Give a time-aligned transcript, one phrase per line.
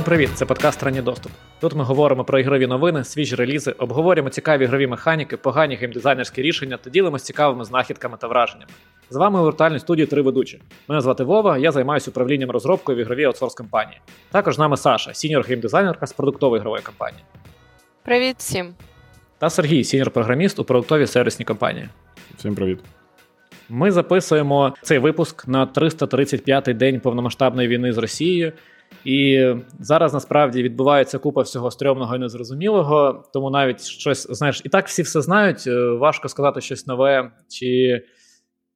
[0.00, 0.30] Всім привіт!
[0.34, 1.32] Це подкаст Ранній доступ.
[1.60, 6.76] Тут ми говоримо про ігрові новини, свіжі релізи, обговорюємо цікаві ігрові механіки, погані геймдизайнерські рішення
[6.76, 8.70] та ділимося цікавими знахідками та враженнями.
[9.10, 10.62] З вами у віртуальній студії три ведучі.
[10.88, 14.00] Мене звати Вова, я займаюся управлінням розробкою в ігровій outsource компанії.
[14.30, 17.22] Також з нами Саша, senior геймдизайнерка з продуктової ігрової компанії.
[18.02, 18.74] Привіт всім.
[19.38, 21.88] Та Сергій, senior-програміст у продуктовій сервісній компанії.
[22.36, 22.78] Всім привіт.
[23.68, 28.52] Ми записуємо цей випуск на 335-й день повномасштабної війни з Росією.
[29.04, 29.48] І
[29.80, 35.02] зараз насправді відбувається купа всього стрьомного і незрозумілого, тому навіть щось знаєш, і так всі
[35.02, 35.64] все знають.
[35.66, 38.02] Е, важко сказати щось нове, чи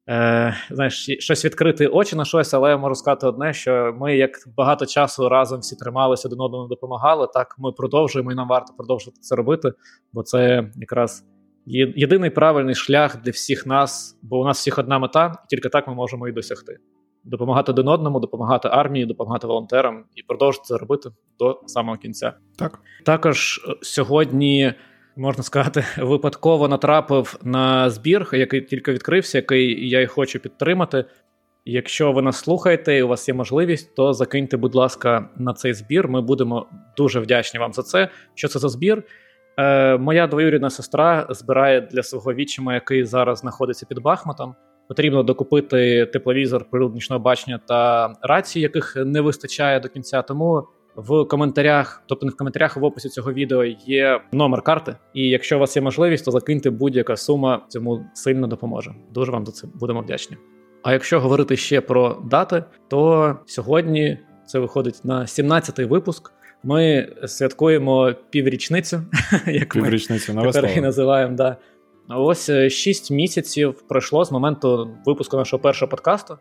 [0.09, 4.31] е, знаєш, щось відкрити очі на щось, але я можу сказати одне: що ми, як
[4.57, 7.27] багато часу разом всі трималися, один одному допомагали.
[7.33, 9.71] Так ми продовжуємо, і нам варто продовжувати це робити,
[10.13, 11.25] бо це якраз
[11.95, 15.87] єдиний правильний шлях для всіх нас, бо у нас всіх одна мета, і тільки так
[15.87, 16.77] ми можемо її досягти
[17.25, 21.09] допомагати один одному, допомагати армії, допомагати волонтерам і продовжити це робити
[21.39, 22.33] до самого кінця.
[22.55, 24.73] Так також е, сьогодні.
[25.17, 31.05] Можна сказати, випадково натрапив на збір, який тільки відкрився, який я й хочу підтримати.
[31.65, 35.73] Якщо ви нас слухаєте і у вас є можливість, то закиньте, будь ласка, на цей
[35.73, 36.07] збір.
[36.07, 38.09] Ми будемо дуже вдячні вам за це.
[38.33, 39.03] Що це за збір?
[39.57, 44.55] Е, Моя двоюрідна сестра збирає для свого вічима, який зараз знаходиться під Бахмутом
[44.87, 50.21] потрібно докупити тепловізор, нічного бачення та рації, яких не вистачає до кінця.
[50.21, 54.95] Тому в коментарях, тобто не в коментарях, в описі цього відео є номер карти.
[55.13, 58.95] І якщо у вас є можливість, то закиньте будь-яка сума цьому сильно допоможе.
[59.13, 60.37] Дуже вам за це будемо вдячні.
[60.83, 66.31] А якщо говорити ще про дати, то сьогодні це виходить на 17-й випуск.
[66.63, 69.01] Ми святкуємо піврічницю,
[69.47, 71.35] як піврічницю ми тепер її називаємо.
[71.35, 71.57] Да.
[72.09, 76.37] Ось 6 е, місяців пройшло з моменту випуску нашого першого подкасту.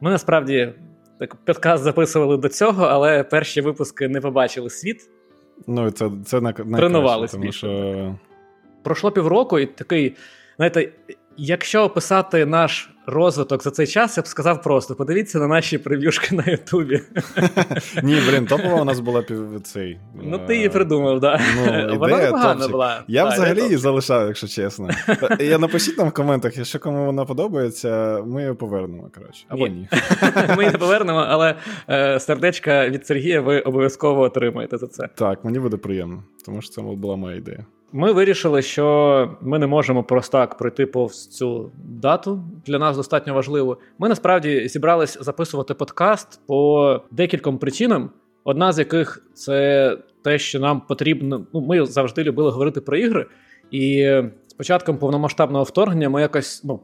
[0.00, 0.72] Ми насправді
[1.18, 5.10] так подкаст записували до цього, але перші випуски не побачили світ.
[5.66, 8.14] Ну, це це на Тренувались тому що...
[8.82, 10.16] Пройшло півроку, і такий,
[10.56, 10.92] знаєте,
[11.40, 16.34] Якщо описати наш розвиток за цей час, я б сказав просто: подивіться на наші прев'юшки
[16.34, 17.00] на Ютубі.
[18.02, 20.00] Ні, блін, топова у нас була пів цей.
[20.22, 21.40] Ну, ти її придумав, так.
[21.56, 23.02] Ну, Вона непогана була.
[23.08, 24.88] Я взагалі її залишав, якщо чесно.
[25.40, 29.10] Я напишіть нам в коментах, якщо кому вона подобається, ми її повернемо.
[29.14, 29.44] коротше.
[29.48, 29.88] Або ні.
[30.56, 31.54] Ми її повернемо, але
[31.90, 35.08] е, сердечка від Сергія ви обов'язково отримаєте за це.
[35.14, 37.66] Так, мені буде приємно, тому що це була моя ідея.
[37.92, 42.44] Ми вирішили, що ми не можемо просто так пройти повз цю дату.
[42.66, 43.78] Для нас достатньо важливо.
[43.98, 48.10] Ми насправді зібрались записувати подкаст по декільком причинам.
[48.44, 51.46] Одна з яких це те, що нам потрібно.
[51.54, 53.26] Ну, ми завжди любили говорити про ігри,
[53.70, 54.14] і
[54.46, 56.80] з початком повномасштабного вторгнення ми якось ну.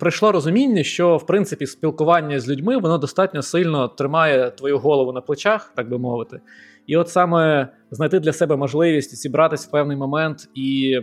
[0.00, 5.20] Прийшло розуміння, що в принципі спілкування з людьми воно достатньо сильно тримає твою голову на
[5.20, 6.40] плечах, так би мовити.
[6.86, 11.00] І от саме знайти для себе можливість зібратися в певний момент і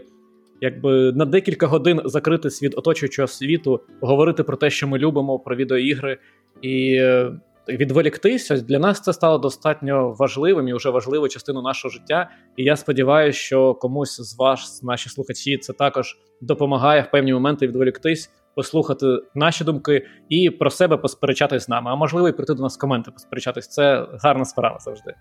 [0.61, 5.55] якби на декілька годин закритись від оточуючого світу, говорити про те, що ми любимо, про
[5.55, 6.17] відеоігри
[6.61, 7.31] і е,
[7.69, 12.29] відволіктися для нас це стало достатньо важливим і вже важливою частиною нашого життя.
[12.57, 17.67] І я сподіваюся, що комусь з вас, наші слухачі, це також допомагає в певні моменти
[17.67, 18.29] відволіктись.
[18.55, 19.05] Послухати
[19.35, 22.79] наші думки і про себе посперечатись з нами, а можливо, і прийти до нас в
[22.79, 23.67] коменти посперечатись.
[23.67, 25.13] Це гарна справа завжди.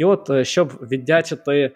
[0.00, 1.72] І от, е, щоб віддячити е,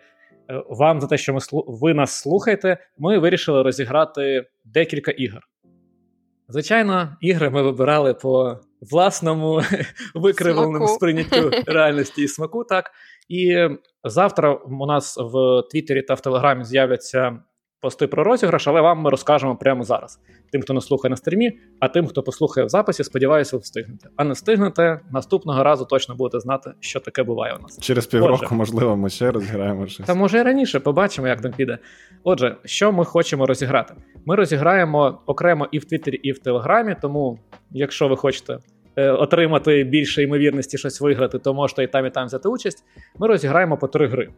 [0.69, 5.41] вам за те, що ми ви нас слухаєте, ми вирішили розіграти декілька ігор.
[6.49, 9.63] Звичайно, ігри ми вибирали по власному
[10.15, 12.65] викривленому сприйняттю реальності і смаку.
[12.65, 12.91] так.
[13.29, 13.69] І
[14.05, 17.39] завтра у нас в Твіттері та в Телеграмі з'являться
[17.85, 20.21] пости про розіграш, але вам ми розкажемо прямо зараз.
[20.53, 24.09] Тим, хто не слухає на стрімі, а тим, хто послухає в записі, сподіваюся, ви встигнете.
[24.17, 27.79] А не встигнете, наступного разу точно будете знати, що таке буває у нас.
[27.81, 30.07] Через півроку, Отже, можливо, ми ще розіграємо щось.
[30.07, 31.79] Та може і раніше побачимо, як там піде.
[32.23, 33.95] Отже, що ми хочемо розіграти?
[34.27, 36.97] Ми розіграємо окремо і в Твіттері, і в Телеграмі.
[37.03, 37.39] Тому,
[37.71, 38.59] якщо ви хочете.
[38.97, 42.85] Е, отримати більше ймовірності щось виграти, то можете і там, і там взяти участь.
[43.19, 44.29] Ми розіграємо по три гри.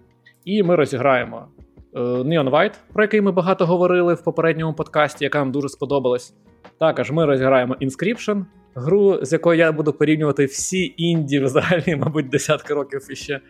[0.45, 1.49] І ми розіграємо
[1.95, 6.35] Neon White, про який ми багато говорили в попередньому подкасті, яка нам дуже сподобалась.
[6.79, 8.45] Також ми розіграємо Inscription,
[8.75, 13.41] гру, з якою я буду порівнювати всі інді взагалі, мабуть, десятки років іще.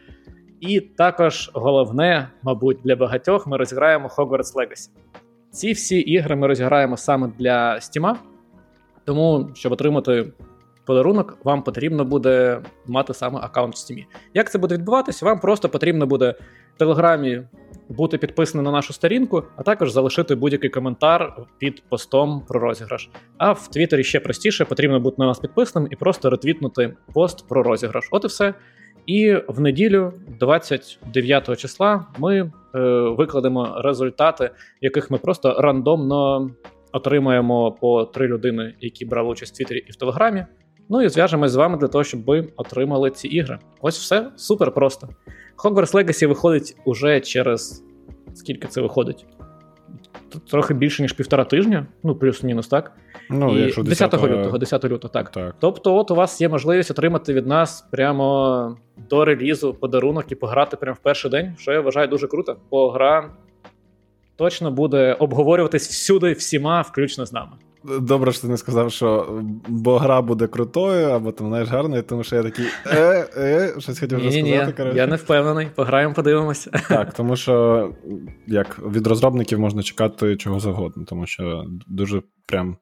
[0.61, 4.89] І також головне, мабуть, для багатьох ми розіграємо Hogwarts Legacy.
[5.51, 8.15] Ці всі ігри ми розіграємо саме для Steam,
[9.05, 10.33] тому щоб отримати
[10.87, 14.05] подарунок, вам потрібно буде мати саме аккаунт в Steam.
[14.35, 15.27] Як це буде відбуватися?
[15.27, 16.35] Вам просто потрібно буде
[16.75, 17.43] в Телеграмі
[17.89, 23.11] бути підписаним на нашу сторінку, а також залишити будь-який коментар під постом про розіграш.
[23.39, 27.63] А в Твіттері ще простіше потрібно бути на нас підписаним і просто ретвітнути пост про
[27.63, 28.09] розіграш.
[28.11, 28.55] От і все.
[29.07, 32.51] І в неділю, 29 числа, ми е,
[33.19, 34.51] викладемо результати,
[34.81, 36.51] яких ми просто рандомно
[36.93, 40.47] отримаємо по три людини, які брали участь в Твіттері і в Телеграмі.
[40.89, 43.59] Ну і зв'яжемось з вами для того, щоб ви отримали ці ігри.
[43.81, 45.09] Ось все супер просто.
[45.65, 47.85] Hogwarts Legacy виходить уже через
[48.35, 49.27] скільки це виходить?
[50.51, 52.93] Трохи більше, ніж півтора тижня, ну плюс-мінус, так?
[53.31, 55.31] Ну, і якщо 10 лютого, 10 лютого, так.
[55.31, 55.55] Так.
[55.61, 58.77] Тобто, от у вас є можливість отримати від нас прямо
[59.11, 62.91] до релізу подарунок і пограти прямо в перший день, що я вважаю дуже круто, бо
[62.91, 63.31] гра
[64.37, 67.53] точно буде обговорюватись всюди, всіма, включно з нами.
[68.01, 72.25] Добре, що ти не сказав, що бо гра буде крутою, або там знаєш гарною, тому
[72.25, 74.73] що я такий е, е, щось хотів вже сказати.
[74.73, 74.97] коротше.
[74.97, 76.71] Я не впевнений, пограємо, подивимося.
[76.89, 77.89] Так, тому що
[78.47, 82.77] як від розробників можна чекати чого завгодно, тому що дуже прям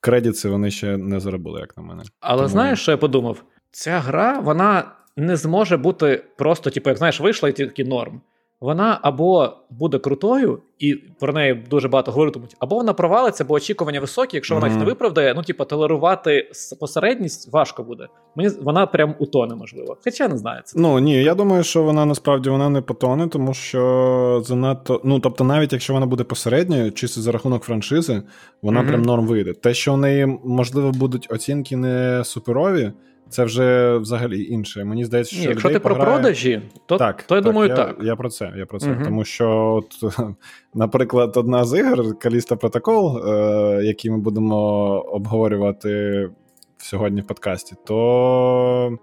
[0.00, 2.02] кредити вони ще не заробили, як на мене.
[2.20, 2.48] Але тому...
[2.48, 3.42] знаєш, що я подумав?
[3.70, 4.84] Ця гра, вона
[5.16, 8.20] не зможе бути просто, типу, як знаєш, вийшла і тільки норм
[8.60, 14.00] вона або буде крутою, і про неї дуже багато говоритимуть, або вона провалиться, бо очікування
[14.00, 14.36] високі.
[14.36, 16.50] Якщо вона їх не виправдає, ну типу, толерувати
[16.80, 18.06] посередність важко буде.
[18.36, 19.96] Мені вона прям утоне, можливо.
[20.04, 20.62] Хоча не знаю.
[20.64, 20.80] Це.
[20.80, 25.00] Ну ні, я думаю, що вона насправді вона не потоне, тому що занадто.
[25.04, 28.22] Ну тобто, навіть якщо вона буде посередньою, чисто за рахунок франшизи,
[28.62, 28.88] вона mm-hmm.
[28.88, 29.52] прям норм вийде.
[29.52, 32.92] Те, що у неї можливо будуть оцінки не суперові.
[33.28, 34.84] Це вже взагалі інше.
[34.84, 36.04] Мені здається, що Ні, якщо ти пограє...
[36.04, 37.96] про продажі, то так, то я так, думаю, я, так.
[38.02, 38.52] Я про це.
[38.56, 38.90] Я про це.
[38.90, 39.04] Угу.
[39.04, 40.18] Тому що, от,
[40.74, 44.56] наприклад, одна з ігор Каліста Протокол, е, який ми будемо
[45.00, 46.28] обговорювати
[46.76, 48.98] сьогодні в подкасті, то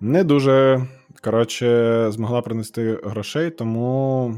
[0.00, 0.86] не дуже
[1.22, 4.34] коротше, змогла принести грошей, тому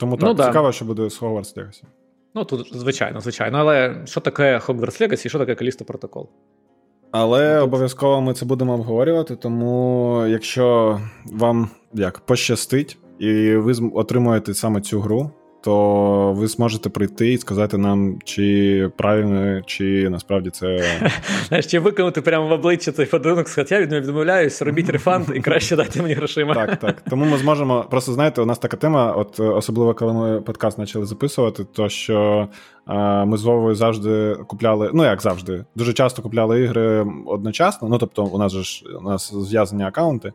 [0.00, 1.82] тому так, ну, цікаво, що буде з Hogwarts Legacy.
[2.34, 3.58] Ну, тут, звичайно, звичайно.
[3.58, 6.28] Але що таке Hogwarts Legacy і що таке Каліста Протокол?
[7.16, 9.36] Але обов'язково ми це будемо обговорювати.
[9.36, 15.30] Тому якщо вам як пощастить, і ви отримуєте саме цю гру,
[15.64, 20.84] то ви зможете прийти і сказати нам, чи правильно, чи насправді це.
[21.48, 25.26] Знаєш, чи виконати прямо в обличчя цей подарунок, сказати, я від нього відмовляюсь, робіть рефанд
[25.34, 26.54] і краще дайте мені грошима.
[26.54, 27.02] Так, так.
[27.10, 27.86] Тому ми зможемо.
[27.90, 32.48] Просто знаєте, у нас така тема, от особливо коли ми подкаст почали записувати, то що
[32.86, 37.88] а, ми з Вовою завжди купляли, ну як завжди, дуже часто купляли ігри одночасно.
[37.88, 40.32] Ну тобто, у нас же ж у нас зв'язані аккаунти.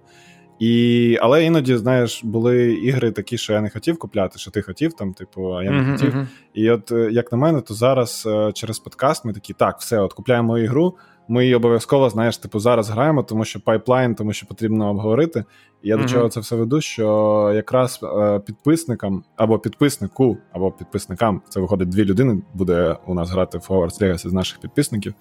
[0.59, 4.94] І, Але іноді, знаєш, були ігри такі, що я не хотів купляти, що ти хотів,
[4.94, 6.13] там, типу, а я не uh-huh, хотів.
[6.13, 6.27] Uh-huh.
[6.53, 10.00] І от, е, як на мене, то зараз е, через подкаст ми такі, так, все,
[10.00, 10.95] от купляємо ігру,
[11.30, 15.44] ми її обов'язково, знаєш, типу, зараз граємо, тому що пайплайн, тому що потрібно обговорити.
[15.81, 16.02] І я uh-huh.
[16.02, 21.90] до чого це все веду, що якраз е, підписникам або підписнику, або підписникам, це виходить
[21.90, 25.14] дві людини, буде у нас грати в Hogwarts Legacy з наших підписників.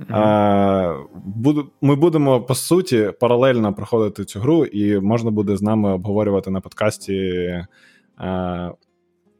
[0.00, 1.64] Mm-hmm.
[1.80, 6.60] Ми будемо по суті паралельно проходити цю гру, і можна буде з нами обговорювати на
[6.60, 7.32] подкасті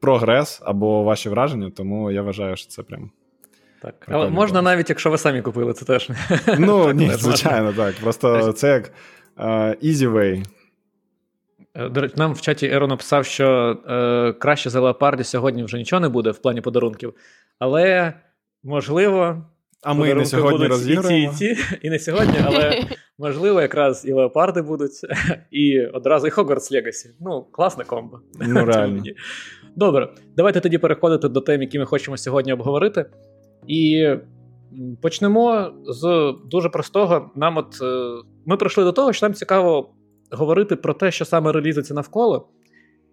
[0.01, 1.71] прогрес або ваші враження.
[1.71, 3.11] Тому я вважаю, що це прям.
[3.83, 6.11] Так, але можна навіть, якщо ви самі купили, це теж.
[6.59, 7.95] Ну, ні, звичайно, так.
[7.95, 8.93] Просто це як
[9.83, 10.45] easy way.
[11.75, 15.79] Е, до речі, нам в чаті Еро написав, що е, краще за леопарді сьогодні вже
[15.79, 17.15] нічого не буде в плані подарунків,
[17.59, 18.13] але
[18.63, 19.45] можливо,
[19.83, 21.33] а ми не сьогодні розіграємо.
[21.33, 22.85] І, ці, і, ці, і не сьогодні, але
[23.19, 25.01] можливо, якраз і леопарди будуть,
[25.51, 27.07] і одразу і Hogwarts Legacy.
[27.21, 28.21] Ну, класна комбо.
[28.41, 29.03] Ну, реально.
[29.77, 33.07] Добре, давайте тоді переходити до тем, які ми хочемо сьогодні обговорити.
[33.71, 34.09] І
[35.03, 37.31] почнемо з дуже простого.
[37.35, 39.95] Нам от е, ми прийшли до того, що нам цікаво
[40.31, 42.49] говорити про те, що саме релізиться навколо,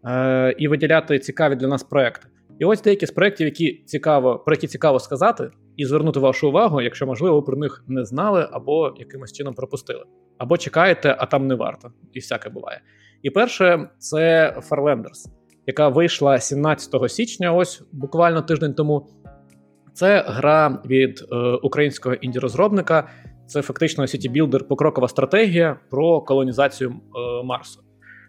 [0.06, 2.28] е, і виділяти цікаві для нас проекти.
[2.60, 6.82] І ось деякі з проєктів, які цікаво, про які цікаво сказати, і звернути вашу увагу,
[6.82, 10.04] якщо, можливо, ви про них не знали або якимось чином пропустили.
[10.38, 12.82] Або чекаєте, а там не варто, і всяке буває.
[13.22, 15.26] І перше, це Farlanders,
[15.68, 19.08] яка вийшла 17 січня, ось буквально тиждень тому.
[19.98, 23.08] Це гра від е, українського інді-розробника.
[23.48, 27.82] Це фактично city-builder, покрокова стратегія про колонізацію е, Марсу.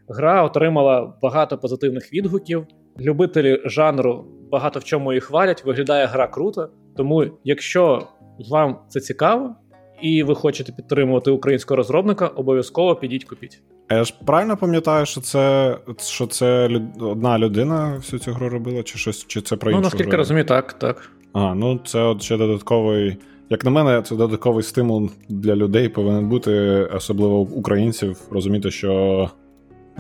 [0.08, 2.66] Гра отримала багато позитивних відгуків.
[3.00, 5.64] Любителі жанру багато в чому її хвалять.
[5.64, 6.70] Виглядає гра круто.
[6.96, 8.08] Тому, якщо
[8.50, 9.54] вам це цікаво
[10.02, 13.62] і ви хочете підтримувати українського розробника, обов'язково підіть купіть.
[13.90, 16.70] Я ж правильно пам'ятаю, що це що це
[17.00, 20.16] одна людина всю цю гру робила, чи щось, чи це про іншу Ну, наскільки гру?
[20.16, 21.10] розумію, так, так.
[21.32, 23.16] А, ну це от ще додатковий.
[23.50, 26.52] Як на мене, це додатковий стимул для людей повинен бути,
[26.94, 29.30] особливо українців, розуміти, що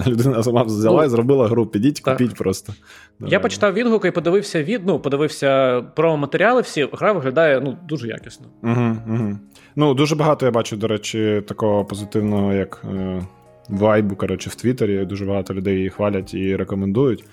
[0.06, 1.66] Людина сама взяла ну, і зробила гру.
[1.66, 2.18] Підіть, так.
[2.18, 2.72] купіть просто.
[3.18, 3.32] Давай.
[3.32, 6.88] Я почитав відгуки і подивився від, ну, подивився про матеріали всі.
[6.92, 8.46] Гра виглядає ну, дуже якісно.
[8.62, 9.38] Угу, угу.
[9.76, 13.22] Ну, дуже багато я бачу, до речі, такого позитивного, як е,
[13.68, 15.04] вайбу, коротше, в Твіттері.
[15.04, 17.24] Дуже багато людей її хвалять і рекомендують.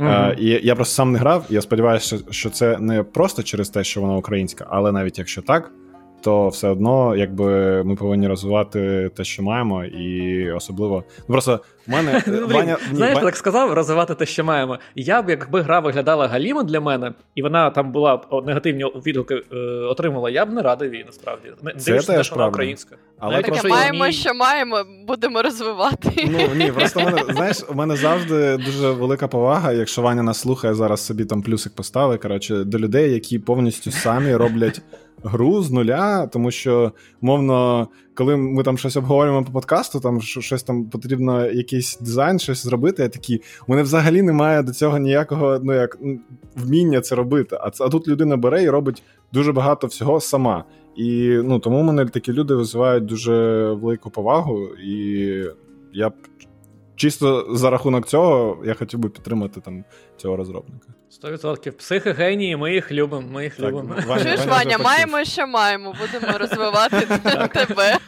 [0.00, 0.34] Uh-huh.
[0.34, 1.44] І я просто сам не грав.
[1.48, 5.72] Я сподіваюся, що це не просто через те, що вона українська, але навіть якщо так,
[6.20, 11.90] то все одно, якби ми повинні розвивати те, що маємо, і особливо ну просто в
[11.90, 13.26] мене ну, Ваня, знаєш, Ваня...
[13.26, 14.78] так сказав, розвивати те, що маємо.
[14.94, 19.42] Я б, якби гра виглядала галімо для мене, і вона там була б негативні відгуки
[19.52, 21.48] е, отримала, я б не радий її, насправді.
[21.62, 22.96] Не це дивишся, теж вона українська.
[23.18, 26.28] Але так, просто маємо, що маємо, будемо розвивати.
[26.30, 30.74] Ну ні, просто мене знаєш, у мене завжди дуже велика повага, якщо Ваня нас слухає
[30.74, 34.82] зараз собі там плюсик поставить, коротше, до людей, які повністю самі роблять
[35.22, 40.62] гру з нуля, тому що, мовно, коли ми там щось обговорюємо по подкасту, там щось
[40.62, 43.02] там потрібно, якийсь дизайн, щось зробити.
[43.02, 45.98] Я такі, у мене взагалі немає до цього ніякого ну як
[46.56, 47.56] вміння це робити.
[47.60, 50.64] А а тут людина бере і робить дуже багато всього сама.
[50.96, 53.32] І ну тому мене такі люди визивають дуже
[53.72, 55.44] велику повагу, і
[55.92, 56.12] я
[56.96, 59.84] чисто за рахунок цього я хотів би підтримати там
[60.16, 60.94] цього розробника.
[61.10, 61.70] 100%.
[61.70, 63.28] Психи генії, ми їх любимо.
[63.32, 63.94] Ми їх так, любимо.
[64.06, 65.94] Ваня, Чуєш, Ваня, Ваня маємо, що маємо.
[66.00, 67.00] Будемо розвивати
[67.66, 67.96] тебе.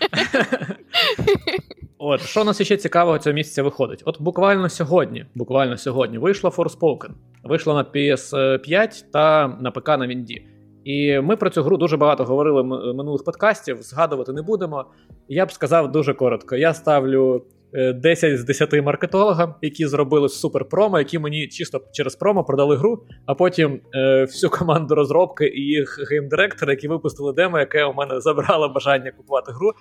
[1.99, 4.03] От, що нас ще цікавого цього місяця виходить?
[4.05, 7.11] От буквально сьогодні, буквально сьогодні, вийшла Forspoken.
[7.45, 10.47] Вийшла на PS5 та на ПК на Вінді.
[10.85, 12.63] І ми про цю гру дуже багато говорили
[12.95, 14.85] минулих подкастів, згадувати не будемо.
[15.29, 20.65] Я б сказав дуже коротко: я ставлю 10 е, з 10 маркетологам, які зробили супер
[20.65, 25.61] промо, які мені чисто через промо продали гру, а потім е, всю команду розробки і
[25.61, 29.73] їх геймдиректори, які випустили демо, яке у мене забрало бажання купувати гру.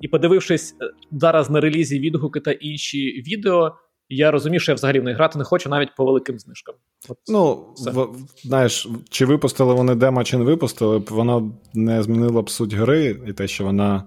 [0.00, 3.72] І подивившись е, зараз на релізі відгуки та інші відео.
[4.12, 6.74] Я розумію, що я взагалі в неї грати не хочу навіть по великим знижкам.
[7.08, 8.08] От Ну, в,
[8.44, 13.20] знаєш, чи випустили вони демо, чи не випустили, б воно не змінило б суть гри,
[13.26, 14.04] і те, що вона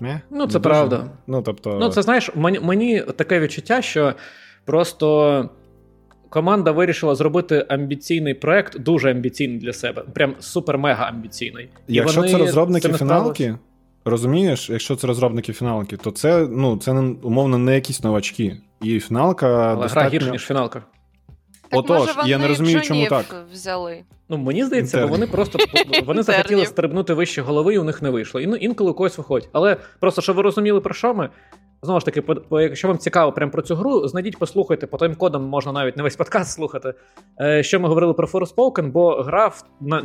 [0.00, 0.20] не?
[0.30, 1.10] Ну, це правда.
[1.26, 1.78] Ну, тобто...
[1.80, 4.14] ну, це знаєш, мені, мені таке відчуття, що
[4.64, 5.50] просто
[6.28, 10.02] команда вирішила зробити амбіційний проект, дуже амбіційний для себе.
[10.14, 11.68] Прям супер-мега амбіційний.
[11.88, 13.56] Якщо це розробники фіналки,
[14.04, 18.56] розумієш, якщо це розробники фіналки, то це ну, це умовно не якісь новачки.
[18.82, 19.46] І фіналка.
[19.46, 20.00] Але достатньо...
[20.00, 20.82] гра гірша, ніж фіналка.
[21.70, 23.46] Так, Отож, може, вони я не розумію, чому так.
[23.52, 24.04] взяли.
[24.28, 25.58] Ну мені здається, бо вони просто
[26.06, 28.40] вони захотіли стрибнути вище голови, і у них не вийшло.
[28.40, 29.48] І ну, інколи у когось виходить.
[29.52, 31.30] Але просто щоб ви розуміли, про що ми.
[31.82, 35.14] Знову ж таки, по, якщо вам цікаво прямо про цю гру, знайдіть, послухайте, по тим
[35.14, 36.94] кодам можна навіть не весь подкаст слухати.
[37.40, 39.52] Е, Що ми говорили про Forspoken, бо гра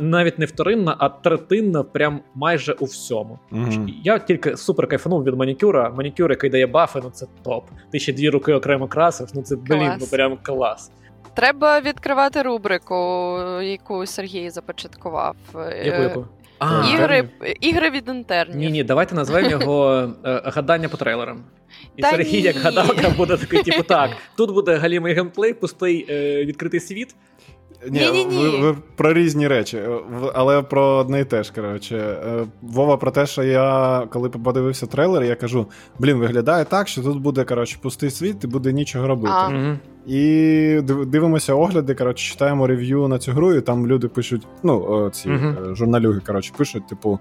[0.00, 3.38] навіть не вторинна, а третинна, прям майже у всьому.
[3.52, 3.88] Mm-hmm.
[4.04, 5.90] Я тільки супер кайфанув від манікюра.
[5.90, 7.64] Манікюр, який дає бафи, ну це топ.
[7.92, 10.90] Ти ще дві руки окремо красив, ну це блін, ну прям клас.
[11.34, 12.94] Треба відкривати рубрику,
[13.62, 15.36] яку Сергій започаткував.
[15.84, 16.26] Яку, яку?
[16.58, 17.28] А, ігри
[17.60, 18.56] ігри від інтернів.
[18.56, 21.44] Ні, ні, давайте назвемо його е, гадання по трейлерам.
[21.96, 22.40] І Та Сергій, ні.
[22.40, 24.10] як гадалка, буде такий, типу, так.
[24.36, 27.14] Тут буде галімий геймплей, пустий е, відкритий світ.
[27.90, 28.38] Ні, ні, ні.
[28.38, 29.98] Ви, ви про різні речі, е,
[30.34, 31.52] але про одне і те ж.
[31.54, 31.96] коротше.
[31.96, 35.66] Е, Вова, про те, що я коли подивився трейлер, я кажу:
[35.98, 39.34] блін, виглядає так, що тут буде коротше, пустий світ і буде нічого робити.
[39.36, 39.76] А.
[40.06, 45.28] І дивимося огляди, коротше, читаємо рев'ю на цю гру, і там люди пишуть, ну, ці
[45.28, 47.18] uh журналюги, коротше, пишуть, типу.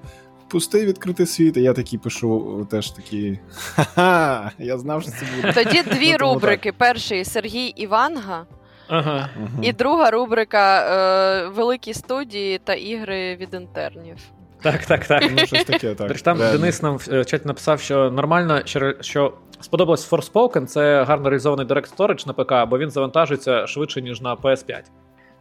[0.47, 3.39] Пустий відкритий світ, і я такий пишу теж такий.
[3.53, 5.63] Ха-ха, я знав, що це буде.
[5.63, 8.45] Тоді дві ну, рубрики: перший Сергій Іванга,
[8.91, 9.29] Ага.
[9.61, 14.15] І друга рубрика е, Великі студії та ігри від інтернів.
[14.61, 15.31] Так, так, так.
[15.37, 16.21] Ну, щось таке, так.
[16.21, 18.61] Там Денис нам в чаті написав, що нормально,
[19.01, 24.21] що сподобалось Forspoken, це гарно реалізований Direct Storage на ПК, бо він завантажується швидше, ніж
[24.21, 24.81] на PS5.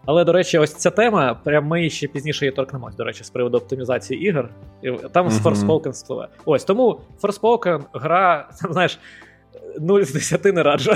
[0.06, 3.30] Але, до речі, ось ця тема, прям ми ще пізніше її торкнемось, до речі, з
[3.30, 4.50] приводу оптимізації ігор.
[5.12, 5.30] Там uh-huh.
[5.30, 6.28] з Forspoken спливе.
[6.44, 8.98] Ось тому Forspoken, гра, там, знаєш.
[9.80, 10.92] 0 з 10 не раджу.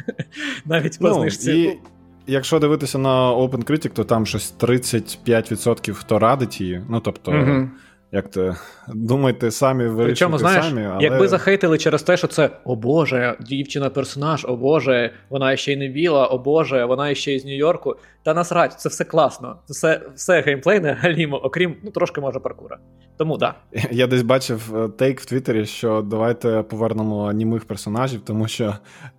[0.64, 1.52] Навіть по ну, знижці.
[1.52, 1.78] І...
[2.26, 6.82] Якщо дивитися на OpenCritic, то там щось 35% хто радить її.
[6.88, 7.68] Ну тобто, угу.
[8.12, 8.56] Як то
[8.88, 10.84] думайте самі, вирішуйте Причому, знаєш, самі.
[10.84, 11.04] Але...
[11.04, 15.88] Якби захейтили через те, що це о Боже, дівчина-персонаж, о Боже, вона ще й не
[15.88, 17.96] біла, о Боже, вона ще й з Нью-Йорку.
[18.22, 19.56] Та насрать, це все класно.
[19.66, 22.78] Це все все геймплейне галімо, окрім ну трошки може паркура.
[23.16, 23.54] Тому да.
[23.90, 28.74] Я десь бачив е, тейк в Твіттері, що давайте повернемо німих персонажів, тому що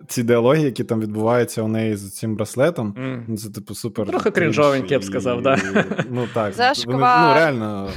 [0.08, 3.38] ці діалоги, які там відбуваються у неї з цим браслетом, mm.
[3.38, 4.08] це типу супер.
[4.08, 5.42] Трохи крінжовенькі, я б сказав, і...
[5.42, 5.58] да.
[6.10, 6.54] Ну так,
[6.86, 7.90] вони, ну реально.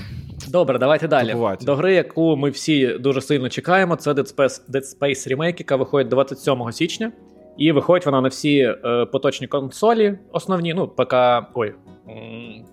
[0.55, 1.29] Добре, давайте далі.
[1.29, 1.65] Тупувати.
[1.65, 5.77] До гри, яку ми всі дуже сильно чекаємо, це Dead Space Dead Space Remake, яка
[5.77, 7.13] виходить 27 січня.
[7.59, 11.15] І виходить вона на всі е, поточні консолі, основні, ну, ПК,
[11.55, 11.75] ой,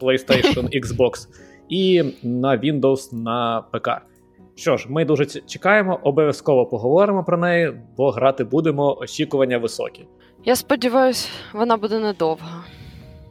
[0.01, 1.27] PlayStation, Xbox,
[1.69, 3.89] і на Windows на ПК.
[4.55, 10.05] Що ж, ми дуже чекаємо, обов'язково поговоримо про неї, бо грати будемо, очікування високі.
[10.45, 12.63] Я сподіваюся, вона буде недовга.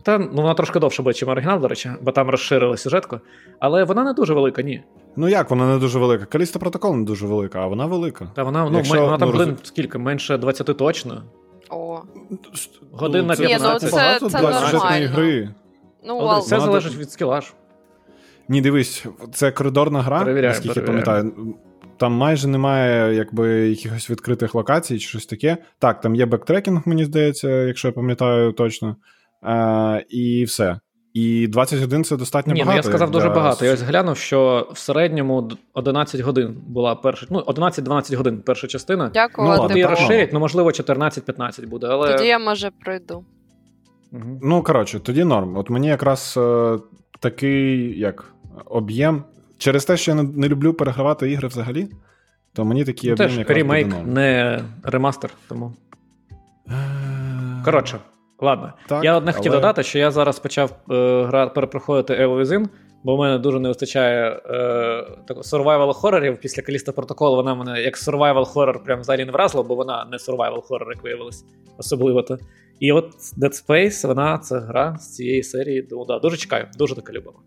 [0.02, 3.20] Та ну вона трошки довше буде, ніж оригінал, до речі, бо там розширили сюжетку.
[3.58, 4.82] Але вона не дуже велика, ні.
[5.16, 6.24] Ну як вона не дуже велика?
[6.24, 8.30] Callisto Protocol не дуже велика, а вона велика.
[8.34, 9.98] Та вона ну, Якщо, вона там, ну, блин, скільки?
[9.98, 11.22] Менше 20 точно.
[11.70, 12.00] О.
[12.92, 13.62] Годин на 15.
[13.62, 15.08] Ні, ну, це, це, це нормально.
[15.12, 15.50] гри.
[16.04, 17.52] Ну, але Все залежить від скіла ж.
[18.48, 21.22] Ні, дивись, це коридорна гра, перевіряю, наскільки перевіряю.
[21.22, 21.54] пам'ятаю.
[21.96, 25.56] Там майже немає якби якихось відкритих локацій чи щось таке.
[25.78, 28.96] Так, там є бектрекінг, мені здається, якщо я пам'ятаю точно.
[29.44, 30.80] Е, І все.
[31.14, 32.72] І 20 годин це достатньо Ні, багато.
[32.72, 33.64] Ну, я сказав дуже багато.
[33.64, 39.10] Я ось глянув, що в середньому 11 годин була перша, ну 11-12 годин перша частина.
[39.14, 39.48] Дякую.
[39.48, 41.86] Ну, Тоді розширять, ну можливо, 14-15 буде.
[41.90, 42.12] але...
[42.12, 43.24] Тоді я може пройду.
[44.12, 44.40] Угу.
[44.42, 45.56] Ну, коротше, тоді норм.
[45.56, 46.78] От мені якраз е,
[47.20, 48.24] такий як
[48.64, 49.24] об'єм.
[49.58, 51.88] Через те, що я не, не люблю перегравати ігри взагалі,
[52.52, 55.72] то мені такі ну, об'єм якраз ремейк, не ремастер, тому.
[56.68, 56.72] Е,
[57.64, 57.98] коротше.
[58.40, 59.36] Ладно, так, я одне але...
[59.36, 62.68] хотів додати, що я зараз почав е, гра перепроходити Evil Within,
[63.04, 66.40] бо в мене дуже не вистачає е, survival хорорів.
[66.40, 70.16] Після Каліста протоколу вона мене як survival хоррор прям взагалі не вразила, бо вона не
[70.16, 71.44] survival хоррор, як виявилось,
[71.78, 72.38] особливо то.
[72.80, 75.88] І от Dead Space, вона це гра з цієї серії.
[75.90, 77.38] Ну, да, Дуже чекаю, дуже така любимо.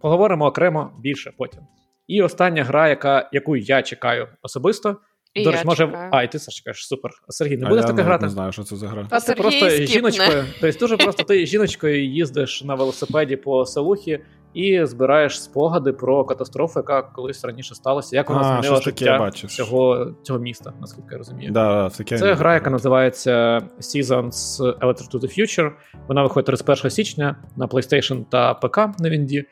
[0.00, 1.60] Поговоримо окремо більше потім.
[2.06, 4.96] І остання гра, яка, яку я чекаю особисто.
[5.34, 5.86] І До речі, може.
[5.86, 6.10] чекаю.
[6.12, 7.10] А, і ти Саш чекаєш, супер.
[7.28, 8.24] А Сергій, не будеш таке грати?
[8.24, 9.06] Не знаю, що це за гра.
[9.10, 10.44] А ти просто жіночкою.
[10.60, 14.20] Тобто дуже просто ти жіночкою їздиш на велосипеді по селухі
[14.54, 18.16] і збираєш спогади про катастрофу, яка колись раніше сталася.
[18.16, 21.52] Як вона а, змінила життя цього цього міста, наскільки я розумію.
[21.52, 25.70] Да, таке Це гра, яка називається Seasons Electric to the Future.
[26.08, 29.44] Вона виходить 31 січня на PlayStation та ПК на Вінді.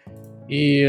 [0.48, 0.88] І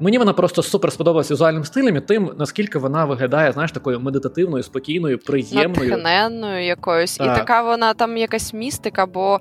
[0.00, 4.62] Мені вона просто супер сподобалась візуальним стилем і тим, наскільки вона виглядає, знаєш, такою медитативною,
[4.62, 5.90] спокійною, приємною.
[5.90, 7.16] Натхненною якоюсь.
[7.16, 7.36] Так.
[7.36, 9.40] І така вона там якась містика, бо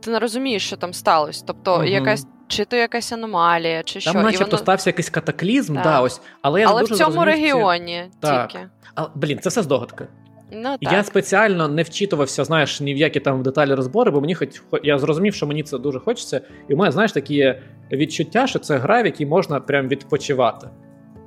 [0.00, 1.44] ти не розумієш, що там сталося.
[1.46, 1.84] Тобто, угу.
[1.84, 2.26] якась.
[2.48, 4.22] Чи то якась аномалія, чи там, що.
[4.22, 4.58] начебто воно...
[4.58, 5.84] стався якийсь катаклізм, так.
[5.84, 6.20] да, ось.
[6.42, 8.50] але я але дуже в цьому регіоні так.
[8.50, 8.68] тільки.
[8.94, 10.06] А, Блін, це все здогадка.
[10.52, 10.92] Ну, так.
[10.92, 14.98] Я спеціально не вчитувався, знаєш, ні в які там деталі розбори, бо мені хоч я
[14.98, 16.40] зрозумів, що мені це дуже хочеться.
[16.68, 17.54] І у мене, знаєш, такі
[17.92, 20.68] відчуття, що це гра, в якій можна прям відпочивати.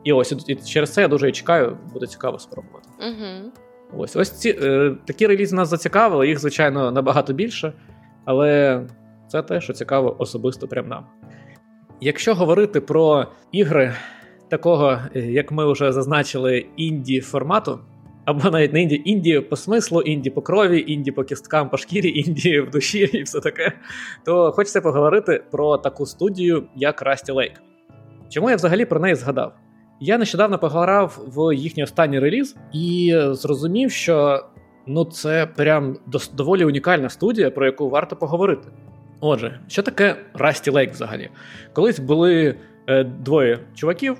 [0.03, 2.88] І ось і через це я дуже і чекаю, буде цікаво спробувати.
[2.99, 3.51] Угу.
[3.97, 7.73] Ось ось ці е, такі релізи нас зацікавили, їх, звичайно, набагато більше,
[8.25, 8.82] але
[9.27, 11.05] це те, що цікаво особисто прям нам.
[12.01, 13.93] Якщо говорити про ігри
[14.49, 17.79] такого, е, як ми вже зазначили, інді формату
[18.25, 22.19] або навіть не інді, інді по смислу, інді по крові, інді по кісткам по шкірі,
[22.19, 23.71] інді в душі і все таке,
[24.25, 27.55] то хочеться поговорити про таку студію, як Rusty Lake.
[28.29, 29.53] Чому я взагалі про неї згадав?
[30.01, 34.45] Я нещодавно пограв в їхній останній реліз і зрозумів, що
[34.88, 35.97] ну це прям
[36.34, 38.67] доволі унікальна студія, про яку варто поговорити.
[39.19, 41.29] Отже, що таке Rusty Lake взагалі?
[41.73, 42.55] Колись були
[42.88, 44.17] е, двоє чуваків.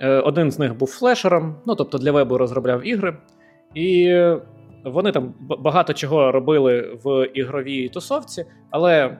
[0.00, 3.16] Е, один з них був флешером, ну тобто для вебу розробляв ігри,
[3.74, 4.18] і
[4.84, 9.18] вони там багато чого робили в ігровій тусовці, але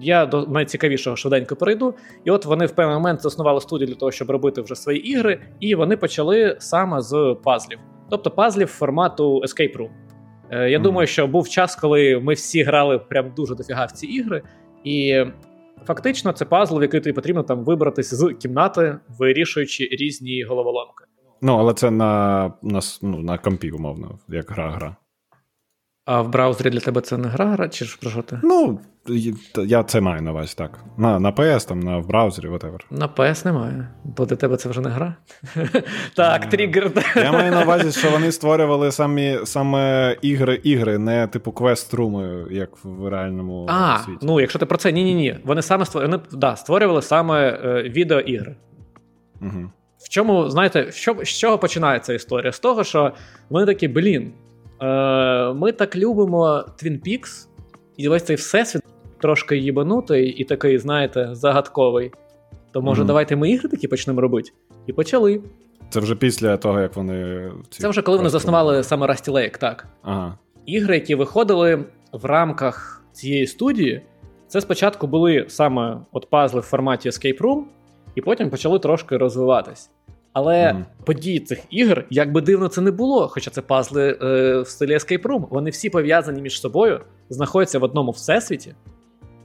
[0.00, 1.94] я до найцікавішого швиденько перейду.
[2.24, 5.40] І от вони в певний момент заснували студію для того, щоб робити вже свої ігри,
[5.60, 7.78] і вони почали саме з пазлів,
[8.10, 9.90] тобто пазлів формату Escape Room.
[10.50, 10.82] Е, я mm-hmm.
[10.82, 14.42] думаю, що був час, коли ми всі грали прям дуже дофіга в ці ігри,
[14.84, 15.24] і
[15.86, 21.04] фактично це пазл, в який тобі потрібно там вибратися з кімнати, вирішуючи різні головоломки.
[21.42, 24.96] Ну, але це на на, ну, на компі, умовно, як гра-гра.
[26.04, 28.40] А в браузері для тебе це не гра-гра, чи ж про що ти?
[28.42, 28.80] Ну,
[29.66, 30.78] я це маю на увазі, так.
[30.96, 32.78] На на PS, там, на в браузері, whatever.
[32.90, 35.14] На PS немає, бо для тебе це вже не гра.
[36.16, 36.92] Так, тригер.
[37.16, 42.70] Я маю на увазі, що вони створювали самі саме ігри, ігри, не типу квест-руми, як
[42.84, 44.18] в реальному а, світі.
[44.22, 45.36] Ну, якщо ти про це, ні-ні-ні.
[45.44, 48.56] Вони саме створювали, да, створювали саме е, відеоігри.
[49.42, 49.70] Угу.
[49.98, 50.92] В чому, знаєте,
[51.24, 52.52] з чого починається історія?
[52.52, 53.12] З того, що
[53.50, 54.32] вони такі, блін,
[54.82, 57.46] е, ми так любимо Twin Peaks,
[57.96, 58.82] і ось цей всесвіт
[59.20, 62.12] трошки їбанутий і такий, знаєте, загадковий.
[62.72, 63.06] То може, mm-hmm.
[63.06, 64.50] давайте ми ігри такі почнемо робити?
[64.86, 65.40] І почали.
[65.90, 67.50] Це вже після того, як вони.
[67.70, 69.86] Ці Це вже коли вони заснували саме Rusty Lake, так.
[70.02, 70.38] Ага.
[70.66, 74.02] Ігри, які виходили в рамках цієї студії,
[74.48, 77.62] це спочатку були саме от пазли в форматі Escape Room,
[78.14, 79.90] і потім почали трошки розвиватись.
[80.32, 80.84] Але mm.
[81.04, 84.94] події цих ігор, як би дивно це не було, хоча це пазли е, в стилі
[84.94, 88.74] Escape Room, вони всі пов'язані між собою, знаходяться в одному всесвіті.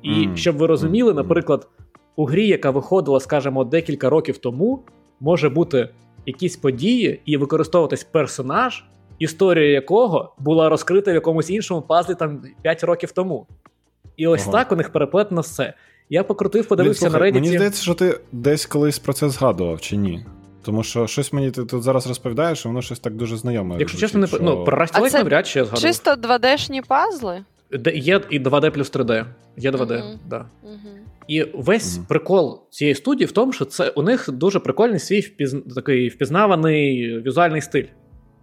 [0.06, 0.36] І mm.
[0.36, 1.68] щоб ви розуміли, наприклад,
[2.16, 4.80] у грі, яка виходила, скажімо, декілька років тому,
[5.20, 5.90] може бути
[6.26, 8.84] якісь події і використовуватись персонаж,
[9.20, 13.48] історія якого була розкрита в якомусь іншому пазлі там 5 років тому.
[14.18, 14.52] І ось ага.
[14.52, 15.74] так у них переплетено все.
[16.10, 17.34] Я покрутив, подивився Блін, на Reddit.
[17.34, 20.26] Мені здається, що ти десь колись про це згадував чи ні?
[20.62, 23.76] Тому що щось мені ти тут зараз розповідаєш, і воно щось так дуже знайоме.
[23.80, 24.40] Якщо чесно, не що...
[24.42, 25.82] ну, про Растілик навряд чи я згадував.
[25.82, 27.44] Чисто 2D-шні пазли?
[27.72, 29.26] Де Є і 2D плюс 3D.
[29.58, 30.18] Є 2D, uh-huh.
[30.30, 30.38] да.
[30.38, 30.78] Uh-huh.
[31.28, 32.08] І весь uh-huh.
[32.08, 35.56] прикол цієї студії в тому, що це у них дуже прикольний свій впіз...
[35.76, 37.86] такий впізнаваний візуальний стиль.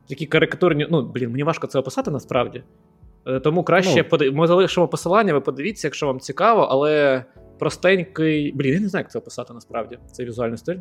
[0.09, 0.87] Такі карикатурні.
[0.91, 2.63] Ну, блін, мені важко це описати насправді.
[3.27, 4.33] Е, тому краще ну.
[4.33, 7.25] ми залишимо посилання, ви подивіться, якщо вам цікаво, але
[7.59, 8.53] простенький.
[8.53, 9.99] Блін, я не знаю, як це описати насправді.
[10.13, 10.77] Цей візуальний стиль.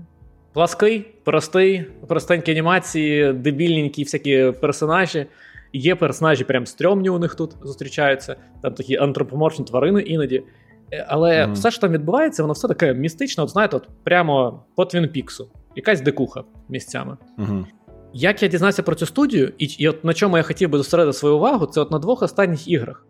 [0.53, 5.25] Плаский, простий, простенькі анімації, дебільненькі всякі персонажі.
[5.73, 10.43] Є персонажі, прям стрьомні у них тут зустрічаються, там такі антропоморфні тварини іноді.
[10.91, 11.53] Е, але mm-hmm.
[11.53, 15.49] все, що там відбувається, воно все таке містичне, от знаєте, от прямо по Твінпіксу.
[15.75, 17.17] Якась дикуха місцями.
[17.37, 17.65] Mm-hmm.
[18.13, 21.17] Як я дізнався про цю студію, і, і от на чому я хотів би зосередити
[21.17, 23.05] свою увагу, це от на двох останніх іграх.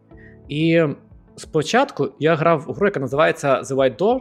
[0.49, 0.83] І
[1.35, 4.19] спочатку я грав у гру, яка називається The White Door.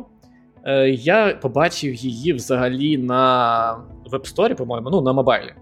[0.64, 3.76] Е, Я побачив її взагалі на
[4.10, 5.52] веб-сторі, по-моєму, ну на мобайлі.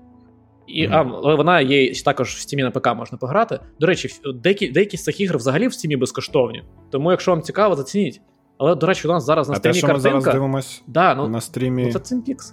[0.69, 1.21] І mm-hmm.
[1.25, 3.61] а, вона є також в стімі на ПК можна пограти.
[3.81, 6.63] До речі, деякі деякі з цих ігр взагалі в стімі безкоштовні.
[6.91, 8.21] Тому, якщо вам цікаво, зацініть.
[8.59, 10.15] Але, до речі, у нас зараз на стрімі те, що картинка...
[10.17, 11.85] ми зараз дивимось да, ну, на стрімі.
[11.87, 12.53] Ну, Це Цим пік.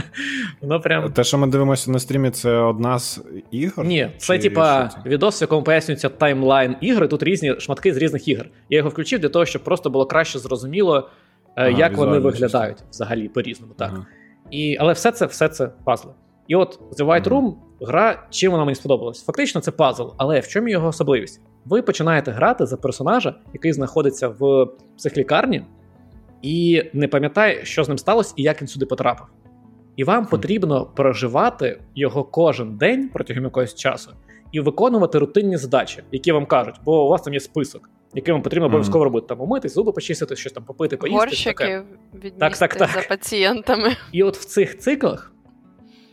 [0.60, 1.12] Воно прям...
[1.12, 3.86] Те, що ми дивимося на стрімі, це одна з ігор?
[3.86, 7.08] Ні, це типа відос, в якому пояснюється timeline ігри.
[7.08, 8.46] Тут різні шматки з різних ігор.
[8.70, 11.10] Я його включив для того, щоб просто було краще зрозуміло,
[11.56, 12.90] е, ага, як вони виглядають чисто.
[12.90, 13.74] взагалі по-різному.
[13.78, 13.90] так.
[13.94, 14.06] Ага.
[14.50, 16.12] І, Але все це все це пазли.
[16.46, 19.24] І от The White Room, гра, чим вона мені сподобалась?
[19.24, 21.40] Фактично, це пазл, але в чому його особливість?
[21.64, 25.64] Ви починаєте грати за персонажа, який знаходиться в психлікарні,
[26.42, 29.26] і не пам'ятає, що з ним сталося і як він сюди потрапив.
[29.96, 34.10] І вам потрібно проживати його кожен день протягом якогось часу
[34.52, 38.42] і виконувати рутинні задачі, які вам кажуть, бо у вас там є список, який вам
[38.42, 39.26] потрібно обов'язково робити.
[39.26, 41.18] Там умити, зуби почистити, щось там попити, поїсти.
[41.18, 41.82] Горщики
[42.38, 42.90] так, так, так.
[42.90, 43.88] за пацієнтами.
[44.12, 45.31] І от в цих циклах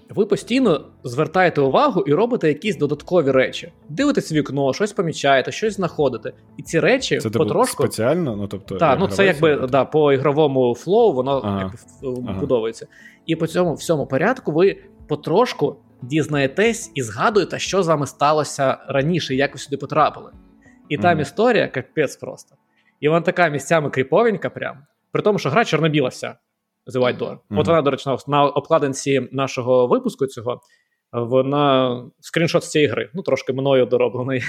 [0.09, 3.71] ви постійно звертаєте увагу і робите якісь додаткові речі.
[3.89, 6.33] Дивитесь вікно, щось помічаєте, щось знаходите.
[6.57, 8.35] І ці речі це типу, потрошку спеціально.
[8.35, 11.59] Ну тобто, Так, ну це якби да, по ігровому flow, воно ага.
[11.59, 11.77] якби
[12.27, 12.71] ага.
[13.25, 19.35] І по цьому всьому порядку ви потрошку дізнаєтесь і згадуєте, що з вами сталося раніше,
[19.35, 20.31] як ви сюди потрапили.
[20.89, 22.55] І там історія капець просто.
[22.99, 24.77] І вона така місцями кріповенька, прям.
[25.11, 26.35] При тому, що гра чорно-біла вся.
[26.89, 27.31] The White Door.
[27.31, 27.59] Mm-hmm.
[27.59, 30.61] От вона, до речі, на обкладинці нашого випуску цього.
[31.11, 34.41] Вона скріншот з цієї гри, ну трошки мною дороблений.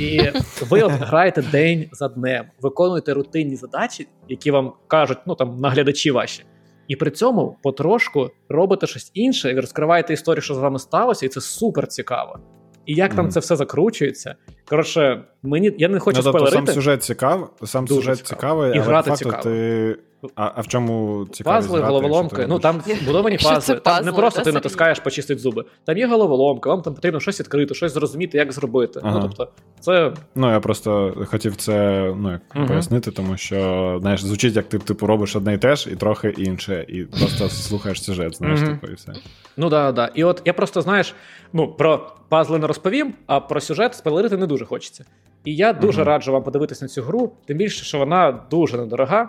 [0.00, 0.20] І
[0.60, 6.10] ви от граєте день за днем, виконуєте рутинні задачі, які вам кажуть, ну там наглядачі
[6.10, 6.44] ваші.
[6.88, 11.28] І при цьому потрошку робите щось інше, і розкриваєте історію, що з вами сталося, і
[11.28, 12.38] це супер цікаво.
[12.86, 13.16] І як mm.
[13.16, 14.34] там це все закручується.
[14.68, 16.66] Коротше, мені я не хочу ну, тобто спойлерити.
[16.66, 19.42] Сам сюжет цікавий, сам Дуже сюжет цікавий, і але грати цікаво.
[19.42, 19.98] ти
[20.34, 22.46] а а в чому цікавість Пазли, головоломки.
[22.48, 23.74] Ну там будовані пазли.
[23.74, 25.64] Там пазли, не просто ти натискаєш почистити зуби.
[25.84, 29.00] Там є головоломка, вам там потрібно щось відкрити, щось зрозуміти, як зробити.
[29.02, 29.18] Ну, ага.
[29.18, 30.12] Ну тобто, це.
[30.34, 32.66] Ну я просто хотів це ну, як угу.
[32.66, 36.28] пояснити, тому що знаєш, звучить, як ти типу робиш одне і те ж, і трохи
[36.28, 38.70] інше, і просто слухаєш сюжет, знаєш, угу.
[38.70, 39.12] типу, і все.
[39.56, 40.10] Ну да, да.
[40.14, 41.14] І от я просто знаєш,
[41.52, 45.04] ну про пазли не розповім, а про сюжет спойлерити не дуже хочеться.
[45.44, 46.10] І я дуже угу.
[46.10, 49.28] раджу вам подивитись на цю гру, тим більше, що вона дуже недорога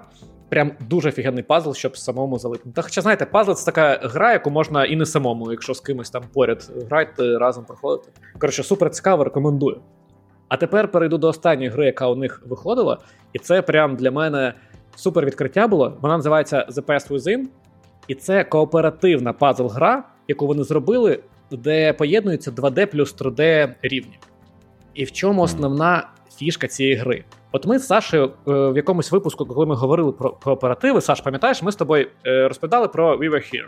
[0.50, 2.76] прям дуже офігенний пазл, щоб самому залипнути.
[2.76, 6.10] Та хоча, знаєте, пазл це така гра, яку можна і не самому, якщо з кимось
[6.10, 8.10] там поряд грати, разом проходити.
[8.40, 9.82] Коротше, супер цікаво, рекомендую.
[10.48, 12.98] А тепер перейду до останньої гри, яка у них виходила,
[13.34, 14.54] і це прям для мене
[14.96, 15.98] супер відкриття було.
[16.02, 17.44] Вона називається The Past Within,
[18.08, 21.20] і це кооперативна пазл-гра, яку вони зробили,
[21.52, 24.20] де поєднуються 2D плюс 3D рівні.
[24.94, 27.24] І в чому основна фішка цієї гри?
[27.52, 31.64] От ми з Сашею е, в якомусь випуску, коли ми говорили про кооперативи, Саш, пам'ятаєш,
[31.64, 33.68] ми з тобою е, розповідали про We Were Here.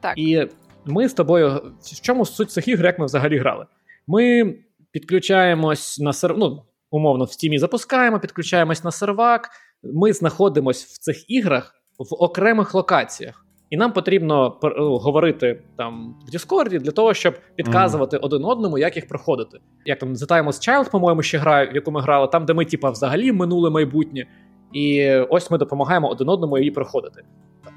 [0.00, 0.18] Так.
[0.18, 0.48] І
[0.84, 1.72] ми з тобою.
[1.80, 3.66] В чому суть цих ігр, як ми взагалі грали?
[4.06, 4.54] Ми
[4.90, 6.38] підключаємось на серв...
[6.38, 9.50] ну, умовно, в стімі запускаємо, підключаємось на сервак.
[9.82, 13.41] Ми знаходимося в цих іграх в окремих локаціях.
[13.72, 18.20] І нам потрібно ну, говорити там в Діскорді для того, щоб підказувати mm.
[18.22, 19.58] один одному, як їх проходити.
[19.84, 22.54] Як там The Time is Child, по-моєму, ще грає, в яку ми грали, там, де
[22.54, 24.26] ми, типа, взагалі минуле майбутнє.
[24.72, 27.22] І ось ми допомагаємо один одному її проходити.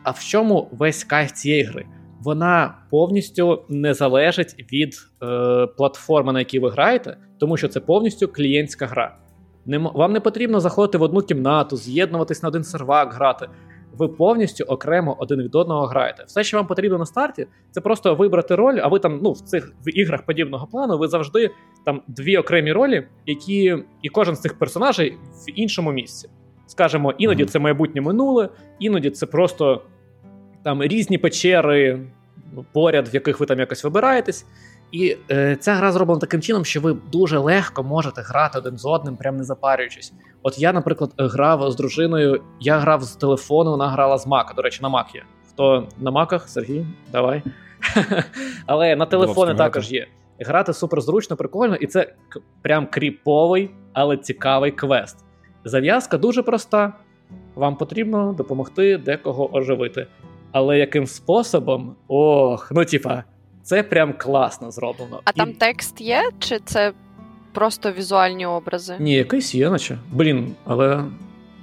[0.03, 1.85] А в чому весь кайф цієї гри?
[2.25, 8.27] вона повністю не залежить від е, платформи, на якій ви граєте, тому що це повністю
[8.27, 9.17] клієнтська гра.
[9.65, 13.47] Не, Вам не потрібно заходити в одну кімнату, з'єднуватись на один сервак, грати.
[13.97, 16.23] Ви повністю окремо один від одного граєте.
[16.27, 19.41] Все, що вам потрібно на старті, це просто вибрати роль, а ви там ну, в
[19.41, 21.51] цих в іграх подібного плану ви завжди
[21.85, 25.11] там дві окремі ролі, які і кожен з цих персонажей
[25.47, 26.29] в іншому місці.
[26.67, 27.47] Скажемо, іноді mm-hmm.
[27.47, 29.81] це майбутнє минуле, іноді це просто
[30.63, 32.07] там різні печери
[32.71, 34.45] поряд, в яких ви там якось вибираєтесь.
[34.95, 38.85] І е, ця гра зроблена таким чином, що ви дуже легко можете грати один з
[38.85, 40.13] одним, прям не запарюючись.
[40.43, 44.53] От я, наприклад, грав з дружиною, я грав з телефону, вона грала з Мака.
[44.53, 45.23] До речі, на Мак є.
[45.49, 46.49] Хто на Маках?
[46.49, 47.43] Сергій, давай.
[48.65, 50.07] Але на телефони також є.
[50.39, 52.13] Грати супер зручно, прикольно, і це
[52.61, 55.25] прям кріповий, але цікавий квест.
[55.65, 56.93] Зав'язка дуже проста.
[57.55, 60.07] Вам потрібно допомогти декого оживити.
[60.51, 61.95] Але яким способом?
[62.07, 63.23] Ох, ну типа,
[63.65, 65.21] це прям класно зроблено.
[65.25, 65.33] А І...
[65.33, 66.93] там текст є, чи це
[67.53, 68.95] просто візуальні образи?
[68.99, 69.97] Ні, якийсь є, наче.
[70.11, 71.03] Блін, але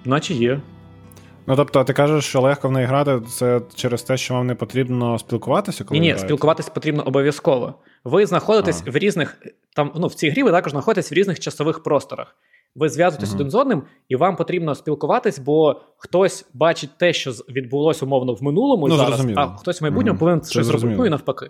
[0.04, 0.60] наче є.
[1.46, 4.54] Ну, тобто, ти кажеш, що легко в неї грати це через те, що вам не
[4.54, 7.74] потрібно спілкуватися, коли ні, ні, спілкуватися потрібно обов'язково.
[8.04, 8.90] Ви знаходитесь ага.
[8.90, 9.42] в різних
[9.76, 12.36] там, ну в цій грі ви також знаходитесь в різних часових просторах.
[12.74, 13.34] Ви зв'язуєтесь uh-huh.
[13.34, 18.42] один з одним, і вам потрібно спілкуватись, бо хтось бачить те, що відбулося умовно в
[18.42, 19.40] минулому ну, зараз, зрозуміло.
[19.40, 20.20] а хтось в майбутньому uh-huh.
[20.20, 21.48] повинен щось зробити, ну і навпаки.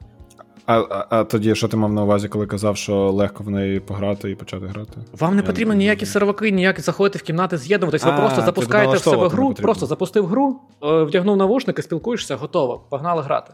[0.67, 3.81] А, а а, тоді, що ти мав на увазі, коли казав, що легко в неї
[3.81, 4.93] пограти і почати грати?
[5.13, 8.05] Вам не потрібно ніякі серваки, ніякі заходити в кімнати, з'єднуватись.
[8.05, 13.23] Ви просто запускаєте в себе гру, просто запустив гру, е, вдягнув навушники, спілкуєшся, готово, погнали
[13.23, 13.53] грати.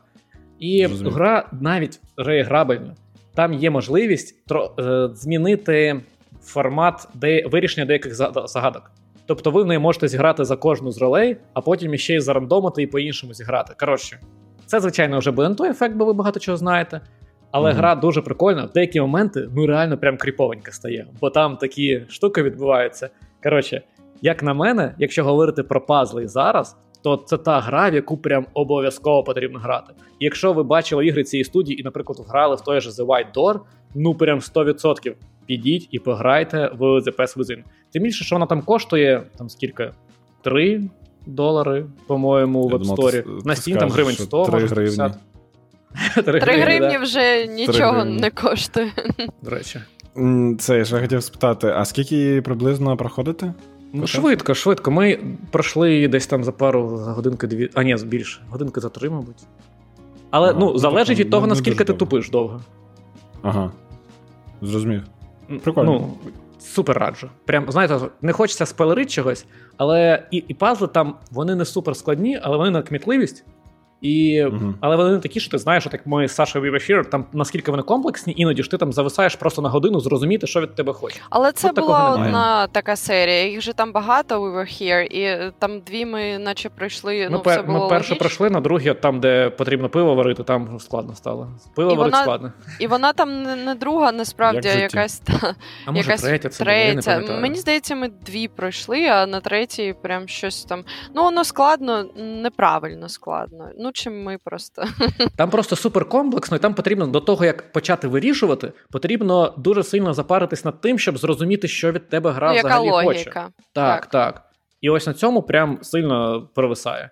[0.58, 1.14] І Розумію.
[1.14, 2.94] гра навіть реіграбельна.
[3.34, 6.00] Там є можливість тро, е, змінити
[6.42, 8.14] формат де, вирішення деяких
[8.48, 8.90] загадок.
[9.26, 12.82] Тобто ви в неї можете зіграти за кожну з ролей, а потім ще й зарандомити
[12.82, 13.74] і по-іншому зіграти.
[13.80, 14.20] Коротше,
[14.68, 17.00] це, звичайно, вже буде не той ефект, бо ви багато чого знаєте.
[17.50, 17.76] Але mm-hmm.
[17.76, 18.64] гра дуже прикольна.
[18.64, 23.10] В деякі моменти ну реально прям кріповенька стає, бо там такі штуки відбуваються.
[23.42, 23.82] Коротше,
[24.22, 28.46] як на мене, якщо говорити про пазли зараз, то це та гра, в яку прям
[28.54, 29.92] обов'язково потрібно грати.
[30.18, 33.32] І якщо ви бачили ігри цієї студії і, наприклад, грали в той же The White
[33.34, 33.60] Door,
[33.94, 35.14] ну прям 100%
[35.46, 37.62] підіть і пограйте в The Pass Within.
[37.92, 39.90] Тим більше, що вона там коштує там скільки?
[40.42, 40.82] 3
[41.28, 43.46] долари, по-моєму, в App Store.
[43.46, 45.12] На Steam там гривень 100, 3 може 50.
[46.14, 46.40] гривні.
[46.40, 46.98] 3 гривні да?
[46.98, 48.92] вже нічого не коштує.
[49.42, 49.80] До речі.
[50.58, 53.54] Це я ще хотів спитати: а скільки приблизно проходите?
[53.92, 54.90] Ну, швидко, швидко.
[54.90, 55.18] Ми
[55.50, 57.70] пройшли її десь там за пару за годинки дві.
[57.74, 58.40] А ні, більше.
[58.50, 59.46] Годинки за три, мабуть.
[60.30, 62.60] Але ага, ну, ну залежить від того, наскільки ти тупиш довго.
[63.42, 63.72] Ага.
[64.62, 65.02] Зрозумів.
[65.62, 65.92] Прикольно.
[65.92, 67.30] Ну, Супер раджу.
[67.44, 69.44] Прям, знаєте, не хочеться спойлерити чогось,
[69.76, 73.44] але і і пазли там вони не супер складні, але вони на кмітливість.
[74.00, 74.74] І, угу.
[74.80, 77.70] Але вони не такі, що ти знаєш, от як ми з Сашою Вівефір, там наскільки
[77.70, 81.20] вони комплексні, іноді ж ти там зависаєш просто на годину зрозуміти, що від тебе хоче.
[81.30, 83.46] Але це Тут була одна така серія.
[83.46, 87.18] Їх же там багато We Were Here, і там дві ми наче пройшли.
[87.18, 90.80] Ми, ну, все було ми перше пройшли, на другі, там, де потрібно пиво варити, там
[90.80, 91.48] складно стало.
[91.74, 92.52] Пиво варити складно.
[92.78, 95.54] І вона там не, не друга, насправді, Як якась та
[95.86, 96.48] а може, якась третя.
[96.48, 97.20] Це третя.
[97.40, 100.84] Мені здається, ми дві пройшли, а на третій прям щось там.
[101.14, 103.68] Ну, воно складно, неправильно складно.
[103.78, 104.84] Ну, чим ми просто.
[105.36, 110.14] Там просто супер комплексно, і там потрібно до того, як почати вирішувати, потрібно дуже сильно
[110.14, 113.08] запаритись над тим, щоб зрозуміти, що від тебе гра ну, взагалі логіка.
[113.08, 113.24] хоче.
[113.30, 114.44] Так, так, так.
[114.80, 117.10] І ось на цьому прям сильно провисає.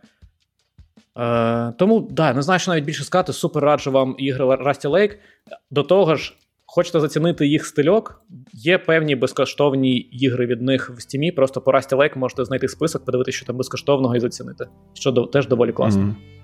[1.18, 5.14] Е, Тому, да, не знаю, що навіть більше сказати, супер раджу вам ігри Rusty Lake.
[5.70, 6.34] До того ж,
[6.66, 11.32] хочете зацінити їх стильок, є певні безкоштовні ігри від них в стімі.
[11.32, 14.66] Просто по Rusty Lake можете знайти список, подивитися, що там безкоштовного і зацінити.
[14.94, 16.02] Що до, теж доволі класно.
[16.02, 16.35] Mm-hmm.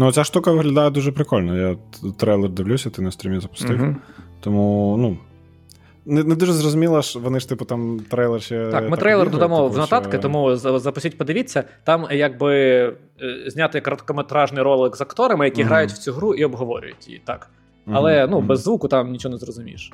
[0.00, 1.56] Ну, ця штука виглядає дуже прикольно.
[1.56, 1.76] Я
[2.16, 3.82] трейлер дивлюся, ти на стрімі запустив.
[3.82, 3.94] Mm-hmm.
[4.40, 5.18] Тому, ну.
[6.06, 8.70] Не не дуже зрозуміло, що вони ж, типу, там трейлер ще.
[8.70, 10.18] Так, ми так трейлер бігли, додамо типу, в нотатки, що...
[10.18, 11.64] тому запустіть, подивіться.
[11.84, 12.94] Там якби е,
[13.46, 15.66] зняти короткометражний ролик з акторами, які mm-hmm.
[15.66, 17.22] грають в цю гру і обговорюють її.
[17.24, 17.50] так.
[17.92, 18.30] Але mm-hmm.
[18.30, 19.92] ну, без звуку там нічого не зрозумієш.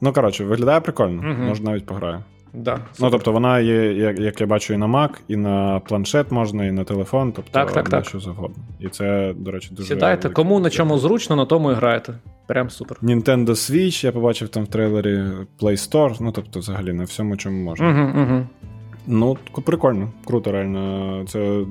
[0.00, 2.22] Ну, коротше, виглядає прикольно, може навіть пограю.
[2.54, 6.30] Да, Ну, тобто вона є, як як я бачу, і на Mac, і на планшет
[6.30, 8.06] можна, і на телефон, тобто так, так, так.
[8.06, 8.64] що завгодно.
[8.80, 9.88] І це, до речі, дуже.
[9.88, 12.14] Сідайте, кому на чому зручно, на тому і граєте.
[12.46, 12.98] Прям супер.
[13.02, 15.22] Nintendo Switch, я побачив там в трейлері
[15.60, 17.88] Play Store, ну тобто, взагалі, на всьому, чому можна.
[17.90, 18.46] Угу, угу.
[19.06, 21.24] Ну, прикольно, круто, реально.
[21.28, 21.64] Це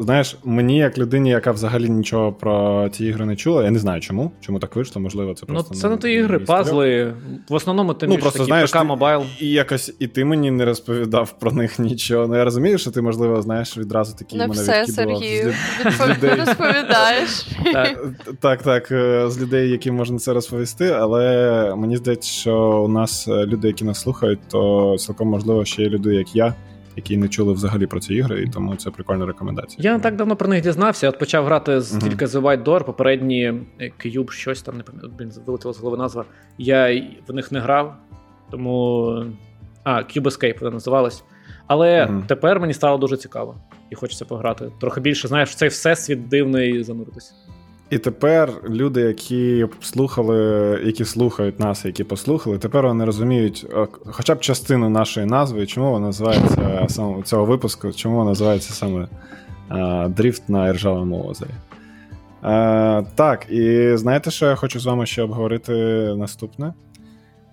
[0.00, 4.00] знаєш, мені як людині, яка взагалі нічого про ці ігри не чула, я не знаю
[4.00, 4.32] чому.
[4.40, 5.74] Чому так вийшло, можливо, це ну, просто.
[5.74, 7.14] Ну, це не ті ігри, пазли.
[7.48, 9.22] В основному ти ну, просто, такі знаєш, ПК, мобайл.
[9.40, 12.26] І якось і ти мені не розповідав про них нічого.
[12.26, 17.46] Ну я розумію, що ти, можливо, знаєш відразу такі не мене все, Сергію, розповідаєш.
[18.40, 23.28] Так, так, е, з людей, яким можна це розповісти, але мені здається, що у нас
[23.28, 26.54] е, люди, які нас слухають, то цілком можливо ще є люди, як я
[27.00, 29.90] які не чули взагалі про ці ігри, і тому це прикольна рекомендація.
[29.90, 31.08] Я не так давно про них дізнався.
[31.08, 32.02] От почав грати з uh-huh.
[32.02, 33.42] тільки The White Door, попередні
[33.80, 35.12] е, Cube, щось там не пам'ятаю,
[35.46, 36.24] вилетіла з голови назва.
[36.58, 37.96] Я в них не грав,
[38.50, 39.24] тому.
[39.84, 41.24] А, Cube Escape вони називались.
[41.66, 42.26] Але uh-huh.
[42.26, 43.54] тепер мені стало дуже цікаво
[43.90, 44.70] і хочеться пограти.
[44.80, 47.32] Трохи більше, знаєш, в цей всесвіт дивний зануритися.
[47.90, 50.36] І тепер люди, які слухали,
[50.84, 53.66] які слухають нас, які послухали, тепер вони розуміють
[54.04, 59.08] хоча б частину нашої назви, чому вона називається саме цього випуску, чому вона називається саме
[60.08, 61.50] Дріфт на Іржавому озері.
[62.42, 65.72] А, Так, і знаєте, що я хочу з вами ще обговорити
[66.16, 66.72] наступне?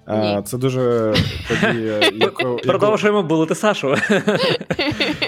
[0.08, 0.42] Ні.
[0.46, 1.14] Це дуже
[1.50, 2.12] подія.
[2.64, 3.96] Продовжуємо булити Сашу.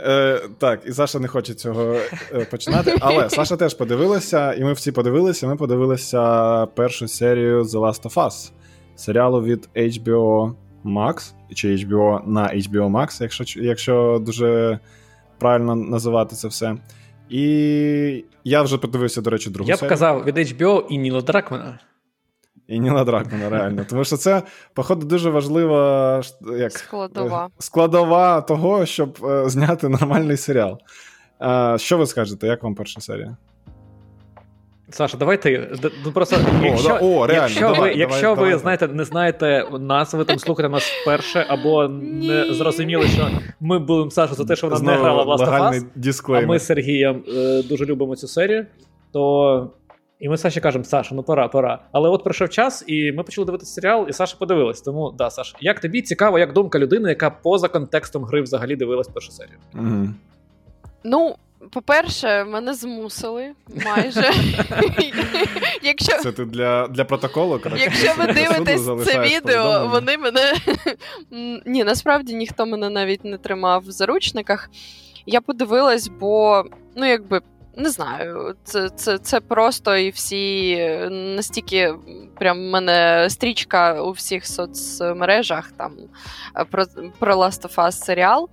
[0.00, 1.96] Е, Так, і Саша не хоче цього
[2.32, 2.96] е, починати.
[3.00, 5.46] Але Саша теж подивилася, і ми всі подивилися.
[5.46, 8.50] Ми подивилися першу серію The Last of Us,
[8.96, 14.78] серіалу від HBO Max, чи HBO на HBO Max, якщо якщо дуже
[15.38, 16.76] правильно називати це все.
[17.30, 19.88] І я вже подивився, до речі, другу я серію.
[19.88, 21.78] Б казав від HBO і Ніла Дракмана.
[22.68, 23.84] І Ніла Дракмана, реально.
[23.88, 24.42] Тому що це,
[24.74, 26.22] походу, дуже важлива
[26.58, 30.78] як, складова складова того, щоб е, зняти нормальний серіал.
[31.42, 33.36] Е, що ви скажете, як вам перша серія?
[34.90, 35.68] Саша, давайте.
[36.04, 38.88] Ну просто о, якщо, да, о, реально, якщо давай, ви, давай, якщо давай, ви знаєте,
[38.88, 44.34] не знаєте нас, ви там слухаєте нас вперше, або не зрозуміли, що ми були Саша
[44.34, 47.62] за те, що вона Знову не грала Last of Us, а ми з Сергієм е,
[47.62, 48.66] дуже любимо цю серію,
[49.12, 49.70] то
[50.20, 51.78] і ми Саші кажемо, Саша, ну пора, пора.
[51.92, 54.80] Але от прийшов час, і ми почали дивитися серіал, і Саша подивилась.
[54.80, 59.08] Тому да, Саша, як тобі цікаво, як думка людини, яка поза контекстом гри взагалі дивилась
[59.08, 59.58] першу серію?
[59.74, 60.08] Угу.
[61.04, 61.36] Ну.
[61.70, 63.52] По-перше, мене змусили
[63.84, 64.20] майже.
[65.82, 66.18] Якщо...
[66.18, 67.58] Це ти для для протоколу?
[67.58, 67.78] Коротко.
[67.78, 70.54] Якщо ви дивитесь це відео, вони мене.
[71.66, 74.70] Ні, насправді ніхто мене навіть не тримав в заручниках.
[75.26, 76.64] Я подивилась, бо
[76.96, 77.40] ну якби
[77.76, 81.94] не знаю, це це, це просто і всі е, настільки
[82.38, 85.92] прям в мене стрічка у всіх соцмережах там
[86.56, 86.84] е, про
[87.18, 88.48] про Last of Us серіал.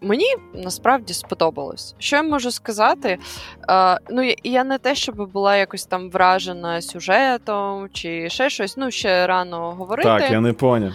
[0.00, 0.24] Мені
[0.54, 1.94] насправді сподобалось.
[1.98, 3.18] Що я можу сказати?
[3.70, 8.76] Е, ну, Я не те, щоб була якось там вражена сюжетом чи ще щось.
[8.76, 10.08] Ну, ще рано говорити.
[10.08, 10.92] Так, я не поняв.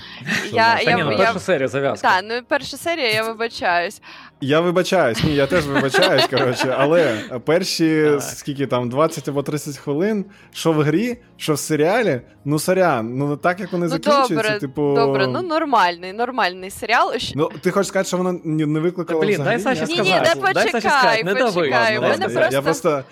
[0.51, 2.07] Я, я, я, перша серія зав'язка.
[2.09, 4.01] Так, ну перша серія, я вибачаюсь.
[4.43, 8.21] Я вибачаюсь, ні, я теж вибачаюсь, коротше, але перші так.
[8.21, 13.37] скільки там 20 або 30 хвилин, що в грі, що в серіалі, ну сорян, ну
[13.37, 14.93] так як вони ну, закінчуються, добре, типу.
[14.95, 17.13] Добре, ну нормальний, нормальний серіал.
[17.35, 19.21] Ну, ти хочеш сказати, що воно не викликало.
[19.21, 20.03] Блін, дай Саші сказати.
[20.03, 21.97] Ні, ні, не почекай, не почекай.
[21.97, 22.49] Ладно, я, просто...
[22.51, 23.03] Я просто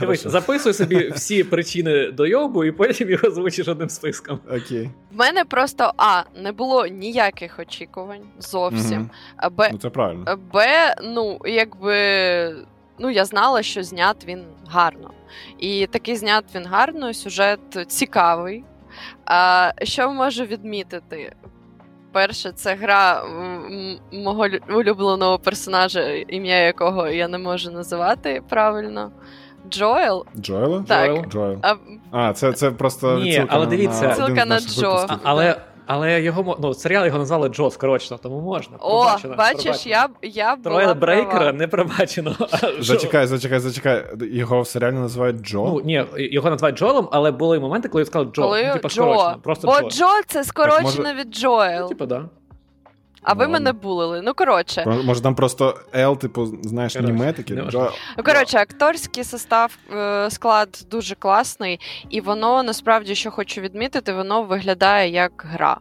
[0.00, 4.40] Дивись, записуй собі всі причини дойобу і потім його звучиш одним списком.
[4.50, 4.90] Окей.
[5.12, 9.00] В мене просто А, не було ніяких очікувань зовсім.
[9.00, 9.10] Угу.
[9.36, 10.38] А Б, ну, це правильно.
[10.52, 11.96] Б, ну, якби.
[12.98, 15.10] Ну, я знала, що знят він гарно.
[15.58, 18.64] І такий знят він гарно, сюжет цікавий.
[19.24, 21.32] А, Що можу відмітити?
[22.12, 23.24] Перше, це гра
[24.12, 29.12] мого улюбленого персонажа, ім'я якого я не можу називати правильно.
[29.70, 30.26] Джоел?
[30.36, 30.84] Джоела?
[30.88, 31.28] Так.
[31.28, 31.58] Джоел.
[31.62, 31.74] А,
[32.10, 34.08] а це це просто Ні, але дивіться.
[34.08, 35.06] Відсилка на Джо.
[35.22, 38.76] Але але його ну, серіал його назвали Джо скорочено, тому можна.
[38.80, 40.08] О, пробачено, бачиш, пробачено.
[40.22, 42.36] я я була Троє Брейкера не пробачено.
[42.80, 44.04] Зачекай, зачекай, зачекай.
[44.20, 45.64] Його в серіалі називають Джо?
[45.64, 48.42] Ну, ні, його називають Джоелом, але були моменти, коли сказали Джо.
[48.42, 48.94] Коли ну, типу, Джо.
[48.94, 49.36] скорочено.
[49.42, 49.88] Просто Бо Джо.
[49.88, 51.14] Джо це скорочено може...
[51.14, 51.80] від Джоел.
[51.80, 52.24] Ну, типу, да.
[53.26, 54.22] А ви мене булили.
[54.22, 54.84] Ну, коротше.
[55.04, 57.54] Може, там просто L, типу, знаєш, німе такі.
[57.54, 64.42] Ну, коротше, акторський состав, е, склад дуже класний, і воно насправді, що хочу відмітити, воно
[64.42, 65.76] виглядає як гра.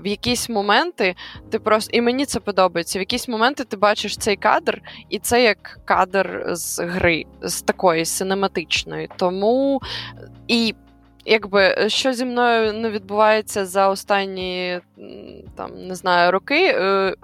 [0.00, 1.14] В якісь моменти
[1.50, 2.98] ти просто і мені це подобається.
[2.98, 8.04] В якісь моменти ти бачиш цей кадр, і це як кадр з гри, з такої
[8.04, 9.08] синематичної.
[9.16, 9.80] Тому
[10.48, 10.74] і
[11.24, 14.80] якби е, що зі мною не відбувається за останні
[15.56, 16.74] там не знаю роки.
[16.76, 17.14] Е,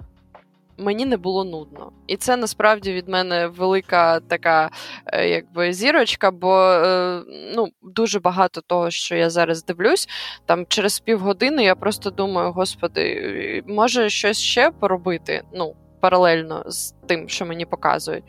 [0.77, 1.91] мені не було нудно.
[2.07, 4.69] І це насправді від мене велика така
[5.05, 6.81] е, якби зірочка, бо
[7.55, 10.09] ну, дуже багато того, що я зараз дивлюсь,
[10.45, 15.41] там через півгодини я просто думаю, господи, може щось ще поробити?
[15.53, 18.23] Ну, паралельно з тим, що мені показують.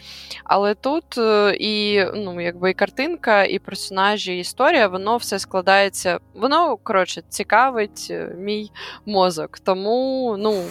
[0.45, 6.19] Але тут е, і ну, якби і картинка, і персонажі, і історія, воно все складається.
[6.35, 8.71] Воно коротше цікавить е, мій
[9.07, 9.59] мозок.
[9.59, 10.63] Тому ну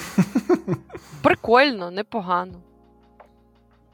[1.24, 2.54] прикольно, непогано.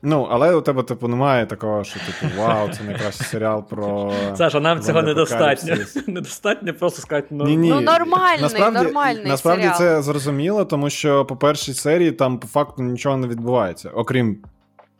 [0.07, 4.13] Ну, але у тебе, типу, немає такого, що типу, вау, це найкращий серіал про.
[4.35, 5.75] Саша, нам цього недостатньо.
[6.07, 7.69] Недостатньо просто сказати, ну Ні-ні.
[7.69, 9.77] ну нормальний, насправді, нормальний Насправді серіал.
[9.77, 14.37] це зрозуміло, тому що по першій серії там по факту нічого не відбувається, окрім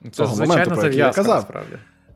[0.04, 1.36] це того звичайно моменту, про який я казав.
[1.36, 1.76] насправді.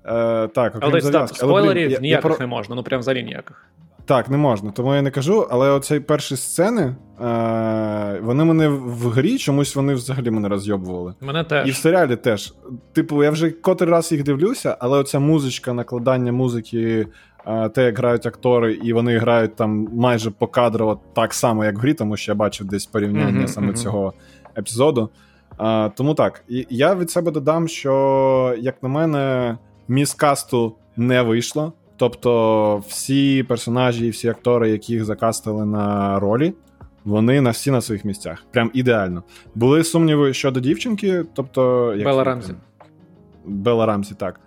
[0.10, 1.38] Е, так, окрім Але зав'язки.
[1.38, 2.38] спойлерів я, ніяких я про...
[2.39, 3.66] не можна, ну прям взагалі ніяких.
[4.05, 6.82] Так, не можна, тому я не кажу, але оці перші сцени,
[7.22, 11.14] е, вони мене в грі, чомусь вони взагалі мене розйобували.
[11.22, 11.68] Мене теж.
[11.68, 12.53] І в серіалі теж.
[12.93, 17.07] Типу, я вже котрий раз їх дивлюся, але оця музичка, накладання музики,
[17.47, 21.80] е, те, як грають актори, і вони грають там майже покадрово так само, як в
[21.80, 23.78] грі, тому що я бачив десь порівняння mm-hmm, саме mm-hmm.
[23.84, 24.14] цього
[24.57, 25.10] епізоду.
[25.60, 29.57] Е, тому так, і я від себе додам, що, як на мене,
[29.90, 31.74] міс касту не вийшло.
[31.98, 36.54] Тобто всі персонажі і всі актори, яких закастили на ролі,
[37.06, 38.46] вони на всі на своїх місцях.
[38.52, 39.24] Прям ідеально.
[39.56, 41.94] Були сумніви щодо дівчинки, тобто.
[41.96, 42.54] Як Белла Рамсі.
[43.46, 44.40] Белла Рамсі, так.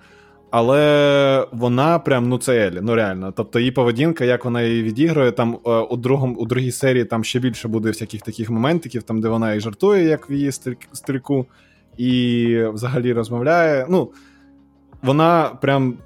[0.50, 3.32] Але вона прям ну це Елі, ну реально.
[3.36, 7.24] Тобто її поведінка, як вона її відігрує, там е, у другому, у другій серії там
[7.24, 10.52] ще більше буде всяких таких моментиків, там де вона і жартує, як в її
[10.92, 11.46] стрільку,
[11.96, 13.86] і взагалі розмовляє.
[13.90, 14.10] Ну,
[15.02, 15.98] вона прям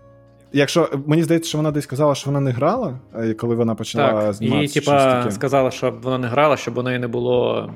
[0.53, 4.12] Якщо мені здається, що вона десь казала, що вона не грала, е, коли вона почала
[4.12, 4.78] так, зніматися.
[4.78, 7.70] Їй, типа, сказала, щоб вона не грала, щоб у неї не було,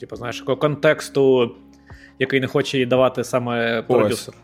[0.00, 1.54] типу, знаєш, контексту,
[2.18, 4.34] який не хоче їй давати саме продюсер.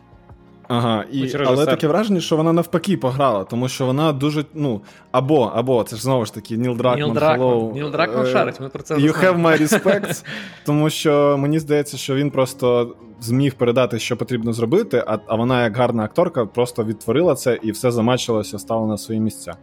[0.67, 4.45] Ага, і, але таке враження, що вона навпаки пограла, тому що вона дуже.
[4.53, 8.25] ну, Або, або, це ж знову ж таки, Ніл Дракман, Ніл Дракман, hello, Ніл Дракман
[8.25, 10.25] е, шарить, ми про це You have my respect,
[10.65, 15.63] тому що мені здається, що він просто зміг передати, що потрібно зробити, а а вона,
[15.63, 19.53] як гарна акторка, просто відтворила це і все замачилося, стало на свої місця.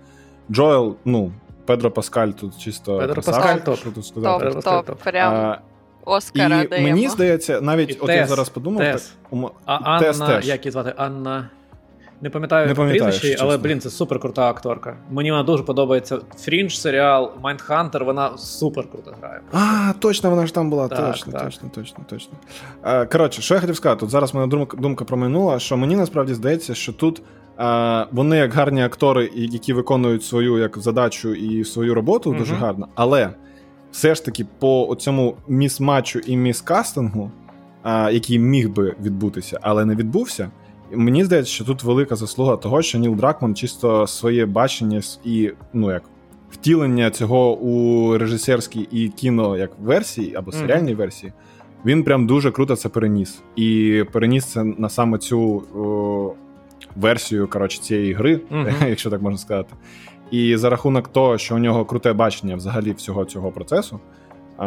[0.50, 1.32] Джоел, ну,
[1.66, 2.98] Педро Паскаль тут чисто.
[2.98, 3.78] Педро Паскаль топ.
[3.78, 4.44] Що тут сказати?
[4.50, 4.98] Топ, топ, топ.
[4.98, 5.34] Прям.
[5.34, 5.58] А,
[6.04, 6.88] Оскара і даємо.
[6.88, 9.14] Мені здається, навіть і от Тесс, я зараз подумав, Тесс.
[9.30, 10.48] так, а Анна, Тесс теж.
[10.48, 10.94] як її звати?
[10.96, 11.50] Анна.
[12.20, 14.96] Не пам'ятаю не прізвище, але блін, це супер крута акторка.
[15.10, 16.18] Мені вона дуже подобається.
[16.38, 19.40] Fringe серіал, Mindhunter, вона супер круто грає.
[19.52, 20.88] А, точно, вона ж там була.
[20.88, 21.44] Так, точно, так.
[21.44, 22.32] точно, точно, точно.
[23.12, 26.74] Коротше, що я хотів сказати, тут зараз мене думка, думка промайнула, що мені насправді здається,
[26.74, 27.22] що тут
[27.56, 32.54] а, вони як гарні актори, які виконують свою як задачу і свою роботу, mm дуже
[32.54, 33.30] гарно, але
[33.92, 37.30] все ж таки по цьому міс-матчу і міс-кастингу,
[37.82, 40.50] а, який міг би відбутися, але не відбувся.
[40.92, 45.92] Мені здається, що тут велика заслуга того, що Ніл Дракман чисто своє бачення і ну
[45.92, 46.02] як
[46.50, 50.96] втілення цього у режисерській і кіно як версії або серіальній mm-hmm.
[50.96, 51.32] версії,
[51.84, 53.42] він прям дуже круто це переніс.
[53.56, 56.34] І переніс це на саме цю о,
[56.96, 58.88] версію коротше, цієї гри, mm-hmm.
[58.88, 59.74] якщо так можна сказати.
[60.30, 64.00] І за рахунок того, що у нього круте бачення взагалі всього цього процесу,
[64.56, 64.66] а,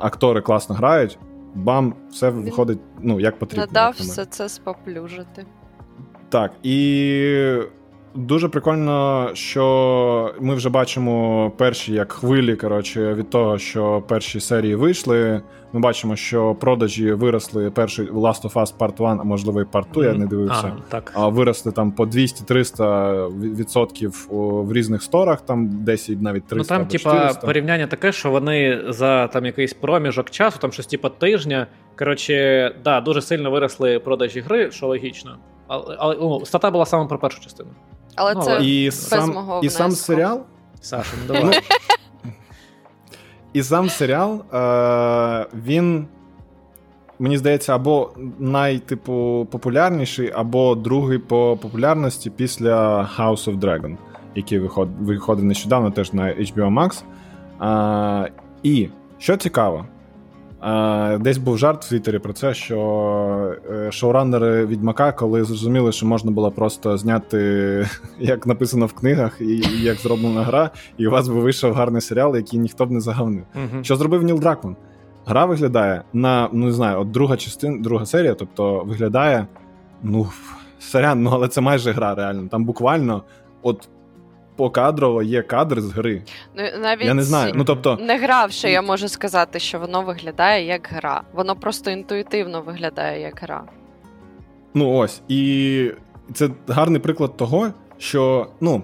[0.00, 1.18] актори класно грають,
[1.54, 3.66] бам, все виходить ну, як потрібно.
[3.66, 5.46] Надав все це споплюжити.
[6.28, 7.58] Так, і
[8.14, 14.74] дуже прикольно, що ми вже бачимо перші як хвилі коротше, від того, що перші серії
[14.74, 15.42] вийшли.
[15.72, 19.84] Ми бачимо, що продажі виросли перший Last of Us Part 1, а можливо і Part
[19.92, 20.72] 2, я не дивився.
[20.78, 21.12] А, так.
[21.14, 26.88] а виросли там по 200-300 відсотків в різних сторах, там десь навіть 300 Ну там,
[26.88, 31.66] типа, порівняння таке, що вони за там якийсь проміжок часу, там щось типа тижня.
[31.98, 35.38] Коротше, да, дуже сильно виросли продажі гри, що логічно.
[35.66, 37.70] Але, але ну, стата була саме про першу частину.
[38.14, 40.40] Але Ну, це І без сам, мого і сам серіал
[40.80, 41.60] Саша, ну давай.
[43.52, 46.06] І сам серіал, е, він,
[47.18, 53.96] мені здається, або найтипу популярніший, або другий по популярності після House of Dragon,
[54.34, 54.58] який
[55.00, 57.02] виходив, нещодавно теж на HBO Max.
[58.26, 58.32] Е,
[58.62, 58.88] і
[59.18, 59.86] що цікаво,
[61.20, 66.30] десь був жарт в Твіттері про це, що е, шоураннери Відьмака, коли зрозуміли, що можна
[66.30, 67.38] було просто зняти,
[68.18, 72.36] як написано в книгах, і, як зроблена гра, і у вас би вийшов гарний серіал,
[72.36, 73.44] який ніхто б не загавнив.
[73.54, 73.84] Мгм.
[73.84, 74.76] Що зробив Ніл Дракман?
[75.26, 79.46] Гра виглядає на, ну не знаю, от друга частина, друга серія, тобто виглядає,
[80.02, 80.26] ну,
[80.78, 82.48] сорян, ну але це майже гра, реально.
[82.48, 83.22] Там буквально
[83.62, 83.88] от
[84.56, 86.22] покадрово є кадр з гри.
[86.56, 87.52] Ну, навіть Я не знаю.
[87.56, 91.22] Ну тобто, не гравши, я можу сказати, що воно виглядає як гра.
[91.32, 93.62] Воно просто інтуїтивно виглядає як гра.
[94.74, 95.22] ну ось.
[95.28, 95.90] І
[96.34, 98.82] це гарний приклад того, що, ну.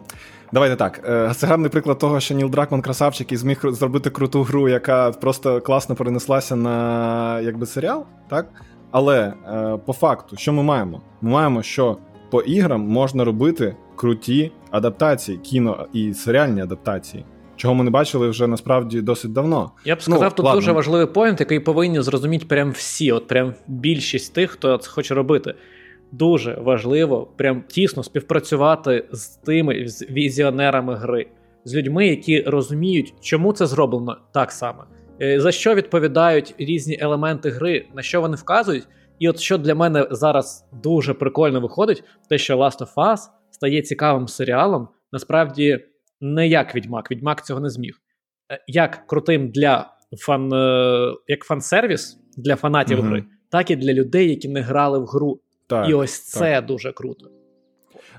[0.53, 1.01] Давайте так.
[1.09, 5.11] е, Це гарний приклад того, що Ніл Дракман красавчик і зміг зробити круту гру, яка
[5.11, 8.47] просто класно перенеслася на якби серіал, так?
[8.91, 9.19] Але
[9.53, 11.01] е, по факту, що ми маємо?
[11.21, 11.97] Ми маємо, що
[12.31, 17.25] по іграм можна робити круті адаптації, кіно і серіальні адаптації.
[17.57, 19.71] Чого ми не бачили вже насправді досить давно.
[19.85, 20.61] Я б сказав, ну, тут ладно.
[20.61, 25.15] дуже важливий поінт, який повинні зрозуміти прям всі, от прям більшість тих, хто це хоче
[25.15, 25.55] робити.
[26.13, 31.27] Дуже важливо прям тісно співпрацювати з тими з візіонерами гри,
[31.65, 34.85] з людьми, які розуміють, чому це зроблено так само,
[35.23, 38.87] е, за що відповідають різні елементи гри, на що вони вказують.
[39.19, 43.19] І от що для мене зараз дуже прикольно виходить, те, що Last of Us
[43.59, 45.85] стає цікавим серіалом, насправді
[46.21, 47.11] не як Відьмак.
[47.11, 47.95] Відьмак цього не зміг.
[48.53, 53.09] Е, Як крутим для фан, е, як фан-сервіс для фанатів Мгм.
[53.09, 55.41] гри, так і для людей, які не грали в гру.
[55.67, 56.67] Так, і ось це так.
[56.67, 57.31] дуже круто.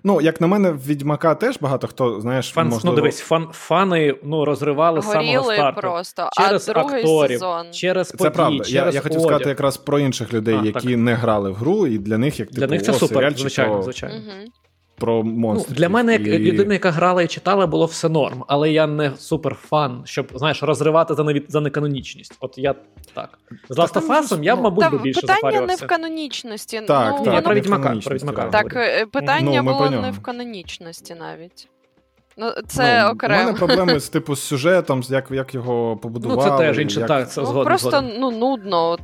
[0.03, 2.95] Ну, як на мене, в Відьмака теж багато хто, знаєш, Фан, можливо...
[2.95, 5.81] Ну, дивись, фан, фани ну, розривали з самого старту.
[5.81, 7.71] просто, Через а другий акторів, сезон.
[7.71, 8.55] через Це правда.
[8.55, 10.97] Я, через я хотів сказати якраз про інших людей, А, які так.
[10.97, 13.39] не грали в гру, і для них як Для типу, них це о, супер, серіальчик
[13.39, 14.15] звичайно, звичайно.
[14.15, 14.51] Угу.
[14.99, 18.71] Про Ну, для мене, як І- людина, яка грала і читала, було все норм, але
[18.71, 21.45] я не супер фан, щоб знаєш, розривати за невід...
[21.47, 22.37] за неканонічність.
[22.39, 22.75] От я
[23.13, 23.39] так.
[23.69, 26.81] З ж, я ну, мабуть, там, би більше питання не в канонічності.
[26.81, 27.55] Так, ну, так, я про.
[27.55, 28.49] Відьмака, про Відьмака.
[28.49, 28.63] так.
[28.63, 31.67] Так, е, питання Ну, було не в канонічності навіть.
[32.39, 33.41] Ну, це ну, окремо.
[33.41, 36.49] У мене проблеми з типу з сюжетом, як, як його побудували.
[36.51, 37.07] Ну, це теж інше, як...
[37.07, 37.65] так, це Ну, згоден.
[37.65, 38.11] просто згоден.
[38.19, 38.97] ну нудно.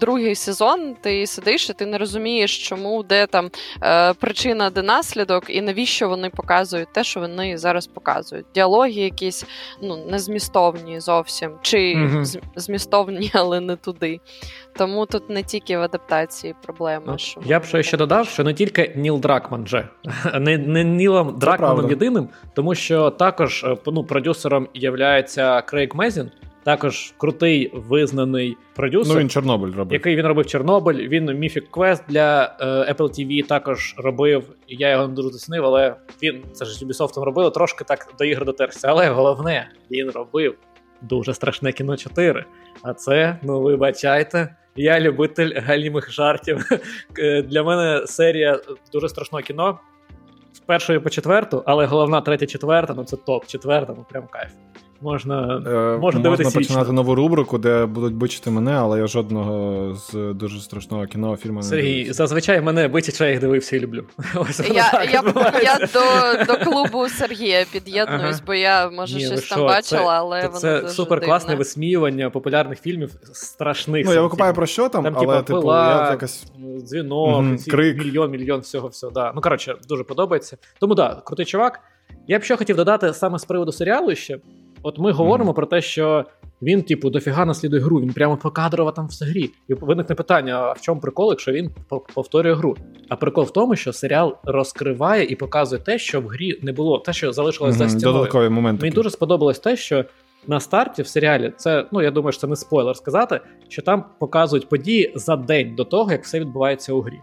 [0.00, 3.50] Другий сезон ти сидиш, і ти не розумієш, чому де там
[3.82, 8.46] е, причина, де наслідок, і навіщо вони показують те, що вони зараз показують.
[8.54, 9.44] Діалоги якісь
[9.82, 14.20] ну незмістовні зовсім, чи з- змістовні, але не туди.
[14.76, 17.04] Тому тут не тільки в адаптації проблема.
[17.06, 19.88] Ну, що Я б ще, ще додав, що не тільки Ніл Дракман же,
[20.40, 25.22] не, не Нілом Дракманом єдиним, тому що також е, ну, продюсером є
[25.66, 26.30] Крейг Мезін,
[26.64, 29.14] також крутий визнаний продюсер.
[29.14, 29.92] Ну, він Чорнобиль робив.
[29.92, 34.44] Який він робив Чорнобиль, він Mythic Quest для е, Apple TV також робив.
[34.68, 38.24] Я його не дуже доцінив, але він це ж з Ubisoft робили, трошки так до
[38.24, 38.88] ігр дотерся.
[38.88, 40.54] Але головне, він робив
[41.02, 42.44] дуже страшне кіно 4.
[42.82, 46.64] А це, ну вибачайте, я любитель галімих жартів.
[47.18, 48.60] Е, Для мене серія
[48.92, 49.78] дуже страшного кіно.
[50.66, 54.50] Першої по четверту, але головна третя, четверта, ну це топ, четверта, ну прям кайф.
[55.00, 60.32] Можна, Е, можна дивитися починати нову рубрику, де будуть бичити мене, але я жодного з
[60.34, 62.12] дуже страшного кіно фільму не Сергій, дивився.
[62.14, 64.04] зазвичай мене битять, що я їх дивився і люблю.
[64.36, 65.22] Ось Я, так я,
[65.62, 68.40] я до, до клубу Сергія під'єднуюсь, Ага.
[68.46, 71.46] бо я може Ні, щось що, там бачила, це- але воно це дуже супер класне
[71.48, 71.58] дивне.
[71.58, 74.06] висміювання популярних фільмів страшних.
[74.06, 76.44] Ну, я викупаю про що там, Там, але типу, пила, я якось.
[76.84, 77.98] дзвінок, ці крик.
[77.98, 79.12] мільйон, мільйон всього, всього.
[79.12, 79.32] Да.
[79.34, 80.56] Ну, коротше, дуже подобається.
[80.80, 81.80] Тому так, да, крутий чувак.
[82.28, 84.38] Я б ще хотів додати саме з приводу серіалу ще.
[84.84, 86.24] От ми говоримо про те, що
[86.62, 89.50] він, типу, дофіга наслідує гру, він прямо покадрово там все грі.
[89.68, 91.70] І виникне питання: а в чому прикол, якщо він
[92.14, 92.76] повторює гру?
[93.08, 96.98] А прикол в тому, що серіал розкриває і показує те, що в грі не було,
[96.98, 98.16] те, що залишилось за Мгм, стіною.
[98.16, 98.82] Додаткові моменти.
[98.82, 100.04] Мені дуже сподобалось те, що
[100.46, 104.04] на старті в серіалі це, ну я думаю, що це не спойлер сказати, що там
[104.18, 107.20] показують події за день до того, як все відбувається у грі.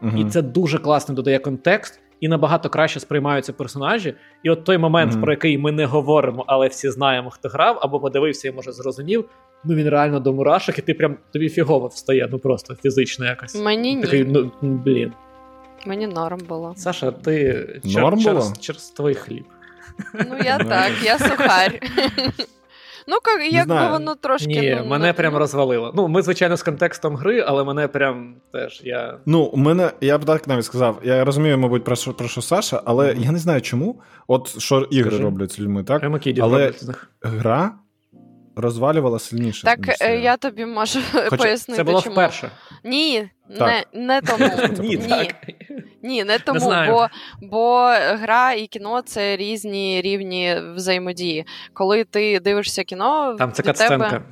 [0.00, 0.18] Мгм.
[0.18, 4.14] І це дуже класно додає контекст, і набагато краще сприймаються персонажі.
[4.42, 5.22] І от той момент, Мгм.
[5.22, 9.24] про який ми не говоримо, але всі знаємо, хто грав, або подивився і може зрозумів.
[9.64, 13.54] Ну він реально до мурашок, і ти прям тобі фігово встає, ну просто фізично якось.
[13.54, 14.02] Мені ні.
[14.02, 15.12] Такий, ну блін.
[15.86, 16.72] Мені норм було.
[16.76, 18.22] Саша, ти чер- було?
[18.22, 19.44] через, через твій хліб.
[20.14, 21.80] Ну я Ну, так, я сухарь.
[23.08, 23.90] Ну, как, якби знаю.
[23.92, 24.46] воно трошки.
[24.48, 25.92] Ні, ну, мене не- прям ну, розвалило.
[25.96, 29.18] Ну, ми, звичайно, з контекстом гри, але мене прям теж я.
[29.26, 32.42] Ну, у мене, я б так навіть сказав, я розумію, мабуть, про що, про що
[32.42, 33.22] Саша, але Мгм.
[33.22, 34.00] я не знаю чому.
[34.26, 35.22] От що ігри Скажи.
[35.22, 36.02] роблять з людьми, так?
[36.40, 36.72] Але-.
[37.22, 37.72] Гра
[38.56, 39.64] розвалювала сильніше.
[39.64, 41.76] Так ніж е, я тобі можу Хоча пояснити.
[41.76, 42.12] Це було чому.
[42.14, 42.50] вперше.
[42.84, 43.28] Ні,
[43.58, 43.86] Так.
[43.94, 44.50] не, не тому.
[44.88, 45.34] Ні, так.
[46.06, 47.08] Ні, не тому, не бо,
[47.42, 51.46] бо гра і кіно це різні рівні взаємодії.
[51.72, 54.22] Коли ти дивишся кіно, Там це катсценка.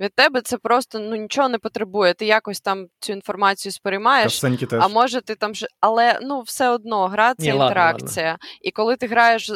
[0.00, 2.14] Від тебе це просто ну нічого не потребує.
[2.14, 4.40] Ти якось там цю інформацію сприймаєш.
[4.66, 4.80] Теж.
[4.84, 8.38] А може ти там ж, але ну все одно гра це Ні, ладно, інтеракція.
[8.62, 9.50] І коли ти граєш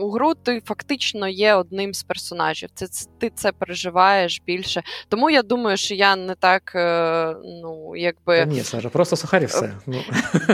[0.00, 2.68] у гру, ти фактично є одним з персонажів.
[2.74, 4.82] Це, це ти це переживаєш більше.
[5.08, 7.92] Тому я думаю, що я не так, е, ну
[8.26, 9.74] Та ні, Саша, просто сухарі все.
[9.86, 10.02] Ну.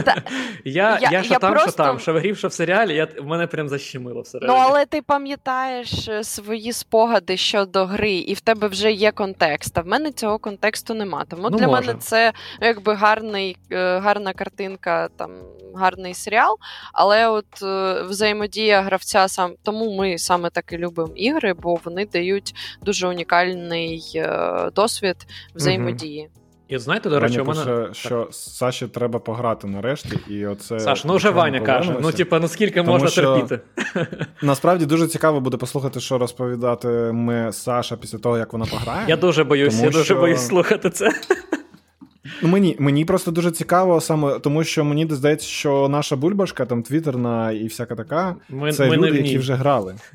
[0.05, 0.21] Та-
[0.65, 3.07] Я, я- я, що я там, що там, що в грі, що в серіалі, я,
[3.23, 4.59] мене прям защемило всередині.
[4.59, 9.77] Ну, але ти пам'ятаєш е, свої спогади щодо гри, і в тебе вже є контекст.
[9.77, 11.25] А в мене цього контексту нема.
[11.29, 11.87] Тому Ну, для може.
[11.87, 15.31] мене це ну, якби гарний, е, гарна картинка, там
[15.75, 16.57] гарний серіал.
[16.93, 22.05] Але от е, взаємодія гравця сам тому ми саме так і любимо ігри, бо вони
[22.05, 25.15] дають дуже унікальний е, досвід
[25.55, 26.29] взаємодії.
[26.71, 27.65] І знаєте, до речі, у мене...
[27.65, 30.79] пише, що Саші треба пограти нарешті, і оце.
[30.79, 31.95] Саш, ну вже Ваня каже.
[32.01, 33.21] Ну, типа, наскільки Тому можна що...
[33.21, 33.59] терпіти?
[34.41, 39.05] Насправді дуже цікаво буде послухати, що розповідатиме Саша після того, як вона пограє.
[39.07, 40.15] Я дуже боюсь, Тому я дуже що...
[40.15, 41.11] боюсь слухати це.
[42.41, 46.83] Ну, Мені мені просто дуже цікаво, саме тому що мені здається, що наша бульбашка, там
[46.83, 49.95] твіттерна і всяка така, ми, це ми люди, які вже грали.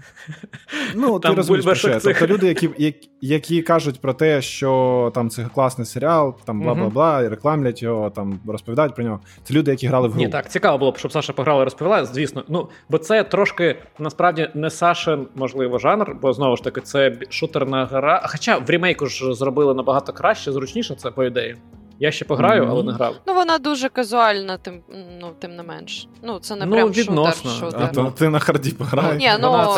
[0.95, 2.19] Ну, там ти розумієш, що цих...
[2.19, 6.75] Тобто люди, які які, які кажуть про те, що там це класний серіал, там бла
[6.75, 9.21] бла бла, і рекламлять його, там розповідають про нього.
[9.45, 10.21] Це люди, які грали в гру.
[10.21, 12.45] Ні, так цікаво було б, щоб Саша пограла і розповіла, звісно.
[12.49, 17.87] Ну, бо це трошки насправді не Сашин, можливо, жанр, бо знову ж таки, це шутерна
[17.87, 18.27] гра.
[18.27, 21.57] Хоча в ремейку ж зробили набагато краще, зручніше це по ідеї.
[22.01, 22.71] Я ще пограю, mm-hmm.
[22.71, 23.15] але не грав.
[23.27, 24.81] Ну, вона дуже казуальна, тим
[25.21, 26.09] ну, тим не менш.
[26.23, 27.51] Ну, це не ну, прям відносно.
[27.51, 27.71] шутер.
[27.71, 27.83] шутер.
[27.83, 29.23] А то ти на харді пограєш.
[29.23, 29.75] Ні, ну,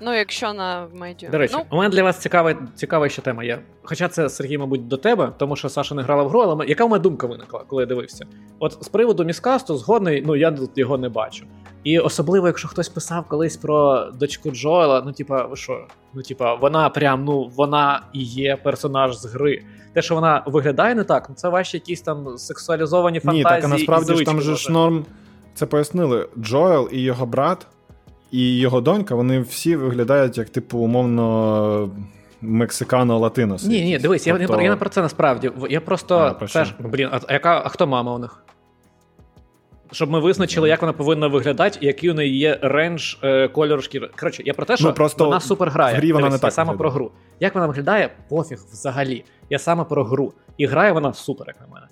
[0.00, 1.30] ну, якщо на медіа.
[1.30, 1.64] До речі, ну.
[1.70, 3.58] у мене для вас цікава цікава ще тема є.
[3.82, 6.84] Хоча це, Сергій, мабуть, до тебе, тому що Саша не грала в гру, але яка
[6.84, 8.26] в мене думка виникла, коли я дивився?
[8.58, 11.46] От з приводу міскасту згодний, ну я тут його не бачу.
[11.84, 15.86] І особливо, якщо хтось писав колись про дочку Джоела, ну типа, ви що?
[16.14, 19.62] Ну, типа, вона прям, ну, вона і є персонаж з гри.
[19.92, 23.44] Те, що вона виглядає не так, ну це ваші якісь там сексуалізовані фантазії.
[23.44, 25.04] Ні, так а насправді ж там же ж норм.
[25.54, 26.28] Це пояснили.
[26.38, 27.66] Джоел і його брат,
[28.30, 31.90] і його донька, вони всі виглядають як, типу, умовно.
[32.42, 33.68] Мексикано-латино.
[33.68, 34.54] Ні, ні, дивись, тобто...
[34.56, 35.50] я, я не про це насправді.
[35.70, 36.36] Я просто.
[36.40, 38.42] А, це ж, блін, а яка а хто мама у них?
[39.92, 43.82] Щоб ми визначили, як вона повинна виглядати, і який у неї є рендж е, кольору
[43.82, 44.10] шкіри.
[44.20, 45.96] Коротше, я про те, що ну, просто вона супер грає.
[45.96, 47.10] Грі вона Дивись, не так саме про гру.
[47.40, 49.24] Як вона виглядає, пофіг взагалі.
[49.50, 50.32] Я саме про гру.
[50.56, 51.86] І грає вона супер, як на мене.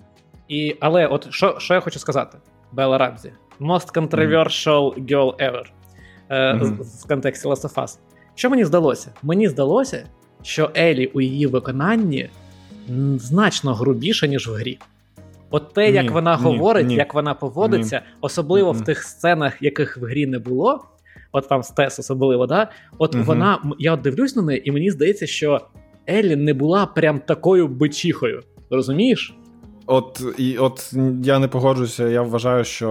[0.47, 2.37] І, Але от що що я хочу сказати,
[2.71, 3.33] Белла Рамзі.
[3.59, 5.63] Most controversial girl ever
[6.29, 7.03] е, mm-hmm.
[7.03, 7.97] в контексті Last of Us.
[8.35, 9.13] Що мені здалося?
[9.23, 10.07] Мені здалося,
[10.41, 12.29] що Елі у її виконанні
[13.17, 14.79] значно грубіше, ніж в грі.
[15.51, 19.61] От те, ні, як вона ні, говорить, ні, як вона поводиться, особливо в тих сценах,
[19.61, 20.85] яких в грі не було,
[21.31, 23.23] от там Стес особливо, да, от угу.
[23.23, 25.61] вона, я от дивлюсь на неї, і мені здається, що
[26.09, 28.43] Еллі не була прям такою бичіхою.
[28.69, 29.35] Розумієш?
[29.85, 30.93] От і от
[31.23, 32.07] я не погоджуюся.
[32.07, 32.89] Я вважаю, що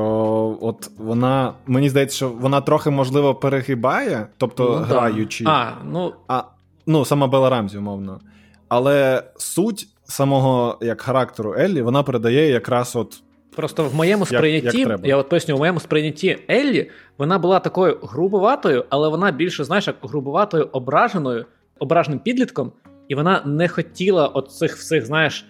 [0.60, 5.44] от вона мені здається, що вона трохи можливо перегибає, тобто ну, граючи.
[5.46, 6.42] А, ну а
[6.86, 8.20] ну сама Бела Рамзі, умовно.
[8.68, 13.22] Але суть самого як характеру Еллі вона передає якраз от.
[13.56, 17.60] Просто в моєму сприйнятті, як, як я от поясню, в моєму сприйнятті Еллі вона була
[17.60, 21.46] такою грубоватою, але вона більше, знаєш, як грубоватою, ображеною,
[21.78, 22.72] ображеним підлітком,
[23.08, 25.46] і вона не хотіла от цих всіх, знаєш,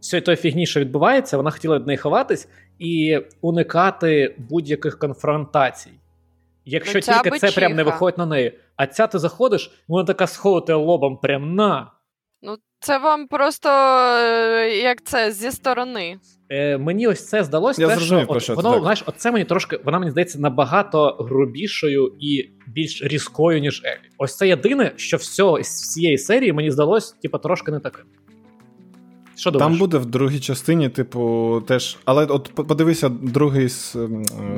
[0.00, 2.48] всієї тої фігні, що відбувається, вона хотіла від неї ховатись
[2.78, 5.90] і уникати будь-яких конфронтацій.
[6.64, 8.58] Якщо ну, тільки це прям не виходить на неї.
[8.76, 11.90] А ця ти заходиш, вона така сходить лобом прям на.
[12.82, 16.18] Це вам просто е, як це зі сторони.
[16.48, 17.86] Е, Мені ось це здалося.
[17.88, 22.50] те, що, от, що воно, знаєш, оце мені трошки, вона мені здається набагато грубішою і
[22.66, 24.10] більш різкою, ніж Елі.
[24.18, 28.04] Ось це єдине, що все з цієї серії мені здалось, типу, трошки не таким.
[29.42, 31.98] Що Там буде в другій частині, типу, теж.
[32.04, 33.68] Але от подивися другий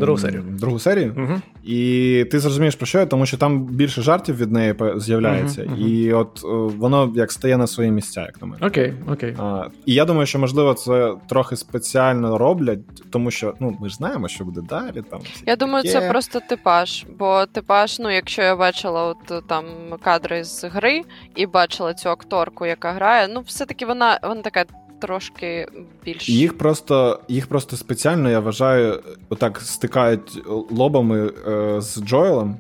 [0.01, 0.45] другу серію.
[0.49, 1.41] Другу серію, угу.
[1.65, 5.77] і ти зрозумієш про що я, тому що там більше жартів від неї з'являється, угу,
[5.77, 6.43] і от
[6.79, 8.67] воно як стає на свої місця, як на мене.
[8.67, 9.37] Окей, окей.
[9.39, 13.95] А, І я думаю, що можливо це трохи спеціально роблять, тому що ну ми ж
[13.95, 15.03] знаємо, що буде далі.
[15.11, 16.01] Там Я думаю, таке.
[16.01, 17.07] це просто типаж.
[17.19, 19.65] Бо типаж, ну, якщо я бачила от там
[20.03, 21.03] кадри з гри
[21.37, 24.65] і бачила цю акторку, яка грає, ну все-таки вона вона така
[25.07, 25.67] трошки
[26.05, 26.29] більш.
[26.29, 32.57] Їх просто їх просто спеціально, я вважаю, отак стикають лобами е, з Джоелом,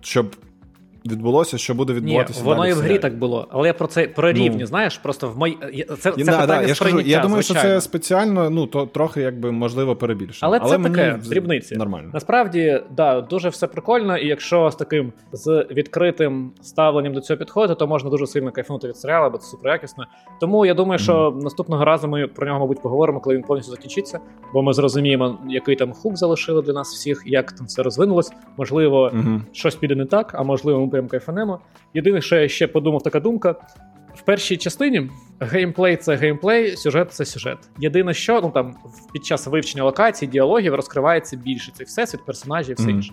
[0.00, 0.36] щоб
[1.06, 2.40] відбулося, що буде відбуватися.
[2.40, 4.98] Ні, Воно і в грі так було, але я про це про рівні, ну, знаєш,
[4.98, 7.68] просто в мої це, це да, питання да, я, кажу, я думаю, звичайно.
[7.68, 10.48] що це спеціально, ну то трохи якби можливо перебільшено.
[10.48, 11.76] Але, але це мені таке дрібниці.
[11.76, 12.10] Нормально.
[12.14, 17.78] Насправді, да, дуже все прикольно, і якщо з таким з відкритим ставленням до цього підходити,
[17.78, 20.04] то можна дуже сильно кайфнути від серіалу, бо це супер якісно.
[20.40, 21.42] Тому я думаю, що mm.
[21.42, 24.20] наступного разу ми про нього, мабуть, поговоримо, коли він повністю закінчиться,
[24.52, 28.32] бо ми зрозуміємо, який там хук залишили для нас всіх, як там все розвинулось.
[28.56, 29.40] Можливо, mm-hmm.
[29.52, 31.60] щось піде не так, а можливо, ми прям кайфанемо.
[31.94, 33.54] Єдине, що я ще подумав, така думка.
[34.14, 37.58] В першій частині геймплей це геймплей, сюжет це сюжет.
[37.78, 38.74] Єдине, що ну там
[39.12, 43.12] під час вивчення локацій, діалогів розкривається більше цей всесвіт, персонажів і все інше.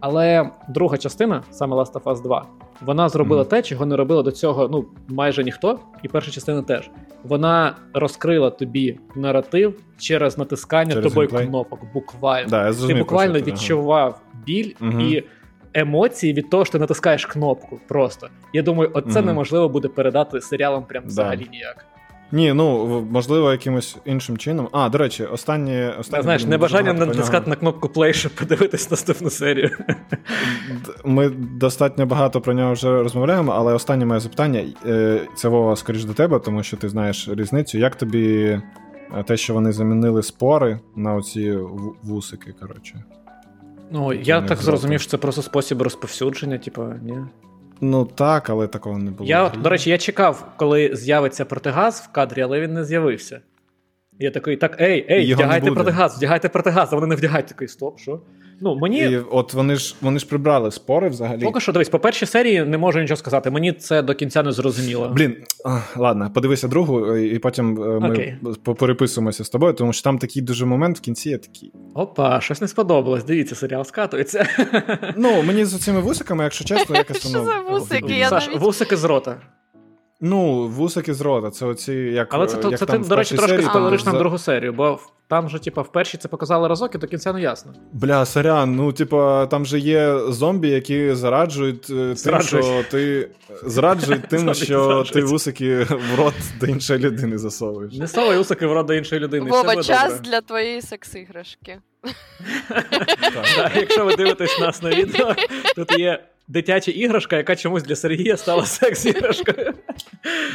[0.00, 2.46] Але друга частина, саме Last of Us 2,
[2.80, 3.48] вона зробила mm.
[3.48, 6.90] те, чого не робила до цього ну майже ніхто, і перша частина теж.
[7.24, 11.46] Вона розкрила тобі наратив через натискання через тобою геймплей?
[11.46, 11.80] кнопок.
[11.94, 15.24] Буквально да, я ти буквально відчував біль mm і
[15.74, 17.80] емоції від того, що ти натискаєш кнопку.
[17.88, 19.24] Просто я думаю, оце mm-hmm.
[19.24, 21.50] неможливо буде передати серіалам прям взагалі да.
[21.50, 21.86] ніяк.
[22.32, 24.68] Ні, ну можливо, якимось іншим чином.
[24.72, 25.94] А, до речі, останнє.
[25.98, 29.70] останнє Знаєш, небажання натискати на кнопку play, щоб подивитись наступну серію.
[31.04, 36.04] Ми достатньо багато про нього вже розмовляємо, але останнє моє запитання е, це Вова, скоріш
[36.04, 37.78] до тебе, тому що ти знаєш різницю.
[37.78, 38.62] Як тобі е,
[39.26, 41.58] те, що вони замінили спори на оці
[42.02, 43.04] вусики, коротше?
[43.90, 47.18] Ну, я так зрозумів, що це просто спосіб розповсюдження, типу, ні.
[47.80, 49.30] Ну так, але такого не було.
[49.30, 53.40] Я, До речі, я чекав, коли з'явиться протигаз в кадрі, але він не з'явився.
[54.18, 57.68] Я такий, так, ей, ей, Його вдягайте протигаз, вдягайте протигаз, а вони не вдягають такий
[57.68, 58.20] стоп, що?
[58.60, 58.98] Ну, мені...
[58.98, 61.42] І от вони ж вони ж прибрали спори взагалі.
[61.42, 63.50] Поки що дивись, по першій серії не можу нічого сказати.
[63.50, 65.12] Мені це до кінця не зрозуміло.
[65.14, 65.36] Блін,
[65.96, 68.74] ладно, подивися другу, і потім е, ми okay.
[68.74, 71.72] переписуємося з тобою, тому що там такий дуже момент в кінці я такий.
[71.94, 73.24] Опа, щось не сподобалось.
[73.24, 74.46] Дивіться, серіал скатується.
[75.16, 77.38] Ну, мені з цими вусиками, якщо чесно, якось воно...
[77.38, 78.26] Що за вусики?
[78.28, 79.36] Саш, вусики з рота.
[80.20, 83.36] Ну, вусики з рота, це оці, як Але це, як це там ти, до речі,
[83.36, 84.98] трошки спойлериш нам другу серію, бо
[85.28, 87.72] там же, типа, в першій це показали разок, і до кінця не ясно.
[87.92, 91.86] Бля, сорян, ну, типа, там же є зомбі, які зараджують
[92.24, 93.30] тим, що ти
[93.62, 97.94] зраджують тим, що ти вусики в рот до іншої людини засовуєш.
[97.94, 99.50] Не совай вусики в рот до іншої людини.
[99.50, 101.78] Вова, час для твоєї секс-іграшки.
[103.74, 105.34] Якщо ви дивитесь нас на відео,
[105.76, 109.74] тут є дитяча іграшка, яка чомусь для Сергія стала секс-іграшкою.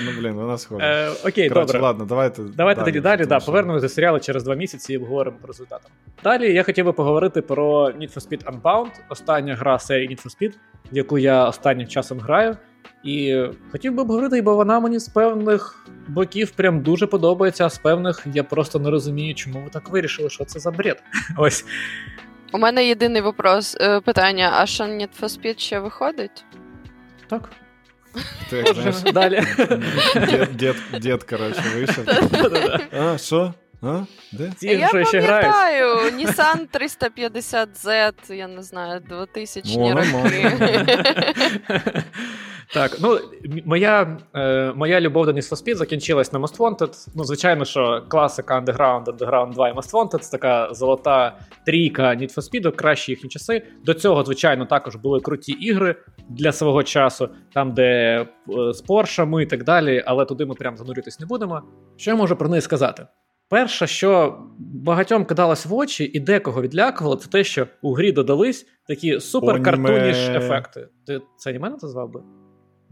[0.05, 0.85] Ну, блін, вона схожа.
[0.85, 1.79] Е, Окей, Короче, добре.
[1.81, 3.25] ладно, давайте Давайте далі, тоді далі.
[3.25, 5.91] Да, Повернемося до серіалу через два місяці і обговоримо по результатам.
[6.23, 10.37] Далі я хотів би поговорити про Need for Speed Unbound, остання гра серії Need for
[10.41, 10.53] Speed,
[10.91, 12.57] яку я останнім часом граю.
[13.03, 17.77] І хотів би обговорити, бо вона мені з певних боків прям дуже подобається, а з
[17.77, 21.03] певних я просто не розумію, чому ви так вирішили, що це за бред.
[21.37, 21.65] Ось.
[22.53, 26.45] У мене єдиний вопрос, е, питання: а що Need for Speed ще виходить?
[27.29, 27.49] Так.
[28.49, 29.43] Ти як знаєш, Далі.
[30.29, 32.05] Дід, дід, дід, коротше, вийшов.
[32.99, 33.53] А, що?
[33.83, 34.05] А?
[34.31, 34.51] Де?
[34.57, 40.85] Ці я пам'ятаю, Nissan 350Z, я не знаю, 2000 роки.
[42.73, 43.19] Так, ну
[43.65, 47.07] моя е, моя любов до Need for Speed закінчилась на Most Wanted.
[47.15, 52.35] Ну, звичайно, що класика Underground, Underground 2 і Most Wanted це така золота трійка Need
[52.35, 53.61] for Speed, кращі їхні часи.
[53.85, 55.95] До цього, звичайно, також були круті ігри
[56.29, 60.77] для свого часу, там, де е, з Поршами і так далі, але туди ми прям
[60.77, 61.61] занурюватись не будемо.
[61.97, 63.07] Що я можу про неї сказати?
[63.53, 68.67] Перше, що багатьом кидалось в очі і декого відлякувало, це те, що у грі додались
[68.87, 70.87] такі суперкартуніш ефекти.
[71.07, 72.21] Ти це аніме назвав би?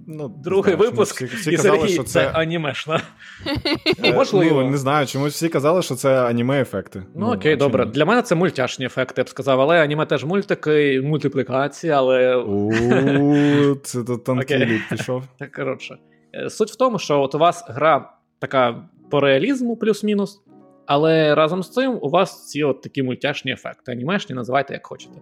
[0.08, 3.02] Ну, Другий знаєш, випуск всі, всі і казали, Сергій, що це, це анімешна.
[4.04, 4.62] Е, Можливо.
[4.64, 7.00] Ну, Не знаю, чомусь всі казали, що це аніме-ефекти.
[7.00, 7.86] Ну, ну окей, добре.
[7.86, 12.36] Для мене це мультяшні ефекти, я б сказав, але аніме теж мультики, мультиплікація, але.
[12.36, 15.24] У, Це то тонкий лід пішов.
[15.40, 15.98] Так, коротше.
[16.36, 20.42] Е, суть в тому, що от у вас гра така по реалізму, плюс-мінус,
[20.86, 23.92] але разом з цим у вас ці от такі мультяшні ефекти.
[23.92, 25.14] Анімешні, називайте як хочете.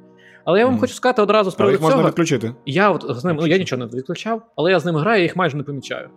[0.45, 0.79] Але я вам mm.
[0.79, 1.89] хочу сказати одразу з приводу цього.
[1.89, 2.53] можна відключити.
[2.65, 5.23] Я от з ним, ну я нічого не відключав, але я з ним граю, і
[5.23, 6.09] їх майже не помічаю.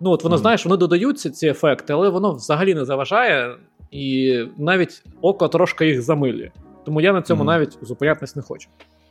[0.00, 0.38] Ну, от воно, mm.
[0.38, 3.56] знаєш, вони додаються, ці ефекти, але воно взагалі не заважає,
[3.90, 6.50] і навіть око трошки їх замилює.
[6.84, 7.46] Тому я на цьому mm.
[7.46, 8.68] навіть зупинятись не хочу.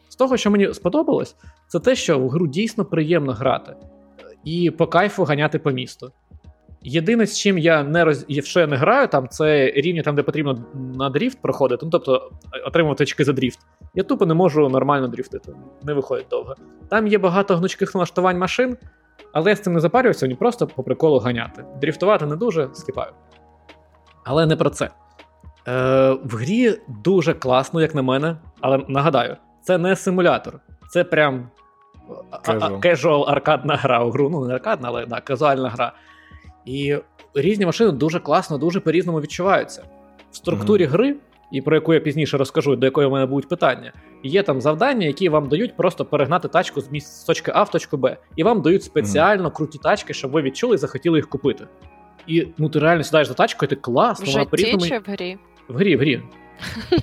[0.10, 1.36] З того, що мені сподобалось,
[1.68, 3.76] це те, що в гру дійсно приємно грати
[4.44, 6.12] і по кайфу ганяти по місту.
[6.84, 8.26] Єдине, з чим я не роз...
[8.56, 12.32] я не граю, там це рівні, там, де потрібно на дріфт проходити, ну тобто
[12.66, 13.60] отримувати очки за дріфт.
[13.94, 15.54] Я тупо не можу нормально дріфтити,
[15.84, 16.56] не виходить довго.
[16.90, 18.78] Там є багато гнучких налаштувань машин,
[19.34, 21.66] але я з цим не запарююся, мені просто по приколу ганяти.
[21.82, 23.12] Дріфтувати не дуже скіпаю.
[24.24, 24.90] Але не про це.
[25.68, 30.60] Е, В грі дуже класно, як на мене, але нагадаю, це не симулятор,
[30.90, 31.50] це прям
[32.82, 34.30] casual аркадна гра у гру.
[34.30, 35.94] Ну, не аркадна, але да, казуальна гра.
[36.66, 36.98] І
[37.34, 39.84] різні машини дуже класно, дуже по-різному відчуваються.
[40.32, 40.90] В структурі mm-hmm.
[40.90, 41.16] гри,
[41.52, 43.94] і про яку я пізніше розкажу, до якої в мене будуть питання,
[44.24, 47.72] є там завдання, які вам дають просто перегнати тачку з місць з точки А в
[47.72, 48.18] точку Б.
[48.36, 49.56] І вам дають спеціально mm-hmm.
[49.56, 51.68] круті тачки, щоб ви відчули і захотіли їх купити.
[52.28, 54.86] І ну ти реально сідаєш за тачкою, і ти класно, вона по-різному...
[54.86, 55.38] чи в грі?
[55.68, 56.22] В грі, в грі.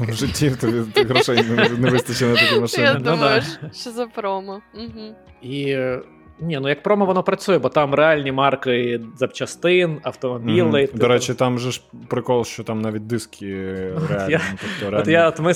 [0.00, 1.42] В житті тобі грошей
[1.78, 2.84] не вистачить на такі машини.
[2.84, 3.42] Я ну думаю,
[3.74, 4.60] що за промо.
[5.42, 5.76] І
[6.40, 10.86] ні, ну як промо воно працює, бо там реальні марки запчастин, автомобілей.
[10.86, 10.98] Mm-hmm.
[10.98, 13.46] До речі, там же ж прикол, що там навіть диски
[14.10, 14.32] реальні.
[14.32, 15.00] Я, тобто, реальні.
[15.00, 15.52] От я, от ми,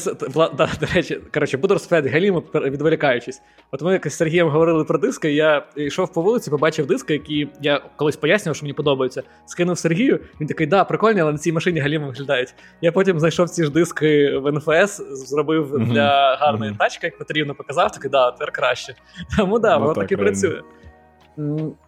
[0.57, 3.43] да, До речі, коротше, буду розповідати Галіму, відволікаючись.
[3.70, 7.49] От ми якось з Сергієм говорили про диски, я йшов по вулиці, побачив диски, які
[7.61, 9.22] я колись пояснював, що мені подобаються.
[9.47, 12.55] Скинув Сергію, він такий, да, прикольні, але на цій машині Галіма виглядають.
[12.80, 15.93] Я потім знайшов ці ж диски в НФС, зробив mm-hmm.
[15.93, 16.76] для гарної mm-hmm.
[16.76, 18.95] тачки, як потрібно, показав, такий, да, тепер краще.
[19.37, 20.61] Тому да, ну, воно так і працює.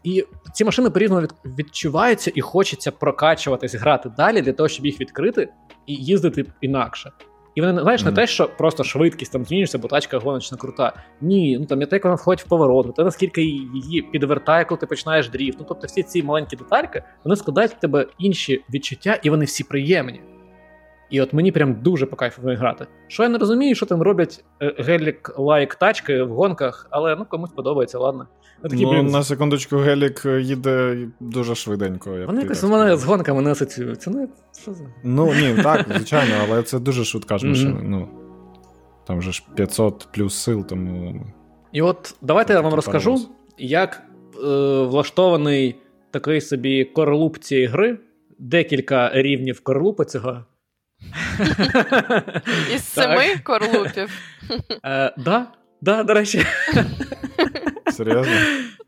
[0.02, 5.48] І ці машини по-різному відчуваються і хочеться прокачуватись, грати далі для того, щоб їх відкрити
[5.86, 7.10] і їздити інакше.
[7.54, 8.04] І вони знаєш, mm.
[8.04, 10.92] не те, що просто швидкість там змінюється, бо тачка гоночна крута.
[11.20, 14.78] Ні, ну там не те, як вона входить в поворот, те наскільки її підвертає, коли
[14.78, 15.58] ти починаєш дріфт.
[15.60, 19.64] Ну тобто всі ці маленькі детальки вони складають в тебе інші відчуття, і вони всі
[19.64, 20.20] приємні.
[21.14, 22.86] І от мені прям дуже по кайфу грати.
[23.08, 27.24] Що я не розумію, що там роблять е, гелік лайк тачки в гонках, але ну
[27.24, 28.26] комусь подобається, ладно.
[28.62, 29.06] Такі, ну, блін...
[29.06, 32.10] На секундочку, гелік їде дуже швиденько.
[32.10, 34.10] Як Вони якось у мене з гонками не асоціюються.
[34.10, 34.28] Ну,
[34.62, 34.84] що за...
[35.02, 37.80] ну ні, так, звичайно, але це дуже швидка ж машина.
[37.80, 37.88] Mm-hmm.
[37.88, 38.08] Ну,
[39.06, 41.26] Там же ж 500 плюс сил, тому.
[41.72, 43.30] І от давайте я вам розкажу, паровоз.
[43.58, 44.02] як
[44.44, 44.48] е,
[44.82, 45.76] влаштований
[46.10, 47.98] такий собі корлуп цієї гри,
[48.38, 50.44] декілька рівнів корлупа цього.
[52.74, 54.10] Із семи корлупів.
[54.84, 55.46] Е, да,
[55.80, 56.46] да, до речі.
[57.92, 58.32] Серйозно?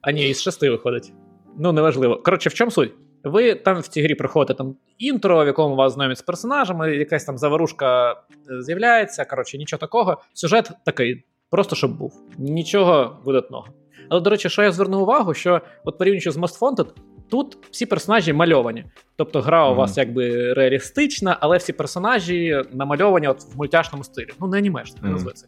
[0.00, 1.12] А ні, із шести виходить.
[1.58, 2.16] Ну, неважливо.
[2.16, 2.92] Коротше, в чому суть?
[3.24, 7.24] Ви там в цій грі проходите там інтро, в якому вас знайомять з персонажами, якась
[7.24, 8.16] там заварушка е,
[8.62, 9.24] з'являється.
[9.24, 10.22] Коротше, нічого такого.
[10.32, 12.22] Сюжет такий, просто щоб був.
[12.38, 13.66] Нічого видатного.
[14.08, 16.86] Але, до речі, що я звернув увагу, що от порівнюючи з Most Wanted,
[17.30, 18.84] Тут всі персонажі мальовані.
[19.16, 24.28] Тобто гра у вас якби реалістична, але всі персонажі намальовані от в мультяшному стилі.
[24.40, 25.44] Ну, не анімешно, не mm-hmm.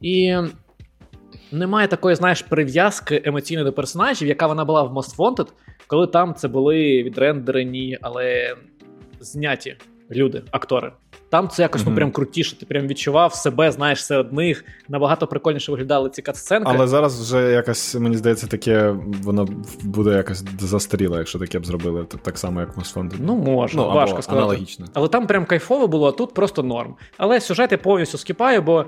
[0.00, 0.36] І
[1.52, 5.48] немає такої, знаєш, прив'язки емоційної до персонажів, яка вона була в Most Wanted,
[5.86, 8.56] коли там це були відрендерені, але
[9.20, 9.76] зняті
[10.10, 10.92] люди, актори.
[11.28, 11.88] Там це якось mm-hmm.
[11.88, 12.58] ну прям крутіше.
[12.58, 14.64] Ти прям відчував себе, знаєш, серед них.
[14.88, 16.72] Набагато прикольніше виглядали ці катсценки.
[16.74, 19.48] Але зараз вже якось, мені здається, таке воно
[19.82, 22.06] буде якось застаріло, якщо таке б зробили.
[22.22, 23.12] Так само, як Мосфонд.
[23.18, 24.42] Ну, може, ну, важко сказати.
[24.42, 24.86] Аналогічно.
[24.94, 26.94] Але там прям кайфово було, а тут просто норм.
[27.16, 28.84] Але сюжет я повністю скіпаю, бо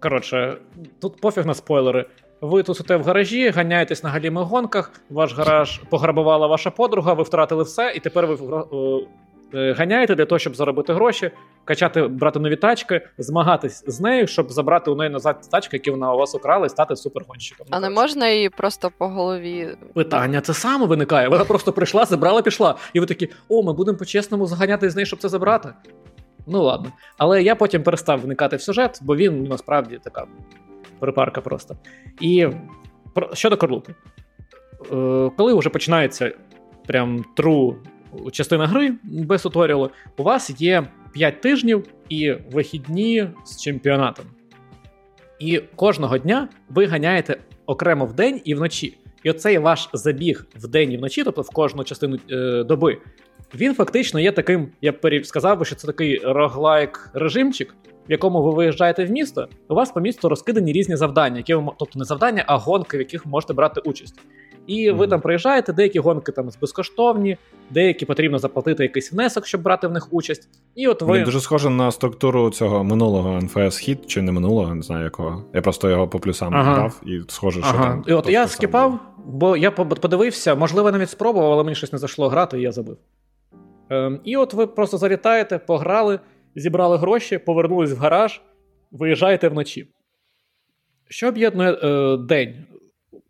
[0.00, 0.56] коротше,
[1.00, 2.06] тут пофіг на спойлери.
[2.40, 7.22] Ви тут сидите в гаражі, ганяєтесь на галімих гонках, ваш гараж пограбувала ваша подруга, ви
[7.22, 9.06] втратили все, і тепер ви Е,
[9.54, 11.30] ганяєте для того, щоб заробити гроші,
[11.64, 16.14] качати, брати нові тачки, змагатись з нею, щоб забрати у неї назад тачки, які вона
[16.14, 17.66] у вас украла, і стати супергонщиком.
[17.70, 19.68] А не можна її просто по голові.
[19.94, 21.28] Питання це саме виникає.
[21.28, 22.74] Вона просто прийшла, забрала, пішла.
[22.92, 25.68] І ви такі, о, ми будемо по-чесному заганяти з нею, щоб це забрати.
[26.46, 26.92] Ну ладно.
[27.18, 30.26] Але я потім перестав вникати в сюжет, бо він насправді така
[30.98, 31.76] припарка просто.
[32.20, 32.48] І
[33.32, 33.94] щодо Корлупи.
[34.92, 36.32] Е, коли вже починається
[36.86, 37.74] прям true
[38.32, 44.24] частина гри без туторіалу, у вас є 5 тижнів і вихідні з чемпіонатом.
[45.38, 48.98] І кожного дня ви ганяєте окремо вдень і вночі.
[49.22, 52.98] І оцей ваш забіг вдень і вночі, тобто в кожну частину е, доби,
[53.54, 57.74] він фактично є таким, я б сказав би, що це такий роглайк режимчик,
[58.08, 61.72] в якому ви виїжджаєте в місто, у вас по місту розкидані різні завдання, які ви
[61.78, 64.14] тобто не завдання, а гонки, в яких ви можете брати участь.
[64.66, 65.10] І ви mm-hmm.
[65.10, 67.36] там приїжджаєте, деякі гонки там безкоштовні,
[67.70, 70.48] деякі потрібно заплатити якийсь внесок, щоб брати в них участь.
[70.74, 74.74] І от ви Він дуже схоже на структуру цього минулого НФС хіт чи не минулого,
[74.74, 75.44] не знаю якого.
[75.54, 76.74] Я просто його по плюсам ага.
[76.74, 77.84] грав і схоже, що ага.
[77.84, 78.04] там.
[78.06, 82.28] І от я скіпав, бо я подивився, можливо, навіть спробував, але мені щось не зайшло
[82.28, 82.96] грати, і я забив.
[83.90, 86.20] Ем, І от ви просто залітаєте, пограли,
[86.54, 88.40] зібрали гроші, повернулись в гараж,
[88.92, 89.88] виїжджаєте вночі.
[91.08, 92.64] Що об'єднує е, день?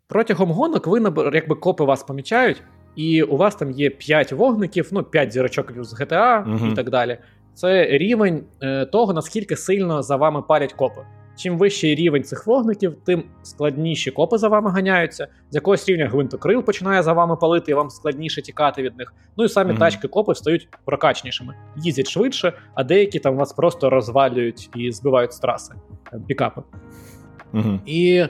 [0.07, 1.01] Протягом гонок ви
[1.33, 2.63] якби копи вас помічають,
[2.95, 6.71] і у вас там є 5 вогників, ну 5 зірочок з GTA угу.
[6.71, 7.17] і так далі.
[7.53, 11.01] Це рівень е, того, наскільки сильно за вами парять копи.
[11.37, 15.27] Чим вищий рівень цих вогників, тим складніші копи за вами ганяються.
[15.51, 19.13] З якогось рівня гвинтокрил починає за вами палити, і вам складніше тікати від них.
[19.37, 19.79] Ну і самі mm-hmm.
[19.79, 25.39] тачки копи стають прокачнішими, їздять швидше, а деякі там вас просто розвалюють і збивають з
[25.39, 25.73] траси
[26.27, 26.61] пікапи.
[27.53, 27.79] Mm-hmm.
[27.85, 28.27] І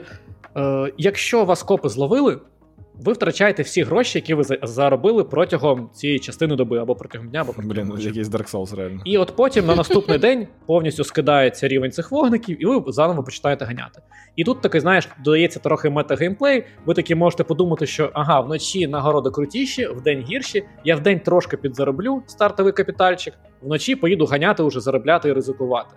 [0.56, 2.38] Е, Якщо вас копи зловили,
[3.04, 7.52] ви втрачаєте всі гроші, які ви заробили протягом цієї частини доби, або протягом дня, або
[7.52, 9.00] протягом Блін, якийсь Dark Souls реально.
[9.04, 13.64] І от потім на наступний день повністю скидається рівень цих вогників, і ви заново починаєте
[13.64, 14.00] ганяти.
[14.36, 16.64] І тут такий, знаєш, додається трохи мета-геймплей.
[16.86, 20.64] Ви такі можете подумати, що ага, вночі нагороди крутіші, вдень гірші.
[20.84, 25.96] Я вдень трошки підзароблю стартовий капітальчик, вночі поїду ганяти, уже заробляти і ризикувати.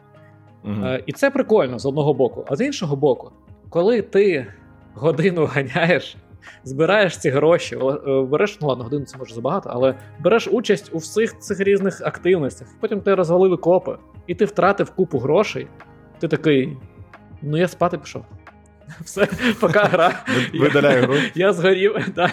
[0.63, 0.73] Угу.
[0.83, 3.31] Е, І це прикольно з одного боку, а з іншого боку
[3.69, 4.47] коли ти
[4.93, 6.17] годину ганяєш,
[6.63, 10.97] збираєш ці гроші, е, береш, ну ладно, годину це може забагато, але береш участь у
[10.97, 12.67] всіх цих різних активностях.
[12.79, 13.97] Потім ти розвалили копи,
[14.27, 15.67] і ти втратив купу грошей.
[16.19, 16.77] Ти такий.
[17.41, 18.25] Ну, я спати пішов.
[19.01, 19.27] Все,
[19.59, 20.23] поки гра.
[20.53, 21.15] Видаляю гру.
[21.35, 21.95] Я згорів.
[22.15, 22.31] так.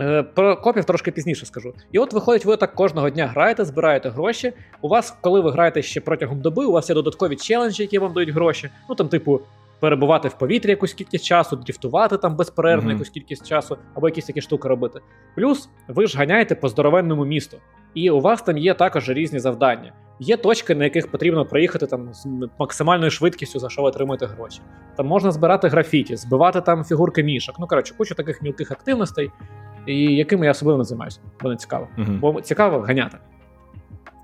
[0.00, 1.74] Е, про копів трошки пізніше скажу.
[1.92, 4.52] І от виходить, ви так кожного дня граєте, збираєте гроші.
[4.80, 8.12] У вас, коли ви граєте ще протягом доби, у вас є додаткові челенджі, які вам
[8.12, 8.70] дають гроші.
[8.88, 9.40] Ну там, типу,
[9.82, 12.92] перебувати в повітрі якусь кількість часу, дріфтувати там безперервно mm-hmm.
[12.92, 15.00] якусь кількість часу, або якісь такі штуки робити.
[15.34, 17.56] Плюс ви ж ганяєте по здоровенному місту,
[17.94, 19.92] і у вас там є також різні завдання.
[20.20, 22.26] Є точки, на яких потрібно проїхати там з
[22.58, 24.60] максимальною швидкістю, за що ви отримуєте гроші.
[24.96, 27.56] Там можна збирати графіті, збивати там фігурки мішок.
[27.58, 29.30] Ну коротше, кучу таких мілких активностей,
[29.86, 31.88] і якими я особливо не займаюся, бо не цікаво.
[31.98, 32.18] Uh-huh.
[32.18, 33.18] Бо цікаво ганяти.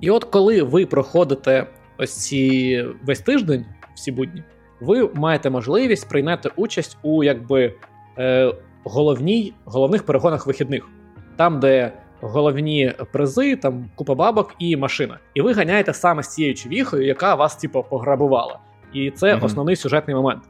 [0.00, 1.66] І от коли ви проходите
[1.98, 4.42] ось ці весь тиждень, всі будні,
[4.80, 7.74] ви маєте можливість прийняти участь у якби
[8.18, 8.54] е,
[8.84, 10.88] головній, головних перегонах вихідних,
[11.36, 15.18] там, де головні призи, там купа бабок і машина.
[15.34, 18.58] І ви ганяєте саме з цією човіхою, яка вас, типу, пограбувала.
[18.92, 20.42] І це mm основний сюжетний момент.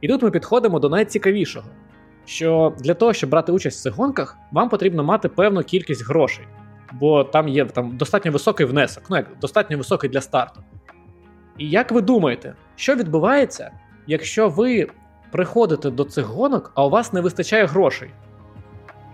[0.00, 1.66] І тут ми підходимо до найцікавішого:
[2.24, 6.46] що для того, щоб брати участь в цих гонках, вам потрібно мати певну кількість грошей,
[6.92, 10.62] бо там є там достатньо високий внесок, ну як достатньо високий для старту.
[11.58, 13.70] І як ви думаєте, що відбувається,
[14.06, 14.88] якщо ви
[15.30, 18.10] приходите до цих гонок, а у вас не вистачає грошей?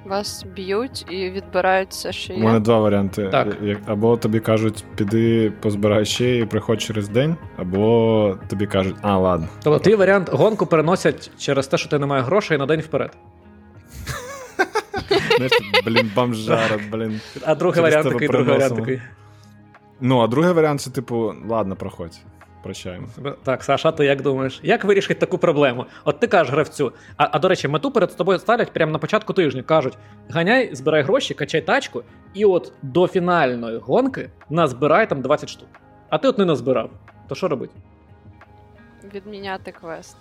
[0.04, 2.38] Вас б'ють і відбирають все, що є.
[2.38, 3.28] У мене два варіанти.
[3.32, 3.56] Так.
[3.86, 9.48] Або тобі кажуть, піди позбирай ще і приходь через день, або тобі кажуть, а, ладно.
[9.62, 13.16] Тобто твій варіант гонку переносять через те, що ти не маєш грошей на день вперед.
[15.86, 17.20] Блін, бомжара, блін.
[17.44, 19.00] А другий варіант такий, другий варіант такий.
[20.00, 22.20] Ну, а другий варіант це, типу, ладно, проходь.
[22.62, 23.06] Прощаємо.
[23.42, 24.60] Так, Саша, ти як думаєш?
[24.62, 25.86] Як вирішити таку проблему?
[26.04, 26.92] От ти кажеш гравцю.
[27.16, 29.62] А а до речі, мету перед тобою ставлять прямо на початку тижня.
[29.62, 29.98] Кажуть:
[30.30, 32.02] ганяй, збирай гроші, качай тачку,
[32.34, 35.68] і от до фінальної гонки назбирай там 20 штук.
[36.08, 36.90] А ти от не назбирав.
[37.28, 37.72] То що робити?
[39.14, 40.16] Відміняти квест.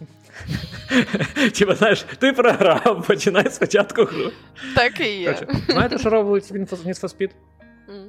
[1.58, 4.30] Типа, знаєш, ти програв, починай спочатку гру.
[4.74, 5.36] Так і є.
[5.68, 7.30] Знаєте, що робить Need for Speed?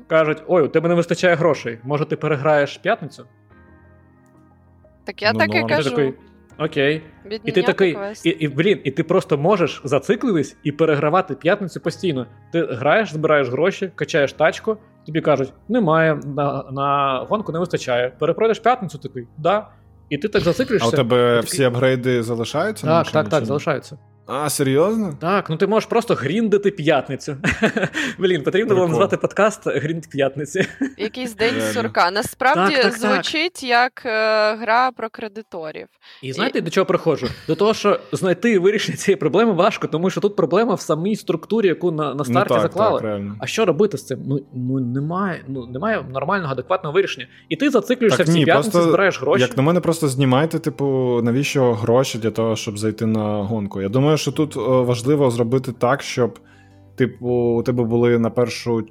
[0.07, 1.79] Кажуть, ой, у тебе не вистачає грошей.
[1.83, 3.25] Може, ти переграєш п'ятницю?
[5.03, 5.89] Так я ну, так і кажу.
[5.89, 6.13] Такий,
[6.59, 7.01] Окей.
[7.45, 12.27] і ти такий, і, і, блін, і ти просто можеш зациклитись і перегравати п'ятницю постійно.
[12.51, 18.11] Ти граєш, збираєш гроші, качаєш тачку, тобі кажуть, немає, на на гонку не вистачає.
[18.19, 19.67] Перепройдеш п'ятницю, такий, да.
[20.09, 20.89] І ти так зациклюєшся.
[20.89, 21.47] А у тебе такий...
[21.47, 22.87] всі апгрейди залишаються?
[22.87, 23.97] Так, так, так, залишаються.
[24.31, 25.13] А, серйозно?
[25.19, 27.37] Так, ну ти можеш просто гріндити п'ятницю.
[28.19, 30.67] Блін, потрібно було назвати подкаст Грінд п'ятниці.
[30.97, 32.11] Якийсь день сурка.
[32.11, 33.63] Насправді так, так, звучить так.
[33.63, 35.87] як е, гра про кредиторів.
[36.21, 36.61] І знаєте, і...
[36.61, 37.27] до чого приходжу?
[37.47, 41.67] До того, що знайти вирішення цієї проблеми важко, тому що тут проблема в самій структурі,
[41.67, 43.31] яку на на ну старті ну, заклали.
[43.39, 44.19] а що робити з цим?
[44.27, 47.27] Ну ну немає ну немає нормального, адекватного вирішення.
[47.49, 49.41] І ти зациклюєшся в цій п'ятниці, просто, збираєш гроші.
[49.41, 53.81] Як на мене, просто знімайте, типу, навіщо гроші для того, щоб зайти на гонку.
[53.81, 56.39] Я думаю що тут е, важливо зробити так, щоб.
[56.95, 58.87] Типу, у тебе були на першу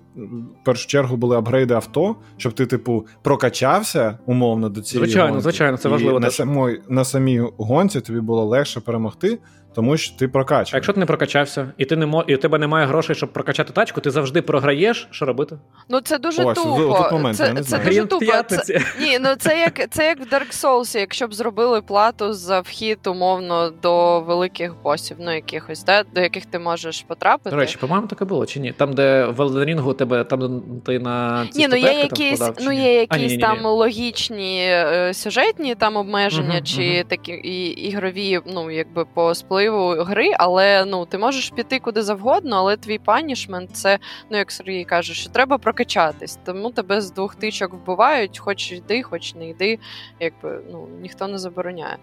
[0.64, 5.07] першу чергу були апгрейди авто, щоб ти, типу, прокачався умовно до цієї.
[5.07, 5.43] Звичайно, гонки.
[5.43, 6.18] звичайно, це важливо.
[6.18, 9.39] І на самій, на самій гонці тобі було легше перемогти,
[9.79, 10.70] тому що ти прокачаний.
[10.72, 12.24] А якщо ти не прокачався, і ти не мо...
[12.26, 15.09] і у тебе немає грошей, щоб прокачати тачку, ти завжди програєш.
[15.11, 15.59] Що робити?
[15.89, 16.99] Ну це дуже Ось, тупо.
[17.03, 18.26] Тут момент, це я не це дуже тупо.
[18.49, 18.81] Це...
[19.01, 22.99] Ні, ну це як це як в Dark Souls, якщо б зробили плату за вхід
[23.07, 27.51] умовно до великих босів, ну якихось, да, до яких ти можеш потрапити.
[27.51, 28.72] До речі, по-моєму, таке було чи ні?
[28.72, 32.55] Там, де в Elden у тебе там ти на ці ні, ну є якісь, там
[32.61, 37.09] ну є якісь а, ні, ні, там логічні е, сюжетні там обмеження, угу, чи угу.
[37.09, 39.35] такі і ігрові, ну якби по
[39.69, 43.99] спливу гри, але ну ти можеш піти куди завгодно, але твій панішмент це,
[44.31, 46.39] ну як Сергій каже, що треба прокачатись.
[46.45, 49.79] Тому тебе з двох тичок вбивають, хоч йди, хоч не йди.
[50.21, 51.97] Якби ну ніхто не забороняє.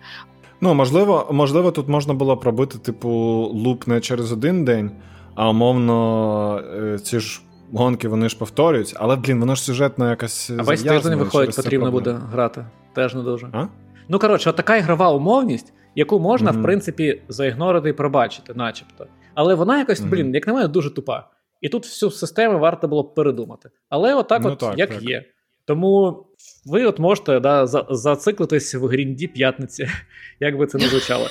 [0.61, 3.09] Ну можливо, можливо, тут можна було пробити, типу,
[3.53, 4.91] луп не через один день,
[5.35, 7.41] а умовно е, ці ж.
[7.73, 10.51] Гонки вони ж повторюються, але блін, воно ж сюжетно якось.
[10.57, 12.65] А весь тиждень виходить, потрібно буде грати.
[12.93, 13.47] Теж не дуже.
[13.53, 13.65] А?
[14.09, 16.59] Ну коротше, от така ігрова умовність, яку можна, mm-hmm.
[16.59, 19.07] в принципі, заігнорити і пробачити, начебто.
[19.33, 20.09] Але вона якось, mm-hmm.
[20.09, 21.29] блін, як на мене, дуже тупа.
[21.61, 23.69] І тут всю систему варто було б передумати.
[23.89, 25.03] Але отак, ну, от так, як так.
[25.03, 25.23] є.
[25.65, 26.25] Тому
[26.65, 29.87] ви от можете да, за, зациклитись в грінді п'ятниці,
[30.39, 31.25] як би це не звучало.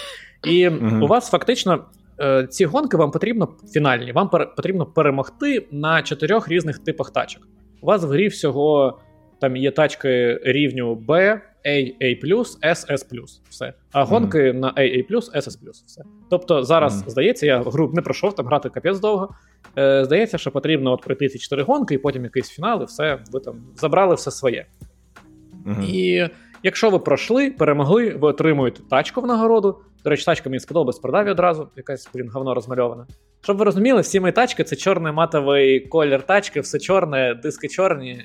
[0.45, 1.05] І mm-hmm.
[1.05, 1.85] у вас фактично
[2.21, 7.43] е, ці гонки вам потрібно фінальні, вам пер, потрібно перемогти на чотирьох різних типах тачок.
[7.83, 9.01] У вас в грі всього
[9.41, 12.15] там є тачки рівню B, A, A+,
[12.63, 13.07] S, S+.
[13.51, 13.75] Все.
[13.93, 14.53] А гонки mm-hmm.
[14.53, 15.59] на A, A+, S, S+.
[15.87, 16.03] Все.
[16.31, 17.11] Тобто зараз, mm-hmm.
[17.11, 19.35] здається, я гру не пройшов там грати капець довго.
[19.79, 23.19] Е, Здається, що потрібно от пройти ці чотири гонки, і потім якийсь фінал, і все,
[23.33, 24.67] ви там забрали все своє.
[25.67, 25.85] Mm-hmm.
[25.85, 26.31] І
[26.63, 29.79] якщо ви пройшли, перемогли, ви отримуєте тачку в нагороду.
[30.05, 33.05] До речі, тачка мені сподобалась, продав одразу, якась блін, говно розмальоване.
[33.41, 38.25] Щоб ви розуміли, всі мої тачки це чорний матовий колір тачки, все чорне, диски чорні.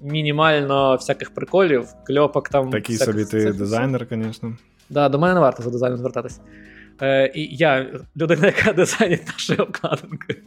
[0.00, 2.70] Мінімально всяких приколів, кльопок там.
[2.70, 4.56] Такий собі ти дизайнер, звісно.
[4.90, 6.40] Да, до мене не варто за дизайном звертатись.
[7.02, 7.86] Е, І я
[8.16, 10.42] людина, яка дизайнить наші обкладинки.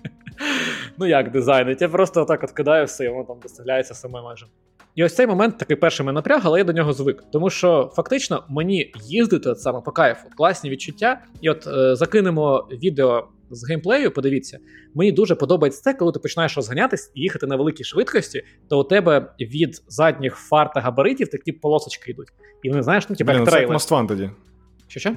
[0.98, 1.82] Ну як дизайнить?
[1.82, 4.46] Я просто отак от кидаю все, і воно там доставляється саме майже.
[4.96, 7.24] І ось цей момент такий перший мене напряг, але я до нього звик.
[7.32, 11.22] Тому що фактично мені їздити от саме по кайфу, класні відчуття.
[11.42, 14.60] І от е, закинемо відео з геймплею, подивіться,
[14.96, 18.84] мені дуже подобається це, коли ти починаєш розганятись і їхати на великій швидкості, то у
[18.84, 22.28] тебе від задніх фар та габаритів такі полосочки йдуть.
[22.64, 23.78] І вони знаєш, ну типу, як Це як трейлер.
[23.78, 24.30] Most Wanted.
[24.88, 25.16] Що що?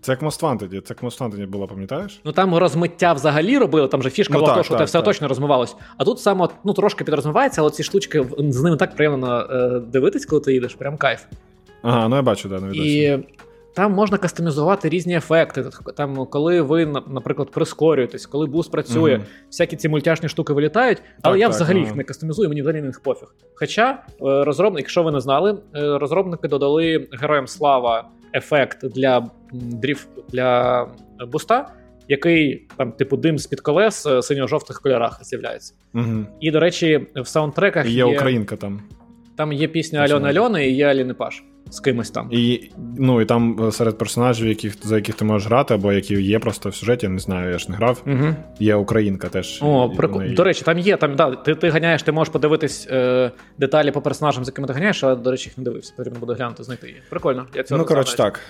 [0.00, 2.20] Це як Most Wanted, це як Most Wanted було, пам'ятаєш?
[2.24, 4.98] Ну там розмиття взагалі робили, там же фішка Ну, була так, то, що те все
[4.98, 5.04] так.
[5.04, 5.76] точно розмивалось.
[5.96, 10.26] А тут саме ну трошки підрозмивається, але ці штучки з ними так приємно е, дивитись,
[10.26, 11.24] коли ти їдеш, прям кайф.
[11.82, 12.98] Ага, ну я бачу, да, на відосі.
[12.98, 13.18] І
[13.74, 15.64] там можна кастомізувати різні ефекти.
[15.96, 19.24] Там, коли ви, на- наприклад, прискорюєтесь, коли буст працює, Мгм.
[19.50, 21.86] всякі ці мультяшні штуки вилітають, але Так, я так, взагалі ага.
[21.86, 23.34] їх не кастомізую, мені взагалі них пофіг.
[23.54, 29.30] Хоча е, розробники, якщо ви не знали, е, розробники додали героям слава ефект для м,
[29.52, 30.86] дріф для
[31.32, 31.68] буста,
[32.08, 35.74] який там, типу, дим з-під колес е, синьо-жовтих кольорах з'являється.
[35.92, 36.26] Мгм.
[36.40, 38.80] І, до речі, в саундтреках є, є українка там.
[39.36, 40.00] там є пісня.
[40.00, 42.28] Альони Альони і є Аліни Паш з кимось там.
[42.30, 46.22] І, ну, і там е, серед персонажів, яких, за яких ти можеш грати, або які
[46.22, 48.02] є просто в сюжеті, я не знаю, я ж не грав.
[48.06, 48.34] Угу.
[48.58, 49.58] Є українка теж.
[49.62, 50.34] О, вона є.
[50.34, 50.96] До речі, там є.
[50.96, 54.74] Там, да, ти, ти ганяєш, ти можеш подивитись е, деталі по персонажам, з якими ти
[54.74, 55.94] ганяєш, але, до речі, їх не дивився.
[55.96, 57.00] Потрібно буде глянути, знайти її.
[57.10, 57.46] Прикольно.
[57.54, 58.40] Я цього Ну, коротше, так.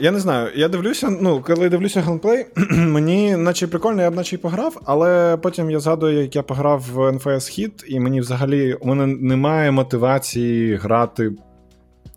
[0.00, 0.50] Я не знаю.
[0.54, 5.36] Я дивлюся, ну, коли дивлюся геймплей, мені наче прикольно, я б наче й пограв, але
[5.36, 9.70] потім я згадую, як я пограв в NFS Hit, і мені взагалі у мене немає
[9.70, 11.32] мотивації грати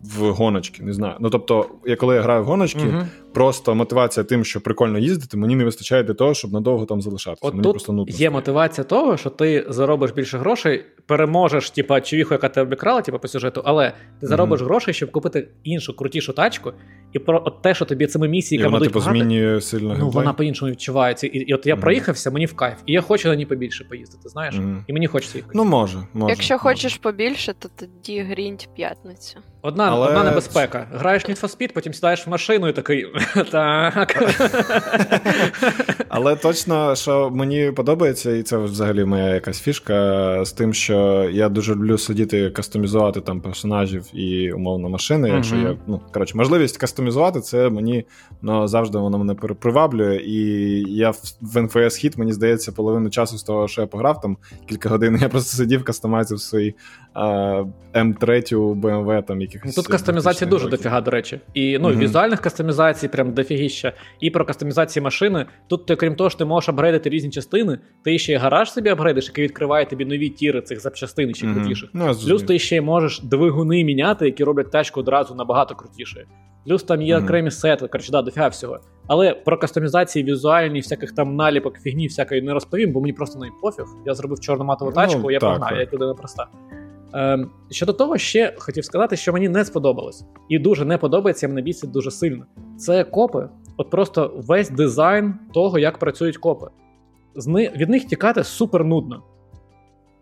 [0.04, 0.82] в гоночки.
[0.82, 1.16] Не знаю.
[1.20, 3.06] Ну тобто, я коли я граю в гоночки, Мгм.
[3.34, 7.46] просто мотивація тим, що прикольно їздити, мені не вистачає для того, щоб надовго там залишатися.
[7.46, 8.14] От мені тут просто нудно.
[8.16, 13.18] є мотивація того, що ти заробиш більше грошей, переможеш, типа, човіху, яка тебе обікрала, типа,
[13.18, 16.72] по сюжету, але ти заробиш грошей, щоб купити іншу крутішу тачку,
[17.14, 20.32] і про от те, що тобі цими місіями вона, типу, багато, змінює сильно Ну, вона
[20.32, 21.26] по-іншому відчувається.
[21.26, 21.82] І, і от я Мгм.
[21.82, 22.74] проїхався, мені в кайф.
[22.86, 24.54] І я хочу на ній побільше поїздити, знаєш?
[24.54, 24.84] Мгм.
[24.86, 25.46] І мені хочеться їх.
[25.54, 26.32] Ну, може, може.
[26.32, 26.62] Якщо може.
[26.62, 29.38] хочеш побільше, то тоді грінь п'ятницю.
[29.62, 30.86] Одна, Але- одна небезпека.
[30.92, 33.06] Граєш Need for Speed, потім сідаєш в машину і такий.
[33.50, 34.22] Так.
[36.08, 41.48] Але точно, що мені подобається, і це взагалі моя якась фішка з тим, що я
[41.48, 45.28] дуже люблю сидіти, кастомізувати там персонажів і умовно машини.
[45.28, 47.03] Якщо я ну коротше, можливість кастомізувати,
[47.40, 48.04] це мені
[48.42, 50.16] ну, завжди воно мене приваблює.
[50.16, 50.40] І
[50.88, 54.36] я в, NFS Hit, мені здається, половину часу з того, що я пограв там
[54.66, 55.18] кілька годин.
[55.22, 56.74] Я просто сидів, кастомайзив а,
[57.94, 59.76] М3 BMW, там якихось.
[59.76, 60.78] Ну, Тут кастомізації дуже років.
[60.78, 61.40] дофіга, до речі.
[61.54, 61.98] І ну, Мгм.
[61.98, 63.92] візуальних кастомізацій, прям дофігіща.
[64.20, 65.46] І про кастомізації машини.
[65.68, 68.88] Тут, ти, крім того, що ти можеш апгрейдити різні частини, ти ще й гараж собі
[68.90, 71.54] апгрейдиш, який відкриває тобі нові тіри цих запчастин ще Мгм.
[71.60, 71.90] крутіших.
[71.92, 76.26] Ну, Плюс ти ще й можеш двигуни міняти, які роблять тачку одразу набагато крутішою.
[76.66, 77.24] Плюс там є Мгм.
[77.24, 78.78] окремі сети, коротше, да, дофіга всього.
[79.06, 83.52] Але про кастомізації візуальні, всяких там наліпок, фігні, всякої не розповім, бо мені просто неї
[83.62, 83.84] пофіг.
[84.06, 85.76] Я зробив чорноматову Ну, тачку, я так, погнав, так.
[85.76, 86.46] я як людина проста.
[87.14, 90.24] Ем, щодо того, ще хотів сказати, що мені не сподобалось.
[90.48, 92.44] І дуже не подобається, мене бісить дуже сильно.
[92.78, 93.48] Це копи.
[93.76, 96.66] От просто весь дизайн того, як працюють копи.
[97.36, 97.72] З ни...
[97.76, 99.22] Від них тікати супер нудно.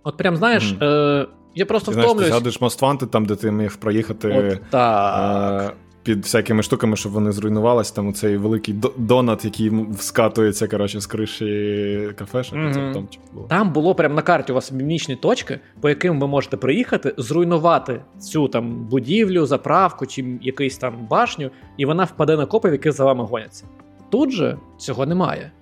[0.04, 0.84] От прям знаєш, mm.
[0.84, 1.26] е...
[1.54, 2.32] я просто Ти знаєш, ти втомлююсь.
[2.32, 5.62] згадуєш Wanted, там, де ти міг проїхати От так.
[5.62, 7.94] е, під всякими штуками, щоб вони зруйнувалися.
[7.94, 12.58] Там цей великий донат, який вскатується, скатується коротше, з криші кафешок.
[12.58, 12.92] Mm-hmm.
[12.92, 13.46] там було.
[13.48, 18.00] Там було прямо на карті у вас мімічні точки, по яким ви можете приїхати, зруйнувати
[18.18, 23.04] цю там будівлю, заправку чи якийсь там башню, і вона впаде на копи, які за
[23.04, 23.64] вами гоняться.
[24.10, 25.52] Тут же цього немає.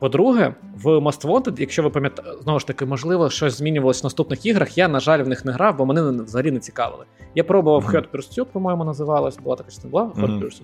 [0.00, 4.46] По-друге, в Most Wanted, якщо ви пам'ятаєте, знову ж таки, можливо, щось змінювалось в наступних
[4.46, 4.78] іграх.
[4.78, 7.04] Я, на жаль, в них не грав, бо мене взагалі не цікавили.
[7.34, 7.84] Я пробував.
[7.94, 10.40] Hot Pursuit, по-моєму, називалась, була така частина, була Hot Мгм.
[10.42, 10.62] Pursuit.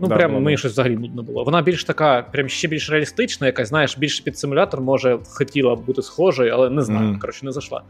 [0.00, 1.44] Ну, Да, прям була, мені щось взагалі нудно було.
[1.44, 5.84] Вона більш така, прям ще більш реалістична, якась, знаєш, більш під симулятор, може, хотіла б
[5.84, 7.08] бути схожою, але не знаю.
[7.08, 7.18] Мгм.
[7.20, 7.82] Коротше, не зайшла.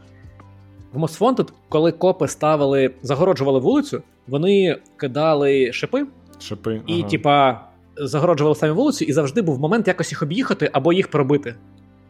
[0.93, 6.05] В Most Wanted, коли копи ставили, загороджували вулицю, вони кидали шипи
[6.39, 6.81] Шипи.
[6.87, 7.09] і, ага.
[7.09, 7.61] типа,
[7.99, 11.55] загороджували самі вулицю, і завжди був момент якось їх об'їхати або їх пробити.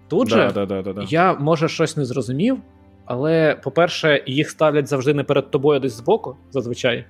[0.08, 1.06] Тут да, же да, да, да, да.
[1.10, 2.58] я, може, щось не зрозумів,
[3.06, 7.06] але, по-перше, їх ставлять завжди не перед тобою, десь збоку, зазвичай.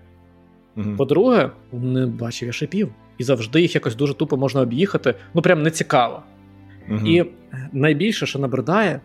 [0.76, 0.98] Мгм.
[0.98, 2.94] По-друге, не бачив я шипів.
[3.18, 5.16] І завжди їх якось дуже тупо можна об'їхати.
[5.34, 6.24] Ну, прям не цікаво.
[6.88, 7.08] Мгм.
[7.08, 7.26] І
[7.72, 9.02] найбільше, що набридає,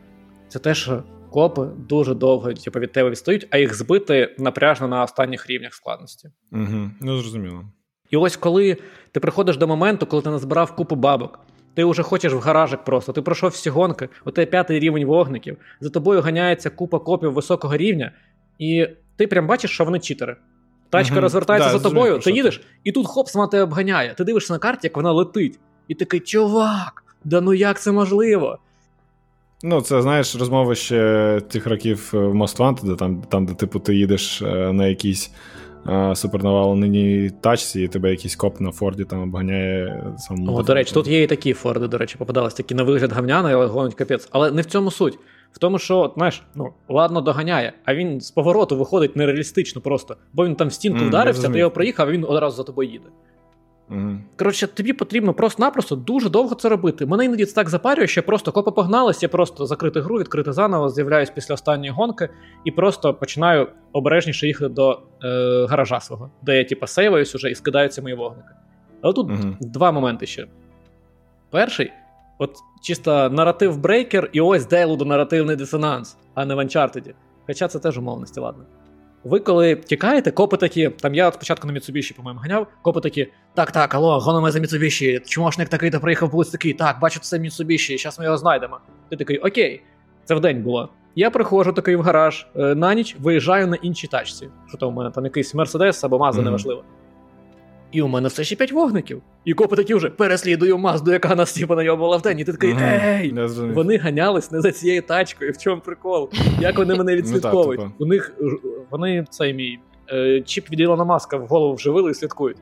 [0.48, 5.02] це те, що копи дуже довго типу, від тебе відстають, а їх збити напряжно на
[5.02, 6.30] останніх рівнях складності.
[6.50, 6.94] Мгм.
[7.00, 7.64] Ну, зрозуміло.
[8.12, 8.76] І ось коли
[9.12, 11.38] ти приходиш до моменту, коли ти назбирав купу бабок,
[11.74, 15.56] ти вже хочеш в гаражик просто, ти пройшов всі гонки, у тебе п'ятий рівень вогників,
[15.80, 18.12] за тобою ганяється купа копів високого рівня,
[18.58, 18.86] І
[19.16, 20.36] ти прям бачиш, що вони читери.
[20.90, 21.22] Тачка угу.
[21.22, 24.14] розвертається да, за тобою, ти їдеш, і тут хоп, вона тебе обганяє.
[24.14, 25.58] Ти дивишся на карті, як вона летить.
[25.88, 28.58] І такий, чувак, да ну як це можливо?
[29.62, 33.94] Ну, це знаєш, розмови ще тих років в Most Wanted, там, там де типу, ти
[33.94, 35.30] їдеш е, на якійсь
[35.88, 40.48] е, нині тачці, і тебе якийсь коп на Форді там обганяє сам.
[40.48, 43.50] О, До речі, тут є і такі Форди, до речі, попадались такі на вигляд гавняна,
[43.52, 44.28] але гонить капець.
[44.32, 45.18] Але не в цьому суть.
[45.52, 50.46] В тому, що, знаєш, ну, ладно, доганяє, а він з повороту виходить нереалістично просто, бо
[50.46, 53.08] він там в стінку mm, вдарився, ти його проїхав, а він одразу за тобою їде.
[53.90, 54.18] Mm.
[54.38, 57.06] Коротше, тобі потрібно просто-напросто дуже довго це робити.
[57.06, 60.52] Мене іноді це так запарює, що я просто копа погналась, я просто закрити гру, відкрити
[60.52, 62.28] заново, з'являюсь після останньої гонки
[62.64, 67.54] і просто починаю обережніше їхати до е, гаража свого, де я типу, сейваюсь уже і
[67.54, 68.48] скидаються мої вогники.
[69.02, 70.46] Але тут mm два моменти ще.
[71.50, 71.92] Перший
[72.38, 77.14] От чисто наратив брейкер, і ось Дейлуду наративний дисонанс, а не в Uncharted.
[77.46, 78.64] Хоча це теж умовності, ладно.
[79.24, 83.72] Ви коли тікаєте, копи такі, там я спочатку на Міцубіші, по-моєму, ганяв, копи такі, так,
[83.72, 88.18] так, алло, гонимо за Міцубіші, чмошник такий-то приїхав вулиць такий, так, бачу, це Міцубіші, зараз
[88.18, 88.78] ми його знайдемо.
[89.10, 89.82] Ти такий, окей,
[90.24, 90.88] це в день було.
[91.14, 94.48] Я приходжу такий в гараж, е, на ніч виїжджаю на іншій тачці.
[94.68, 96.44] Що там у мене там якийсь Мерседес або маза, mm-hmm.
[96.44, 96.84] неважливо.
[97.92, 99.22] І у мене все ще п'ять вогників.
[99.44, 102.38] І копи такі вже переслідую мазду, яка нас типу, найобувала в день.
[102.38, 102.70] І ти такий,
[103.04, 103.32] ей!
[103.74, 105.52] Вони ганялись не за цією тачкою.
[105.52, 106.30] В чому прикол?
[106.60, 107.80] Як вони мене відслідковують?
[107.80, 108.32] Ну, у них
[108.90, 109.78] вони цей мій
[110.12, 112.56] е, чіп від Ілона Маска в голову вживили і слідкують.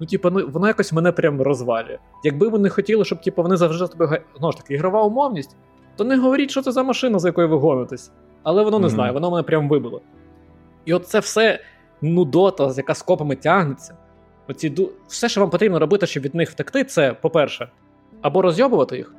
[0.00, 1.98] Ну, типу, ну воно якось мене прям розвалює.
[2.24, 5.56] Якби вони хотіли, щоб типу, вони завжди тебе знову ж таки ігрова умовність,
[5.96, 8.10] то не говоріть, що це за машина, за якою ви гонитесь.
[8.42, 10.00] Але воно не знає, воно мене прям вибило.
[10.84, 11.60] І от це все
[12.02, 13.96] нудота, яка з копами тягнеться.
[14.48, 14.90] Оці ду...
[15.08, 17.68] Все, що вам потрібно робити, щоб від них втекти, це, по-перше,
[18.22, 19.14] або розйобувати їх,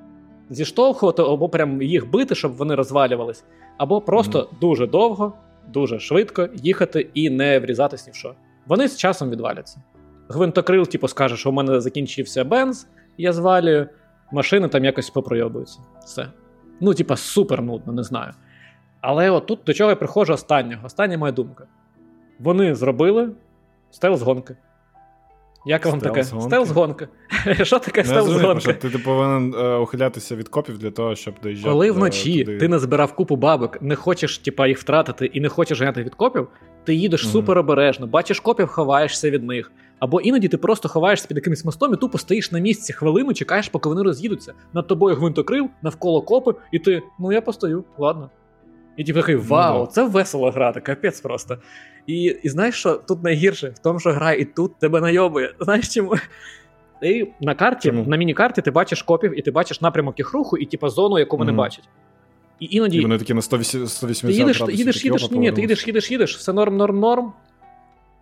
[0.49, 3.43] зіштовхувати, або прям їх бити, щоб вони розвалювались,
[3.77, 4.59] або просто mm-hmm.
[4.59, 5.33] дуже довго,
[5.67, 8.35] дуже швидко їхати і не врізатись ні в що.
[8.67, 9.81] Вони з часом відваляться.
[10.29, 12.87] Гвинтокрил, типу, скаже, що у мене закінчився бенз,
[13.17, 13.89] я звалюю,
[14.31, 15.79] машини там якось попройобуються.
[16.05, 16.27] Все.
[16.79, 18.33] Ну, типа, супер нудно, не знаю.
[19.01, 20.85] Але от тут до чого я приходжу останнього.
[20.85, 21.67] Остання моя думка.
[22.39, 23.31] Вони зробили
[23.91, 24.55] stealth гонки.
[25.65, 26.21] Як вам таке?
[26.21, 27.07] Stealth-гонка.
[27.63, 28.73] Що таке stealth-гонка?
[28.73, 31.71] Ти ти повинен е, ухилятися від копів для того, щоб доїжджати.
[31.71, 36.03] Коли вночі ти назбирав купу бабок, не хочеш типа, їх втратити і не хочеш ганяти
[36.03, 36.47] від копів,
[36.83, 39.71] ти їдеш супер обережно, бачиш копів, ховаєшся від них.
[39.99, 43.69] Або іноді ти просто ховаєшся під якимось мостом і тупо стоїш на місці хвилину, чекаєш,
[43.69, 44.53] поки вони роз'їдуться.
[44.73, 48.29] Над тобою гвинтокрил, навколо копи, і ти, ну я постою, ладно.
[48.97, 51.57] І типу такий, вау, ну, це весело грати, капець просто.
[52.07, 55.53] І і знаєш, що тут найгірше в тому, що гра і тут тебе найобує.
[55.59, 56.15] Знаєш чому?
[57.01, 58.03] Ти на карті, чому?
[58.03, 61.37] на міні-карті ти бачиш копів, і ти бачиш напрямок їх руху, і типу, зону, яку
[61.37, 61.55] вони mm-hmm.
[61.55, 61.89] бачать.
[62.59, 62.97] І іноді.
[62.97, 66.37] І вони такі на 180 Ти їдеш, їдеш, їдеш, ні, ні, ти їдеш, їдеш, їдеш,
[66.37, 67.33] все норм, норм, норм.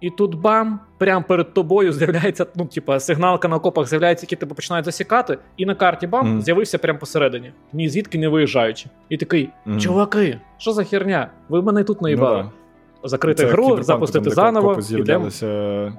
[0.02, 4.56] І тут бам, прямо перед тобою з'являється, ну, типа, сигналка на окопах з'являється, які тебе
[4.56, 6.42] починають засікати, і на карті бам, mm.
[6.42, 8.86] з'явився прямо посередині, ні звідки не виїжджаючи.
[9.10, 9.80] І такий, mm.
[9.80, 11.30] чуваки, що за херня?
[11.50, 12.38] Ви мене тут наїбали.
[12.38, 12.63] Ну, да.
[13.04, 14.82] Закрити Це гру, запустити заново.
[14.82, 15.94] з'являлися е,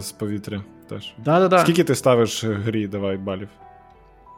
[0.00, 1.14] з повітря теж.
[1.24, 1.58] Да-да-да.
[1.58, 3.48] Скільки ти ставиш грі, давай, балів?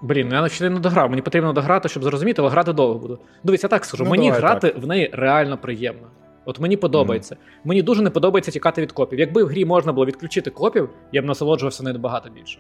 [0.03, 1.11] Блін, ну я ще не дограв.
[1.11, 3.19] Мені потрібно дограти, щоб зрозуміти, але грати довго буду.
[3.45, 4.83] Дивись, я так скажу, ну, мені грати так.
[4.83, 6.07] в неї реально приємно.
[6.45, 7.35] От мені подобається.
[7.35, 7.61] Mm-hmm.
[7.65, 9.19] Мені дуже не подобається тікати від копів.
[9.19, 12.59] Якби в грі можна було відключити копів, я б насолоджувався нею набагато більше.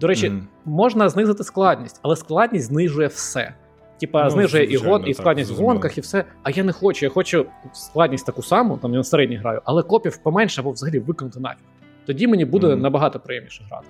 [0.00, 0.42] До речі, mm-hmm.
[0.64, 3.54] можна знизити складність, але складність знижує все.
[4.00, 6.24] Типа, ну, знижує і гон, і складність так, в гонках, і все.
[6.42, 7.06] А я не хочу.
[7.06, 10.98] Я хочу складність таку саму, там я на середній граю, але копів поменше або взагалі
[10.98, 11.64] виконати нафіг.
[12.06, 12.80] Тоді мені буде mm-hmm.
[12.80, 13.86] набагато приємніше грати.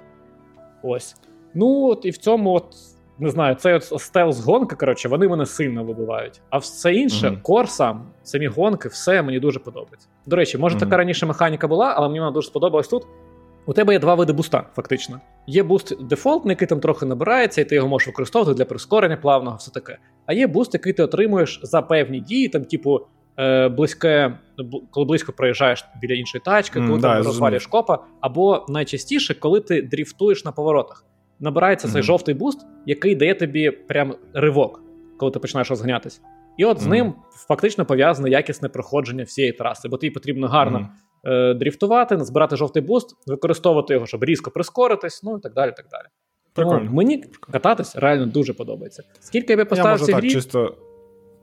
[0.83, 1.17] Ось.
[1.55, 2.77] Ну от і в цьому от
[3.19, 6.41] не знаю, цей от стелс-гонка, коротше, вони мене сильно вибивають.
[6.51, 7.43] А все інше, mm-hmm.
[7.43, 10.09] кор сам, самі гонки, все мені дуже подобається.
[10.27, 10.81] До речі, може, mm-hmm.
[10.81, 13.07] така раніше механіка була, але мені вона дуже сподобалась тут.
[13.67, 15.21] У тебе є два види буста, фактично.
[15.47, 19.57] Є буст дефолтний, який там трохи набирається, і ти його можеш використовувати для прискорення плавного,
[19.57, 19.99] все таке.
[20.27, 23.01] А є буст, який ти отримуєш за певні дії, там, типу,
[23.39, 24.39] е, близьке,
[24.91, 29.61] коли близько проїжджаєш біля іншої тачки, коли mm, там да, розвалюєш копа, або найчастіше, коли
[29.61, 31.05] ти дріфтуєш на поворотах
[31.41, 31.93] набирається mm-hmm.
[31.93, 34.83] цей жовтий буст, який дає тобі прям ривок,
[35.19, 36.21] коли ти починаєш розганятись.
[36.57, 36.81] І от mm-hmm.
[36.81, 37.15] з ним
[37.49, 41.04] фактично пов'язане якісне проходження всієї траси, бо тобі потрібно гарно mm-hmm.
[41.27, 45.73] Е, дріфтувати, збирати жовтий буст, використовувати його, щоб різко прискоритись, ну і так далі.
[45.77, 46.07] так далі.
[46.53, 49.03] Тому мені кататись реально дуже подобається.
[49.21, 50.31] Скільки я би поставив цій грі...
[50.31, 50.77] чисто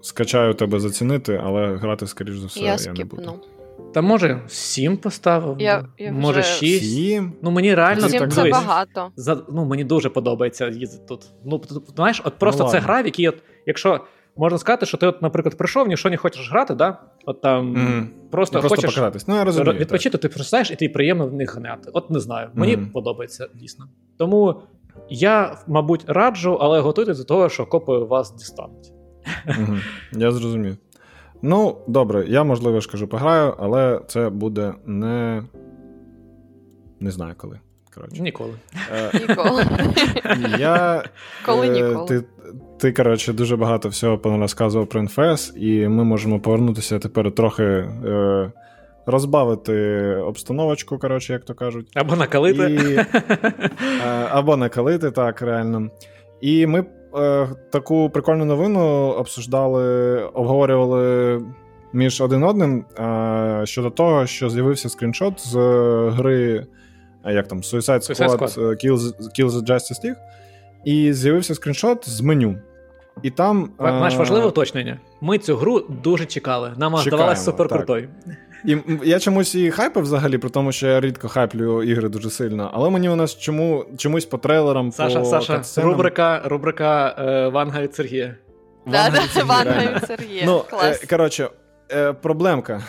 [0.02, 3.40] скачаю тебе зацінити, але грати, скоріш за все, я, я не буду.
[3.94, 6.50] Та може сім поставив, я, я може вже...
[6.50, 6.96] 6.
[6.96, 7.34] 7?
[7.42, 9.12] Ну мені реально Сім це багато.
[9.16, 11.26] За, ну, Мені дуже подобається їздити тут.
[11.46, 11.62] Ну,
[11.96, 13.36] знаєш, от просто ну, це гра, в якій, от,
[13.66, 14.00] якщо
[14.38, 16.98] можна сказати, що ти, от, наприклад, прийшов, нічого не хочеш грати, да?
[17.26, 18.06] От там mm.
[18.32, 19.28] просто, просто хочеш.
[19.28, 21.90] Ну, я розумію, відпочити, ти прочитаєш, і тобі приємно в них гнати.
[21.94, 22.50] От не знаю.
[22.54, 22.92] Мені mm.
[22.92, 23.86] подобається дійсно.
[24.18, 24.62] Тому
[25.10, 28.94] я, мабуть, раджу, але готуйтесь до того, що копи вас дістануть.
[29.48, 29.82] Mm-hmm.
[30.12, 30.78] Я зрозумів.
[31.42, 35.44] Ну, добре, я, можливо, ж кажу, пограю, але це буде не.
[37.00, 37.60] Не знаю коли.
[37.96, 38.22] Коротше.
[38.22, 38.54] Ніколи.
[38.92, 39.66] Е, ніколи.
[40.60, 41.04] Я,
[41.46, 42.08] Коли е, ніколи.
[42.08, 42.24] Ти,
[42.80, 48.52] ти, коротше, дуже багато всього розказував про інфес, і ми можемо повернутися тепер трохи е,
[49.06, 51.88] розбавити обстановочку, коротше, як то кажуть.
[51.96, 52.72] Або накалити.
[52.72, 53.06] І, е,
[54.30, 55.90] Або накалити, так, реально.
[56.42, 56.86] І ми
[57.18, 58.80] е, таку прикольну новину
[59.10, 61.42] обсуждали, обговорювали.
[61.94, 65.56] Між один одним е, щодо того, що з'явився скріншот з
[66.10, 66.68] гри
[67.26, 68.62] як там Suicide Squad, Suicide Squad.
[68.62, 68.98] Е, Kill,
[69.40, 70.16] Kill the Justice League,
[70.86, 72.58] і з'явився скріншот з меню.
[73.24, 73.70] І там...
[73.80, 75.00] Наш важливе уточнення.
[75.22, 76.74] Ми цю гру дуже чекали.
[76.78, 78.10] Нам здавалося суперкрутою.
[78.66, 82.72] І я чомусь і хайпив взагалі, при тому, що я рідко хайплю ігри дуже сильно.
[82.74, 84.92] Але мені у нас чому, чомусь по трейлерам.
[84.92, 85.90] Саша, по Саша, катсценам...
[85.90, 88.36] рубрика рубрика е, Ванга від Сергія.
[89.46, 90.44] Ванга від Сергія.
[90.46, 91.04] Ну, Клас.
[91.04, 91.50] Е, коротше,
[91.92, 92.82] е, проблемка.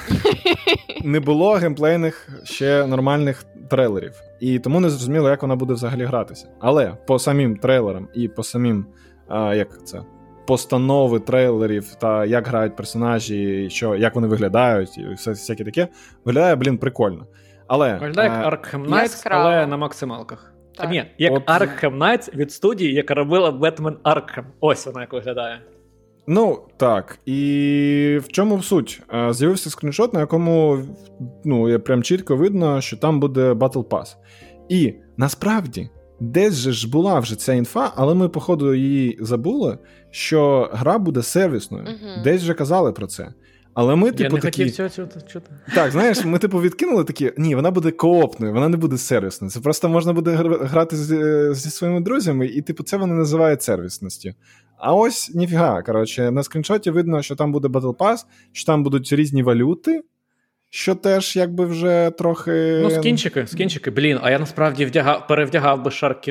[1.04, 4.22] Не було геймплейних ще нормальних трейлерів.
[4.40, 6.48] І тому не зрозуміло, як вона буде взагалі гратися.
[6.60, 8.86] Але по самим трейлерам і по самим,
[9.28, 10.00] а, як це,
[10.46, 15.88] постанови трейлерів та як грають персонажі, що, як вони виглядають, і все всяке таке,
[16.24, 17.26] виглядає, блін, прикольно.
[17.66, 20.52] Але, Виглядає як Arkham Knight, але на максималках.
[20.76, 20.86] Так.
[20.86, 21.46] А, ні, як От...
[21.46, 24.44] Arkham Knight від студії, яка робила Batman Arkham.
[24.60, 25.60] Ось вона як виглядає.
[26.26, 27.18] Ну, так.
[27.26, 29.02] І в чому суть?
[29.30, 30.78] З'явився скріншот, на якому
[31.44, 34.16] ну, прям чітко видно, що там буде Battle Pass.
[34.68, 35.90] І насправді,
[36.20, 39.78] десь же ж була вже ця інфа, але ми, походу, її забули,
[40.10, 41.84] що гра буде сервісною.
[41.84, 43.32] uh Десь вже казали про це.
[43.74, 44.64] Але ми, типу, Я не такі...
[44.64, 45.50] хотів цього чути.
[45.74, 47.32] Так, знаєш, ми, типу, відкинули такі.
[47.38, 49.50] Ні, вона буде коопною, вона не буде сервісною.
[49.50, 50.30] Це просто можна буде
[50.60, 50.96] грати
[51.54, 54.30] зі своїми друзями, і, типу, це вони називають сервісністю.
[54.82, 55.82] А ось ніфіга.
[55.82, 60.02] Коротше, на скріншоті видно, що там буде Battle Pass, що там будуть різні валюти,
[60.70, 62.80] що теж якби вже трохи.
[62.82, 66.28] Ну, скінчики, скінчики, блін, а я насправді вдягав, перевдягав би Шарк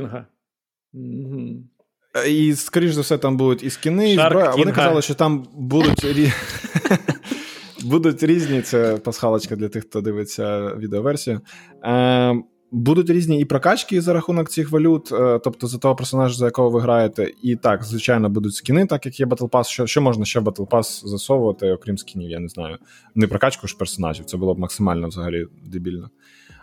[2.27, 4.49] І, скоріш за все, там будуть і скіни, і зброя.
[4.49, 6.05] Вони казали, що там будуть
[7.83, 8.61] будуть різні.
[8.61, 11.41] Це пасхалочка для тих, хто дивиться відеоверсію.
[11.83, 16.45] Ем, Будуть різні і прокачки за рахунок цих валют, е, тобто за того персонажа, за
[16.45, 17.31] якого ви граєте.
[17.41, 19.63] І так, звичайно, будуть скіни, так як є Battle Pass.
[19.63, 22.77] Що що можна ще в Battle Pass засовувати, окрім скінів, я не знаю.
[23.15, 26.09] Не прокачку ж персонажів, це було б максимально взагалі дебільно.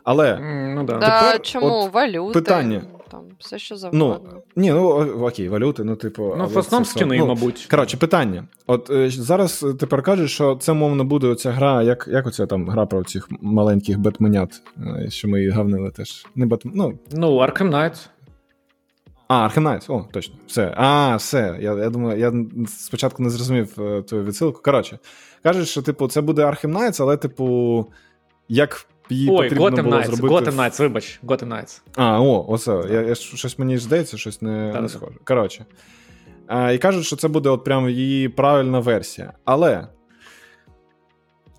[0.04, 0.38] Але
[0.74, 0.92] ну, да.
[0.92, 2.34] Тепер, чому от валюти?
[2.34, 2.82] Питання.
[3.10, 4.20] Там все, що завгодно.
[4.32, 4.88] Ну, ні, ну
[5.26, 6.34] окей, валюти, ну, типу.
[6.38, 7.66] Ну, в основному скини, ну, мабуть.
[7.70, 8.44] Коротше, питання.
[8.66, 12.68] От е, зараз тепер кажуть, що це, мовно, буде оця гра, як як оця там
[12.68, 16.26] гра про цих маленьких бетменят, е, що ми її гавнили теж.
[16.34, 16.60] Не бет...
[16.64, 18.08] Ну, ну Arkham Knight.
[19.28, 20.34] А, Arkham Knight, о, точно.
[20.46, 20.74] Все.
[20.76, 21.58] А, все.
[21.60, 22.32] Я я думаю, я
[22.66, 24.62] спочатку не зрозумів е, твою відсилку.
[24.62, 24.98] Коротше,
[25.42, 27.86] кажуть, що, типу, це буде Arkham Knight, але, типу,
[28.48, 30.34] як її Ой, потрібно Gotham було Knights, зробити...
[30.34, 31.80] Gotham Knights, вибач, Gotham Knights.
[31.96, 32.82] А, о, оце.
[32.90, 35.12] Я, я, Щось мені здається, щось не, не схоже.
[35.24, 35.64] Коротше.
[36.46, 39.32] А, І кажуть, що це буде от прям її правильна версія.
[39.44, 39.88] Але.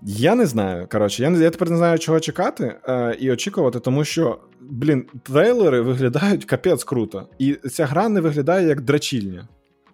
[0.02, 0.86] Я не знаю.
[0.92, 5.80] Коротше, я я тепер не знаю, чого чекати е, і очікувати, тому що, блін, трейлери
[5.80, 7.28] виглядають капець круто.
[7.38, 9.48] І ця гра не виглядає як драчільня.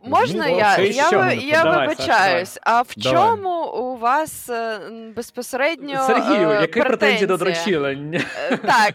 [0.07, 3.19] Можна я я, я вибачаюсь, а в Давай.
[3.19, 4.81] чому у вас е,
[5.17, 8.21] безпосередньо Сергію, е, які претензії до дрочілення?
[8.51, 8.95] Е, так,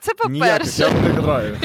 [0.00, 0.90] це по-перше.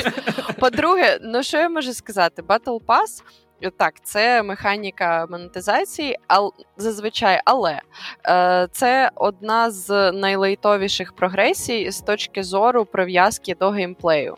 [0.60, 2.42] По-друге, ну що я можу сказати?
[2.42, 3.24] Battle Pass
[3.70, 7.80] так, це механіка монетизації, ал зазвичай, але
[8.28, 14.36] е, це одна з найлейтовіших прогресій з точки зору прив'язки до геймплею.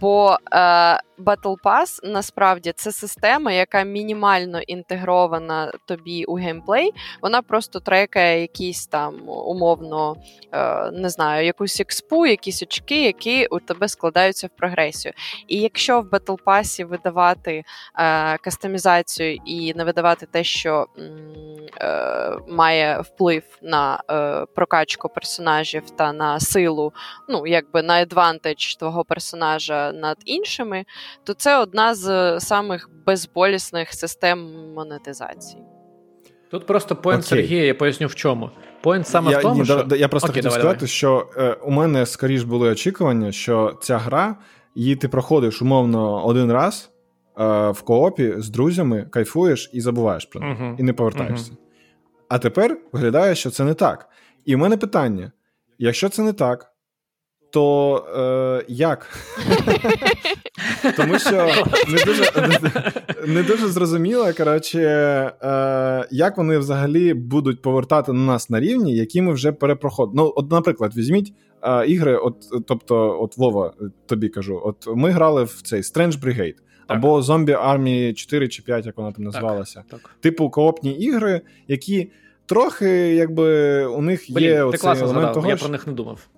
[0.00, 6.92] Бо е, Battle Pass насправді це система, яка мінімально інтегрована тобі у геймплей.
[7.22, 10.16] Вона просто трекає якісь там умовно,
[10.52, 15.14] е, не знаю, якусь експу, якісь очки, які у тебе складаються в прогресію.
[15.48, 17.64] І якщо в Battle Pass видавати
[17.98, 20.86] е, кастомізацію і не видавати те, що
[21.80, 24.02] е, має вплив на
[24.54, 26.92] прокачку персонажів та на силу,
[27.28, 30.84] ну якби на advantage твого персонажа над іншими,
[31.24, 34.38] то це одна з самих безболісних систем
[34.74, 35.62] монетизації.
[36.50, 38.50] Тут просто point Сергія, я поясню в чому.
[38.82, 39.86] Point саме я, в тому, ні, що...
[39.96, 40.88] Я просто Окей, хотів давай, сказати, давай.
[40.88, 44.36] що е, у мене скоріш були очікування, що ця гра,
[44.74, 46.90] її ти проходиш умовно один раз,
[47.38, 50.76] е, в co-op і з друзями кайфуєш і забуваєш про них, uh-huh.
[50.78, 51.52] і не повертаєшся.
[51.52, 51.56] Uh-huh.
[52.28, 54.08] А тепер виглядає, що це не так.
[54.44, 55.32] І в мене питання:
[55.78, 56.72] якщо це не так,
[57.56, 58.04] то
[58.60, 59.08] е, як?
[60.96, 61.48] Тому що
[61.88, 62.24] не дуже
[63.26, 69.22] не дуже зрозуміло, коротше, е, як вони взагалі будуть повертати на нас на рівні, які
[69.22, 70.16] ми вже перепроходили.
[70.16, 73.72] Ну, от, наприклад, візьміть е, ігри, от, тобто, от Вова,
[74.06, 76.54] тобі кажу, от ми грали в цей Strange Brigade.
[76.54, 76.96] Так.
[76.96, 79.84] Або Zombie Army 4 чи 5, як вона там називалася.
[79.90, 80.16] Так, так.
[80.20, 82.10] Типу коопні ігри, які
[82.46, 85.48] трохи якби у них Блін, є ти оцей елемент того.
[85.48, 86.28] Я про них не думав.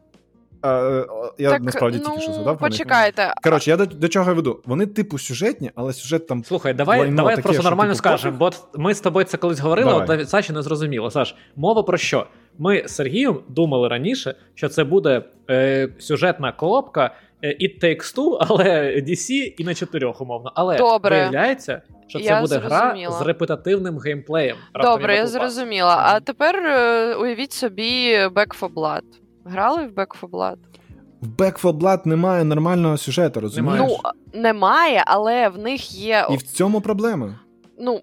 [0.62, 1.04] А,
[1.38, 2.58] Я так, насправді ну, тільки що згадав.
[2.58, 3.34] Почекайте.
[3.44, 4.60] Коротше, я до, до чого я веду.
[4.66, 6.44] Вони типу сюжетні, але сюжет там.
[6.44, 9.60] Слухай, давай лайно, давай таке, просто нормально типу, скажемо, бо ми з тобою це колись
[9.60, 11.10] говорили, але Саші не зрозуміло.
[11.10, 12.26] Саш, мова про що?
[12.58, 18.36] Ми з Сергієм думали раніше, що це буде е, сюжетна коопка е, It Takes Two,
[18.40, 18.64] але
[19.08, 20.52] DC і на чотирьох, умовно.
[20.54, 21.16] Але Добре.
[21.16, 23.10] виявляється, що це я буде зрозуміла.
[23.10, 24.56] гра з репетативним геймплеєм.
[24.82, 26.02] Добре, я зрозуміла.
[26.04, 29.02] А тепер е, уявіть собі Back for Blood.
[29.48, 30.56] Грали в Back for Blood?
[31.20, 33.82] В Back 4 Blood немає нормального сюжету, розумієш?
[33.88, 33.98] Ну,
[34.40, 36.26] немає, але в них є.
[36.30, 37.40] І в цьому проблема.
[37.78, 38.00] Ну,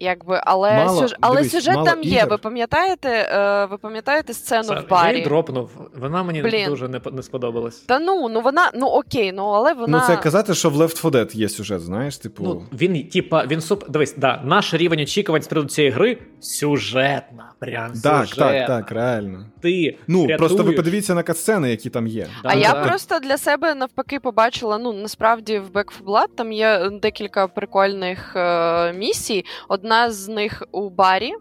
[0.00, 1.14] Якби, але мало, сюж...
[1.20, 2.24] але дивись, сюжет там є.
[2.24, 5.06] Ви пам'ятаєте, е, ви пам'ятаєте сцену Саш, в барі?
[5.08, 5.70] Я її дропнув.
[6.00, 6.66] Вона мені Блін.
[6.68, 7.76] дуже не, не сподобалась.
[7.76, 9.98] Та ну, ну вона, ну окей, ну але вона.
[9.98, 12.42] Ну, це казати, що в Left 4 Dead є сюжет, знаєш, типу.
[12.42, 13.90] Ну, він, типа, він суп.
[13.90, 17.52] Дивись, да, наш рівень очікувань з приводу цієї гри сюжетна.
[17.58, 18.52] Прям так, сюжетна.
[18.52, 19.46] так, так, реально.
[19.62, 20.38] Ти Ну, рятуєш.
[20.38, 22.26] просто ви подивіться на катсцени, які там є.
[22.42, 22.60] Да, А да.
[22.60, 24.78] я просто для себе навпаки побачила.
[24.78, 29.44] Ну насправді в Back 4 Blood там є декілька прикольних е, місій.
[29.68, 31.32] Одна з них у барі.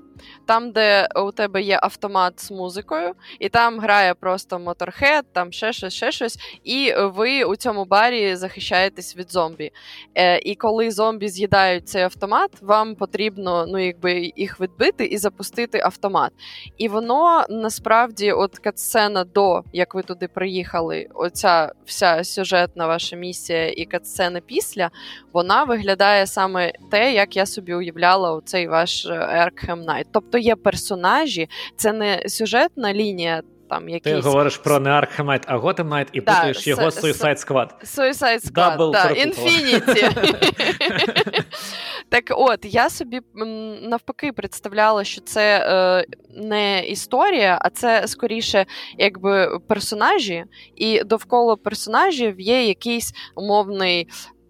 [0.45, 5.73] Там, де у тебе є автомат з музикою, і там грає просто моторхед, там ще
[5.73, 9.71] щось, ще щось, і ви у цьому барі захищаєтесь від зомбі.
[10.15, 15.79] Е, і коли зомбі з'їдають цей автомат, вам потрібно ну, якби, їх відбити і запустити
[15.79, 16.31] автомат.
[16.77, 23.69] І воно насправді, от катсцена до як ви туди приїхали, оця вся сюжетна ваша місія
[23.69, 24.89] і катсцена після,
[25.33, 30.06] вона виглядає саме те, як я собі уявляла оцей ваш Arkham Knight.
[30.11, 33.41] Тобто є персонажі, це не сюжетна лінія.
[33.69, 34.13] Там якісь...
[34.13, 34.89] Ти говориш про не
[35.19, 37.69] Knight, а Knight і Да, путаєш його с- Suicide Squad.
[37.83, 39.07] Suicide Squad, да.
[39.09, 40.33] Infinity.
[42.09, 43.19] так от, я собі
[43.81, 46.05] навпаки представляла, що це е,
[46.41, 48.65] не історія, а це скоріше
[48.97, 50.43] якби персонажі,
[50.75, 54.07] і довкола персонажів є якийсь умовний.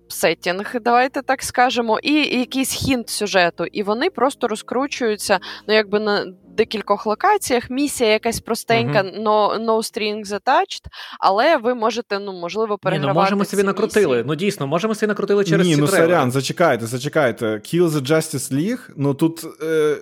[0.09, 6.25] Сеттінг, давайте так скажемо, і якийсь хінт сюжету, і вони просто розкручуються ну якби на
[6.57, 7.69] декількох локаціях.
[7.69, 10.81] Місія якась простенька, no, no strings attached,
[11.19, 14.07] але ви можете, ну можливо, Ні, перегравати ну можемо собі ці накрутили.
[14.07, 14.23] місії.
[14.27, 16.13] Ну дійсно, можемо собі накрутили через Ні, ці ну трейлери.
[16.13, 17.45] сорян, зачекайте, зачекайте.
[17.45, 19.97] Kill the Justice League, ну тут е,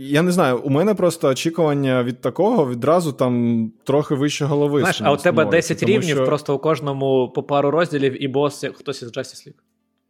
[0.00, 4.80] я не знаю, у мене просто очікування від такого відразу там трохи вище голови.
[4.80, 8.28] Знаєш, а у тебе становиться, 10 рівнів, що- просто у кожному по пару розділів, і
[8.28, 9.54] бос хтось із Justice League.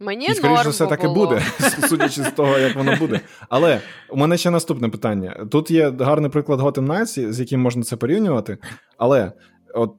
[0.00, 1.42] Мені І, скоріш норм за все, так і буде,
[1.88, 3.20] судячи з того, як воно буде.
[3.48, 3.80] Але
[4.10, 5.46] у мене ще наступне питання.
[5.50, 8.58] Тут є гарний приклад Gotham Knights, з яким можна це порівнювати.
[8.96, 9.32] Але
[9.74, 9.94] от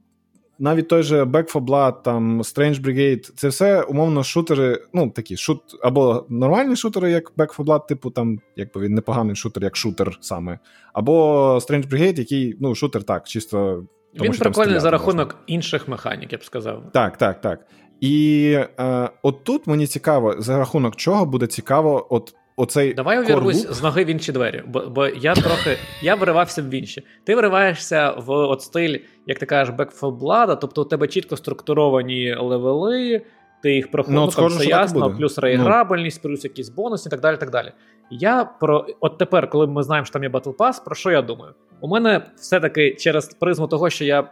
[0.60, 5.38] навіть той же Back 4 Blood, там Strange Brigade, це все умовно шутери, ну такі
[5.38, 9.76] шут, або нормальні шутери, як Back 4 Blood, типу там, якби він непоганий шутер, як
[9.76, 10.60] шутер саме,
[10.94, 11.14] або
[11.56, 13.84] Strange Brigade, який, ну, шутер так, чисто.
[14.18, 15.40] Тому, Він прикольний за рахунок можна.
[15.48, 16.84] інших механік, я б сказав.
[16.94, 17.60] Так, так, так.
[18.02, 23.68] І е, от тут мені цікаво, за рахунок чого буде цікаво, от оцей Давай увірвусь
[23.70, 27.04] з ноги в інші двері, бо, бо я трохи я виривався в інші.
[27.24, 28.98] Ти вириваєшся в от стиль,
[29.28, 33.22] як ти кажеш, Back 4 Blood, тобто у тебе чітко структуровані левели,
[33.64, 35.42] ти їх проходиш, Ну, там все ясно, плюс Ну.
[35.42, 37.38] реіграбельність, плюс якісь бонуси і так далі.
[37.38, 37.72] так далі.
[38.12, 41.22] Я про от тепер, коли ми знаємо, що там є Battle Pass, про що я
[41.22, 41.54] думаю?
[41.82, 44.32] У мене все-таки через призму того, що я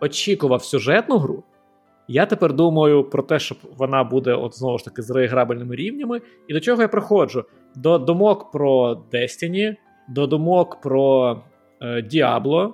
[0.00, 1.44] очікував сюжетну гру.
[2.08, 6.20] Я тепер думаю про те, щоб вона буде, от знову ж таки, з реіграбельними рівнями.
[6.48, 7.44] І до чого я приходжу?
[7.76, 9.76] До думок про Destiny,
[10.08, 11.36] до думок про
[11.80, 12.72] е, Diablo.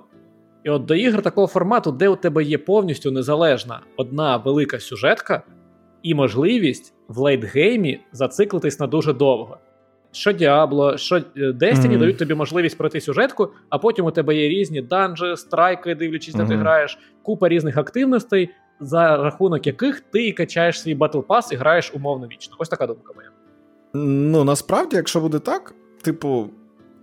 [0.63, 5.41] І от до ігр такого формату, де у тебе є повністю незалежна одна велика сюжетка
[6.03, 9.57] і можливість в лейтгеймі зациклитись на дуже довго.
[10.11, 11.99] Що Diablo, що е, Destiny Мгм.
[11.99, 16.45] дають тобі можливість пройти сюжетку, а потім у тебе є різні данжі, страйки, дивлячись, де
[16.45, 18.49] ти граєш, купа різних активностей,
[18.81, 22.55] за рахунок яких ти качаєш свій battle pass і граєш умовно вічно.
[22.59, 23.29] Ось така думка моя.
[23.93, 26.49] Ну, насправді, якщо буде так, типу,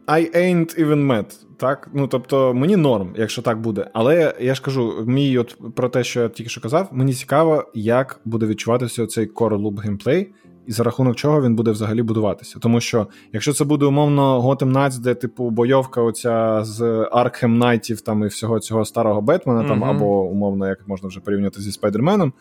[0.07, 1.91] I ain't even mad, так?
[1.95, 3.91] Ну, тобто, мені норм, якщо так буде.
[3.93, 7.71] Але я ж кажу, мій от про те, що я тільки що казав, мені цікаво,
[7.75, 10.33] як буде відчуватися цей core loop gameplay,
[10.69, 12.59] і за рахунок чого він буде взагалі будуватися.
[12.59, 16.81] Тому що, якщо це буде умовно Gotham Knights, де типу бойовка оця з
[17.13, 19.69] Arkham Knight ів там і всього цього старого Бетмена, mm-hmm.
[19.69, 22.33] там або умовно, як можна вже порівняти зі Спайдерменом,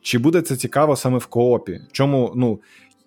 [0.00, 1.80] чи буде це цікаво саме в co-op і?
[1.92, 2.58] Чому, ну.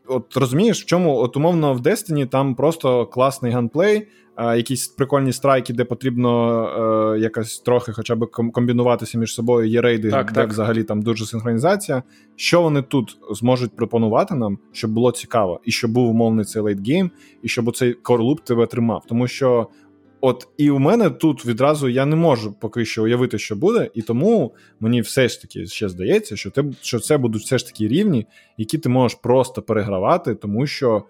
[0.08, 5.34] От розумієш, в чому от умовно в Destiny там просто класний gunplay, а, якісь прикольні
[5.34, 9.70] страйки, де потрібно е, якось трохи хоча б комбінуватися між собою.
[9.70, 10.50] Є рейди, так, де так.
[10.50, 12.04] взагалі там дуже синхронізація.
[12.36, 16.84] Що вони тут зможуть пропонувати нам, щоб було цікаво, і щоб був умовний цей late
[16.84, 17.12] game,
[17.42, 19.04] і щоб цей core loop тебе тримав.
[19.08, 19.68] Тому що
[20.26, 24.02] От і у мене тут відразу я не можу поки що уявити, що буде, і
[24.02, 27.88] тому мені все ж таки ще здається, що ти, що це будуть все ж таки
[27.88, 28.28] рівні,
[28.58, 31.04] які ти можеш просто перегравати, тому що.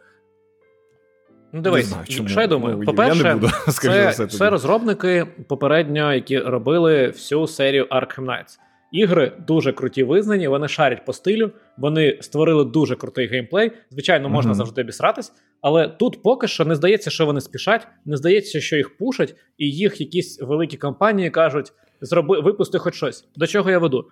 [1.51, 2.29] Ну, дивись, знаю, чому.
[2.29, 2.77] що я думаю?
[2.79, 8.25] Ну, По-перше, я не буду, це, все, це розробники попередньо, які робили всю серію Arkham
[8.25, 8.57] Knights.
[8.93, 13.71] Ігри дуже круті визнані, вони шарять по стилю, вони створили дуже крутий геймплей.
[13.89, 14.55] Звичайно, можна mm-hmm.
[14.55, 18.97] завжди обісратись, але тут поки що не здається, що вони спішать, не здається, що їх
[18.97, 23.27] пушать, і їх якісь великі компанії кажуть: зроби, випусти хоч щось.
[23.35, 24.05] До чого я веду?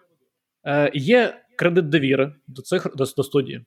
[0.66, 3.66] Е, Є кредит довіри до цих до, до студії.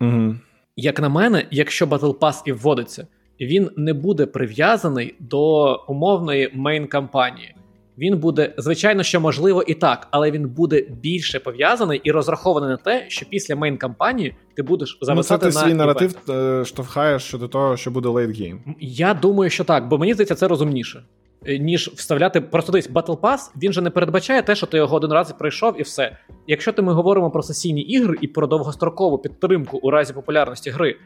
[0.00, 0.38] Mm-hmm.
[0.76, 3.06] Як на мене, якщо Battle Pass і вводиться,
[3.40, 7.54] він не буде прив'язаний до умовної мейн-кампанії.
[7.98, 12.76] Він буде, звичайно, що можливо і так, але він буде більше пов'язаний і розрахований на
[12.76, 17.22] те, що після main кампанії ти будеш зависати ну, це ти свій наратив е, штовхаєш
[17.22, 18.60] щодо того, що буде late game.
[18.80, 21.02] Я думаю, що так, бо мені здається, це розумніше.
[21.46, 24.96] Е, ніж вставляти просто десь Battle Pass, він же не передбачає те, що ти його
[24.96, 26.16] один раз пройшов, і все.
[26.46, 30.96] Якщо ти ми говоримо про сесійні ігри і про довгострокову підтримку у разі популярності гри,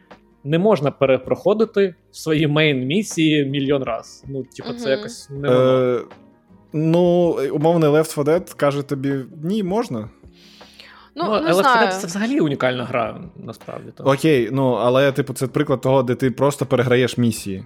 [0.44, 4.24] не можна перепроходити свої main місії мільйон раз.
[4.28, 6.00] Ну, типу, це якось не воно.
[6.72, 10.08] Ну, умовний Left 4 Dead каже тобі: ні, можна.
[11.16, 13.90] Ну, ну не Left 4 це взагалі унікальна гра, насправді.
[13.94, 14.04] То.
[14.04, 17.64] Окей, ну але, типу, це приклад того, де ти просто переграєш місії.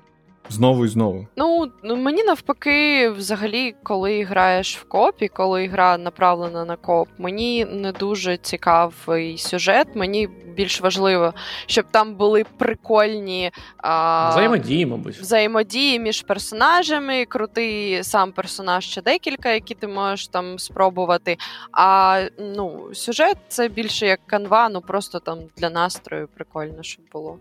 [0.51, 1.27] Знову і знову.
[1.37, 7.65] Ну, ну мені навпаки, взагалі, коли граєш в копі, коли гра направлена на коп, мені
[7.65, 9.87] не дуже цікавий сюжет.
[9.95, 11.35] Мені більш важливо,
[11.67, 15.17] щоб там були прикольні а, взаємодії, мабуть.
[15.17, 21.37] Взаємодії між персонажами, крутий сам персонаж ще декілька, які ти можеш там спробувати.
[21.73, 27.39] А ну, сюжет це більше як канва, ну просто там для настрою прикольно, щоб було.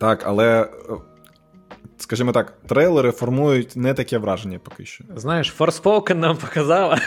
[0.00, 0.68] Так, але
[1.98, 5.04] скажімо так, трейлери формують не таке враження поки що.
[5.16, 6.98] Знаєш, Forspoken нам показала.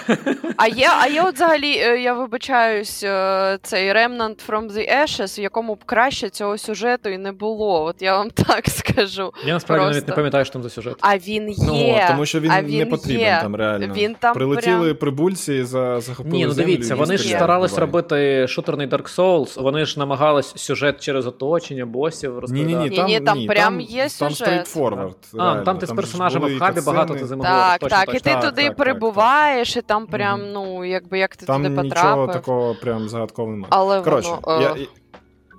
[0.57, 5.39] А є, а є от взагалі, е, я вибачаюсь, е, цей Remnant from the Ashes,
[5.39, 7.83] в якому б краще цього сюжету і не було.
[7.83, 9.33] От я вам так скажу.
[9.45, 9.93] Я насправді Просто.
[9.95, 10.95] навіть не пам'ятаю, що там за сюжет.
[11.01, 12.01] А він ну, є.
[12.01, 13.39] Ну, Тому що він, він не потрібен є.
[13.41, 13.93] там реально.
[13.93, 14.95] Він там Прилетіли прям...
[14.95, 17.85] прибульці за захопили Ні, ну дивіться, землю, вони ж старались буває.
[17.85, 22.75] робити шутерний Dark Souls, вони ж намагались сюжет через оточення, босів розповідати.
[22.75, 25.15] Ні, ні, ні, там, ні, там прям там, є сюжет форвард.
[25.37, 27.27] А, ну, там ти з персонажами в хабі багато ти.
[27.27, 31.35] Так, точно, так, і ти так, туди так, перебуваєш, і там прям, ну, якби як
[31.35, 31.93] ти там туди потрапив.
[31.93, 33.69] Там нічого такого прям загадкового немає.
[33.69, 34.75] Але Коротше, воно, я,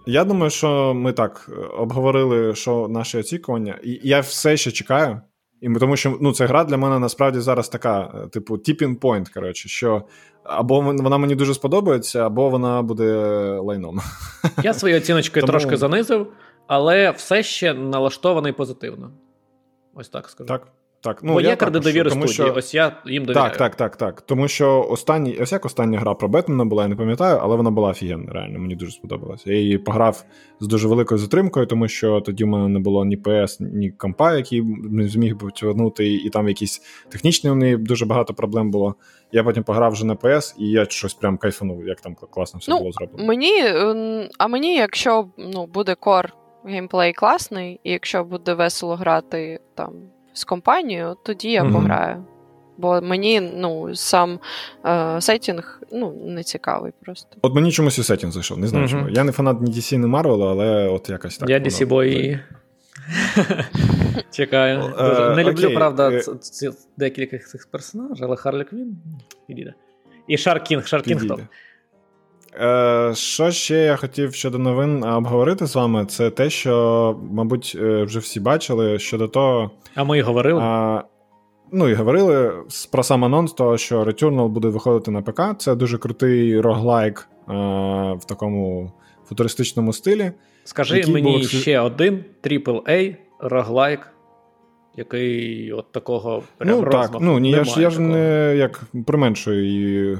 [0.06, 5.20] я думаю, що ми так е, обговорили, що наші очікування, і я все ще чекаю.
[5.60, 9.34] І тому що ну, ця гра для мене насправді зараз така, е, типу, tipping point,
[9.34, 10.02] коротше, що
[10.44, 13.14] або вона мені дуже сподобається, або вона буде
[13.62, 14.01] лайном.
[14.62, 15.51] Я свої оціночки тому...
[15.51, 16.26] трошки занизив,
[16.66, 19.10] але все ще налаштований позитивно.
[19.94, 20.48] Ось так скажу.
[20.48, 20.66] Так.
[21.02, 22.54] Так, ну Бо є карди довіри студії, що...
[22.56, 23.48] ось я їм довіряю.
[23.48, 24.20] Так, так, так, так.
[24.20, 27.70] Тому що останній, ось як остання гра про Бетмена була, я не пам'ятаю, але вона
[27.70, 29.52] була офігенна, реально, мені дуже сподобалася.
[29.52, 30.24] Я її пограв
[30.60, 34.36] з дуже великою затримкою, тому що тоді в мене не було ні PS, ні компа,
[34.36, 38.94] який не зміг би повернути, і там якісь технічні у неї дуже багато проблем було.
[39.32, 42.72] Я потім пограв вже на PS, і я щось прям кайфанув, як там класно все
[42.72, 43.28] ну, було зроблено.
[43.28, 43.52] Мені,
[44.38, 46.32] А мені, якщо ну, буде кор
[46.64, 49.92] геймплей класний, і якщо буде весело грати там
[50.32, 52.24] з компанією, тоді я mm пограю.
[52.78, 54.38] Бо мені ну, сам
[54.86, 57.36] е, сетінг ну, не цікавий просто.
[57.42, 59.08] От мені чомусь і сетінг зайшов, не знаю чому.
[59.08, 61.50] Я не фанат ні DC, ні Марвела, але от якось так.
[61.50, 62.38] Я DC бой.
[64.30, 64.94] Чекаю.
[64.98, 65.34] Дуже.
[65.36, 66.22] Не люблю, правда, е,
[66.96, 68.96] декілька цих персонажів, але Харлі Квін.
[70.28, 71.40] І King Shark, King Shark топ.
[72.55, 78.02] Е, що ще я хотів щодо новин обговорити з вами, це те, що, мабуть, е,
[78.02, 79.70] вже всі бачили щодо того.
[79.94, 80.60] А ми і говорили.
[80.62, 81.02] А,
[81.72, 82.52] Ну і говорили
[82.93, 85.40] про сам анонс того, що Returnal буде виходити на ПК.
[85.59, 87.52] Це дуже крутий roguelike а,
[88.12, 88.93] в такому
[89.28, 90.32] футуристичному стилі.
[90.64, 91.48] Скажи мені був...
[91.48, 94.12] ще один AAA роглайк,
[94.97, 99.66] який от такого прям Ну так, ну ні, я ж я ж не як применшую
[99.66, 100.18] її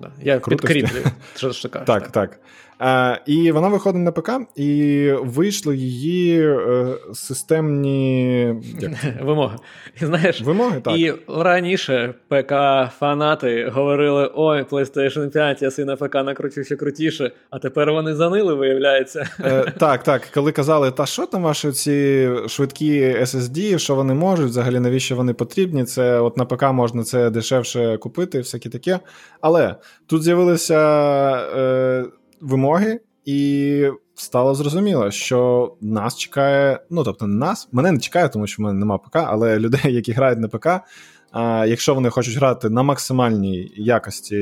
[0.00, 0.10] Да.
[0.20, 1.04] Я підкріплюю.
[1.36, 2.38] Що ж Так, так.
[2.80, 8.54] Е, І вона виходить на ПК, і вийшли її е, системні
[9.22, 9.56] вимоги.
[10.02, 10.98] І знаєш, вимоги, так.
[10.98, 17.58] І раніше ПК-фанати говорили: ой, PlayStation 5, я си на ПК накручу ще крутіше, а
[17.58, 19.30] тепер вони занили, виявляється.
[19.40, 20.28] Е, Так, так.
[20.34, 25.34] Коли казали, та що там ваші ці швидкі SSD, що вони можуть, взагалі навіщо вони
[25.34, 25.84] потрібні?
[25.84, 28.98] Це от на ПК можна це дешевше купити, всяке таке.
[29.40, 29.74] Але
[30.06, 30.78] тут з'явилися
[31.56, 32.04] е,
[32.40, 36.80] вимоги, і стало зрозуміло, що нас чекає.
[36.90, 39.94] Ну тобто, не нас, мене не чекає, тому що в мене нема ПК, але людей,
[39.94, 40.68] які грають на ПК.
[41.32, 44.36] А Якщо вони хочуть грати на максимальній якості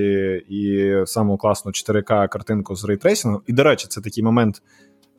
[0.48, 4.62] і саму класну 4К картинку з рейтрейсингом, і, до речі, це такий момент,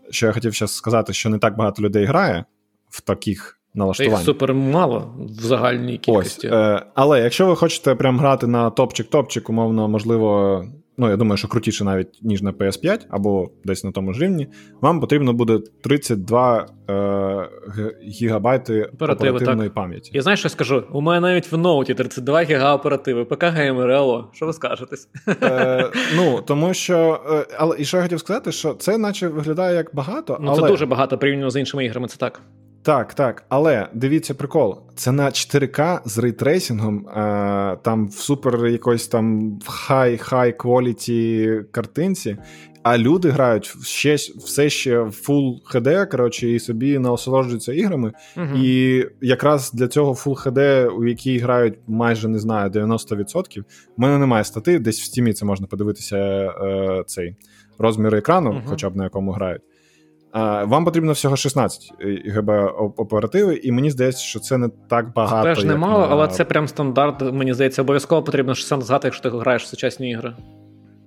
[0.09, 2.45] що я хотів зараз сказати, що не так багато людей грає
[2.89, 4.25] в таких налаштуваннях.
[4.25, 6.47] супер мало в загальній кількості.
[6.47, 10.65] Ось, е, Але якщо ви хочете прям грати на топчик-топчик, умовно, можливо,
[10.99, 14.47] ну я думаю, що крутіше навіть ніж на PS5 або десь на тому ж рівні,
[14.81, 17.49] вам потрібно буде 32 е,
[18.03, 19.75] гігабайти Оперативи, оперативної так.
[19.75, 20.11] пам'яті.
[20.13, 20.83] Я знаю, що скажу.
[20.91, 25.09] У мене навіть в ноуті 32 гіга оперативи, ПК геймери, що ви скажетесь?
[25.43, 29.75] Е, Ну тому що, е, але і що я хотів сказати, що це наче виглядає
[29.75, 30.37] як багато.
[30.41, 30.61] Ну але...
[30.61, 32.07] це дуже багато порівняно з іншими іграми.
[32.07, 32.41] Це так.
[32.81, 34.77] Так, так, але дивіться прикол.
[34.95, 42.37] Це на 4К з рейтрейсингом, е, там в супер якоїсь там хай-хай кваліті картинці,
[42.83, 48.13] а люди грають ще, все ще в Full HD, коротше, і собі насолоджуються іграми.
[48.37, 53.63] uh І якраз для цього Full HD, у якій грають майже не знаю, 90%, в
[53.97, 57.35] мене немає стати, десь в стімі це можна подивитися е, цей
[57.77, 59.61] розмір екрану, uh хоча б на якому грають.
[60.63, 61.93] Вам потрібно всього 16
[62.25, 62.49] ГБ
[62.97, 65.49] оперативи, і мені здається, що це не так багато.
[65.49, 66.07] Це теж немало, на...
[66.07, 67.21] але це прям стандарт.
[67.33, 70.33] Мені здається, обов'язково потрібно 60 згати, якщо ти граєш в сучасні ігри.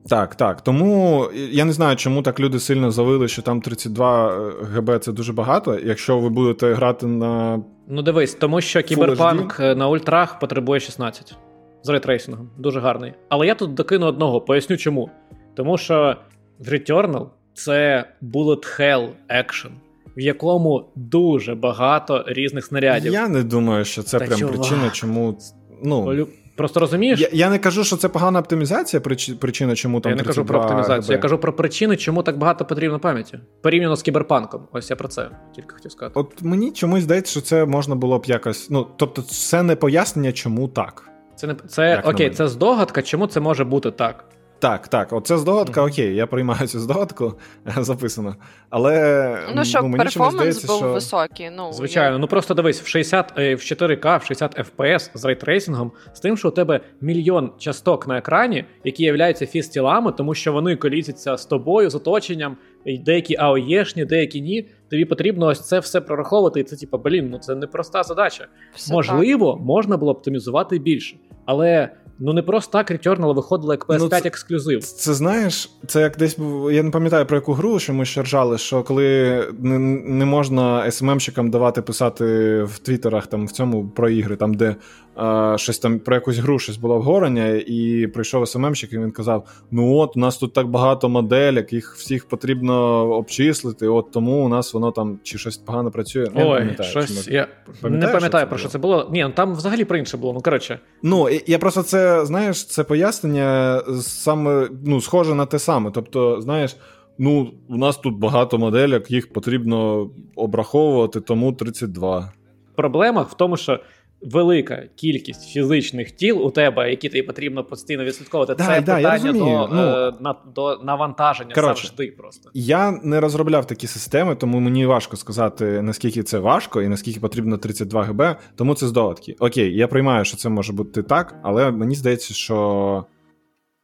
[0.08, 0.60] Так, так.
[0.60, 5.12] Тому я не знаю, чому так люди сильно завили, що там 32 е, ГБ це
[5.12, 5.78] дуже багато.
[5.84, 7.62] Якщо ви будете грати на.
[7.88, 11.36] Ну дивись, тому що кіберпанк е, на ультрах потребує 16
[11.82, 12.50] з рейтрейсингом.
[12.58, 13.12] Дуже гарний.
[13.28, 15.10] Але я тут докину одного, поясню чому.
[15.54, 16.16] Тому що
[16.58, 19.70] в Returnal це Bullet Hell Action,
[20.16, 23.12] в якому дуже багато різних снарядів.
[23.12, 24.54] Я не думаю, що це Та прям чувак.
[24.56, 25.38] причина, чому.
[25.82, 26.26] Ну...
[26.56, 27.20] Просто розумієш?
[27.20, 29.00] Я я не кажу, що це погана оптимізація,
[29.40, 30.12] причина, чому там.
[30.12, 31.10] Я не кажу про оптимізацію, ГБ.
[31.10, 33.38] я кажу про причини, чому так багато потрібно пам'яті.
[33.62, 34.68] Порівняно з кіберпанком.
[34.72, 36.20] Ось я про це тільки хотів сказати.
[36.20, 38.70] От мені чомусь здається, що це можна було б якось.
[38.70, 41.10] Ну, тобто, це не пояснення, чому так.
[41.36, 44.24] Це не це окей, це здогадка, чому це може бути так.
[44.62, 47.34] Так, так, оце здогадка, окей, я приймаю цю здогадку,
[47.76, 48.36] записано.
[48.70, 50.92] Але ну, щоб ну, перформанс здається, був що...
[50.92, 51.50] високий.
[51.50, 52.18] Ну, Звичайно, я...
[52.18, 56.36] ну просто дивись, в 60, е, в 4К, в 60 FPS з рейтрейсингом, з тим,
[56.36, 61.46] що у тебе мільйон часток на екрані, які являються фістілами, тому що вони колісяться з
[61.46, 62.56] тобою, з оточенням,
[62.86, 64.68] деякі АОЄшні, деякі ні.
[64.90, 68.46] Тобі потрібно ось це все прораховувати, і це, типа, блін, ну це непроста задача.
[68.74, 69.62] Все Можливо, так.
[69.62, 71.16] можна було оптимізувати більше,
[71.46, 71.90] але.
[72.24, 74.84] Ну не просто так Returnal виходило як PS5 ну, це, ексклюзив.
[74.84, 76.38] Це, знаєш, це як десь
[76.70, 80.90] я не пам'ятаю про яку гру, що ми ще ржали, що коли не, не можна
[80.90, 82.24] СММщикам давати писати
[82.62, 84.76] в Твіттерах там в цьому про ігри, там де
[85.14, 89.48] а, щось там про якусь гру щось було обговорення, і прийшов СММщик, і він казав:
[89.70, 92.74] Ну от, у нас тут так багато моделек, їх всіх потрібно
[93.10, 96.26] обчислити, от тому у нас воно там чи щось погано працює.
[96.34, 96.90] Ой, не пам'ятаю.
[96.90, 97.48] Щось, я
[97.82, 99.08] не пам'ятаю, про що це було.
[99.12, 100.32] Ні, ну там взагалі про інше було.
[100.32, 100.78] Ну коротше.
[101.02, 105.90] Ну, я просто це, знаєш, це пояснення саме ну, схоже на те саме.
[105.90, 106.76] Тобто, знаєш.
[107.18, 112.32] Ну, у нас тут багато моделек, їх потрібно обраховувати, тому 32.
[112.76, 113.80] Проблема в тому, що
[114.24, 119.32] велика кількість фізичних тіл у тебе, які тобі потрібно постійно відслідковувати, да, це да, питання
[119.32, 122.14] до ну, е, на, до навантаження коротше, завжди.
[122.18, 127.20] Просто я не розробляв такі системи, тому мені важко сказати, наскільки це важко і наскільки
[127.20, 129.36] потрібно 32 ГБ, тому це здогадки.
[129.38, 133.04] Окей, я приймаю, що це може бути так, але мені здається, що.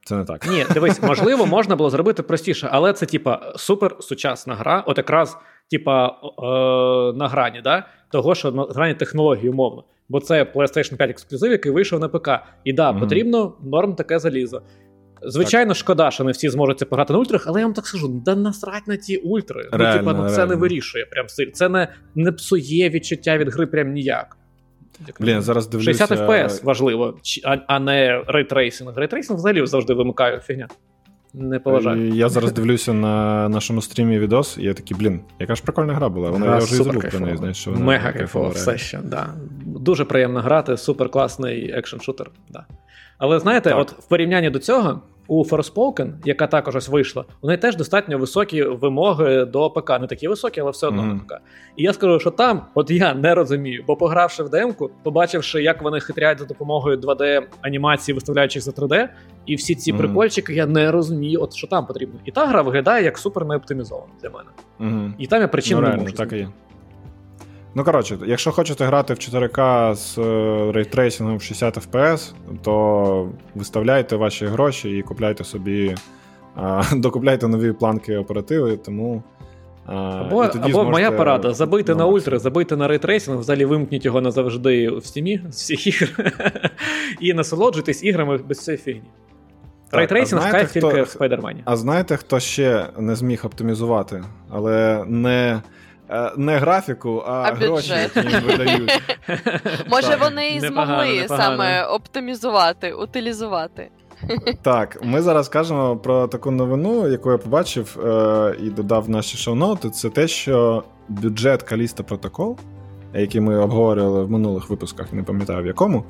[0.04, 0.46] Це не так.
[0.50, 5.36] Ні, дивись, можливо, можна було зробити простіше, але це, типа, супер сучасна гра, от якраз,
[5.70, 7.86] типа, е, на грані, да?
[8.10, 12.28] того, що на грані технології, умовно бо це PlayStation 5 ексклюзив, який вийшов на ПК.
[12.64, 14.62] І да, mm потрібно норм таке залізо.
[15.22, 15.76] Звичайно, так.
[15.76, 18.36] шкода, що не всі зможуть це пограти на ультрах, але я вам так скажу: да
[18.36, 19.68] насрать на ті ультри.
[19.72, 21.52] Реально, ну, типа, ну це не вирішує прям сильно.
[21.52, 24.36] Це не не псує відчуття від гри прям ніяк.
[25.20, 26.06] Блін, зараз дивлюся...
[26.06, 28.98] 60 FPS важливо, а, а не ray tracing.
[28.98, 30.68] Ray tracing взагалі завжди вимикаю фігня.
[31.38, 32.08] Не поважаю.
[32.08, 36.08] Я зараз дивлюся на нашому стрімі відос, і я такий, блін, яка ж прикольна гра
[36.08, 36.30] була.
[36.30, 39.26] Вона я вже і забув про неї, знаєш, що вона Мега кайфова все ще, да.
[39.64, 42.26] Дуже приємно грати, супер класний action-шутер.
[42.50, 42.66] Да.
[43.18, 43.78] Але знаєте, так.
[43.78, 48.18] от в порівнянні до цього, у Forspoken, яка також ось вийшла, у неї теж достатньо
[48.18, 50.00] високі вимоги до ПК.
[50.00, 51.14] Не такі високі, але все одно mm-hmm.
[51.14, 51.40] на ПК.
[51.76, 55.82] І я скажу, що там, от я не розумію, бо погравши в демку, побачивши, як
[55.82, 59.08] вони хитряють за допомогою 2D анімації, виставляючих за 3D,
[59.46, 59.98] і всі ці mm-hmm.
[59.98, 62.20] прикольчики, я не розумію, от що там потрібно.
[62.24, 64.50] І та гра виглядає як супер неоптимізована для мене.
[64.80, 65.12] Mm-hmm.
[65.18, 66.12] І там я причин ну, не можу.
[66.12, 66.48] Так і є.
[67.74, 72.32] Ну, коротше, якщо хочете грати в 4К з е, рейтрейсингом 60 FPS,
[72.62, 75.94] то виставляйте ваші гроші і купляйте собі,
[76.54, 79.22] а, докупляйте нові планки оперативи, тому.
[79.86, 84.04] Або і тоді або моя порада: забийте на ультра, забийте на ray tracing, взагалі вимкніть
[84.04, 86.32] його назавжди в Steam і з всіх ігр
[87.20, 89.10] і насолоджуйтесь іграми без цієї фігні.
[89.92, 91.62] Ray tracing кайф тільки в Спайдермані.
[91.64, 95.62] А знаєте, хто ще не зміг оптимізувати, але не Е,
[96.36, 99.02] не графіку, а, а гроші, які їм видають.
[99.90, 103.90] Може, вони і змогли саме оптимізувати, утилізувати.
[104.62, 109.36] Так, ми зараз кажемо про таку новину, яку я побачив е- і додав в наші
[109.36, 109.90] шоу-ноти.
[109.90, 112.58] Це те, що бюджет Каліста Протокол,
[113.14, 116.04] який ми обговорювали в минулих випусках, не пам'ятаю в якому,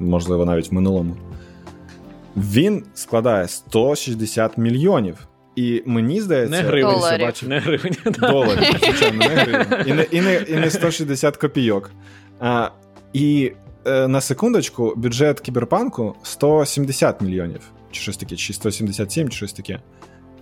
[0.00, 1.16] можливо, навіть в минулому,
[2.36, 5.26] він складає 160 мільйонів.
[5.56, 7.26] І мені здається, не гривень, Доларів.
[7.26, 7.96] бачив, не гривень.
[8.18, 9.66] Доларів, звичайно, не гривень.
[9.86, 11.90] І не і не, і не 160 копійок.
[12.40, 12.70] А,
[13.12, 13.52] І
[13.84, 17.60] е, на секундочку, бюджет кіберпанку 170 мільйонів.
[17.90, 19.80] Чи щось таке, чи 177, чи щось таке.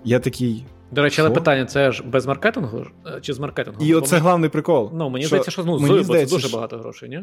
[0.05, 0.65] Я такий.
[0.91, 3.85] До речі, але питання: це ж без маркетингу е, чи з маркетингу?
[3.85, 4.91] І оце головний прикол.
[4.95, 7.20] Ну, мені що, здається, що ну, мені здається, це дуже багато грошей, ні?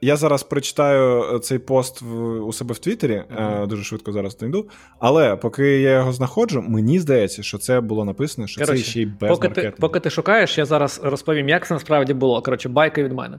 [0.00, 3.66] Я зараз прочитаю е, цей пост в, у себе в Твіттері, mm-hmm.
[3.66, 4.68] дуже швидко зараз знайду.
[4.98, 9.02] Але поки я його знаходжу, мені здається, що це було написано, що Короче, це ще
[9.02, 9.76] й без поки маркетингу.
[9.76, 12.42] ти, поки ти шукаєш, я зараз розповім, як це насправді було.
[12.42, 13.38] Коротше, байка від мене.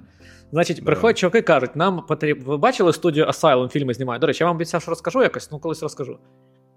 [0.51, 2.43] Значить, приходять чуваки кажуть, нам потрібно.
[2.45, 4.21] Ви бачили студію Asylum, фільми знімають?
[4.21, 6.17] До речі, я вам обіцяв, що розкажу якось, ну колись розкажу.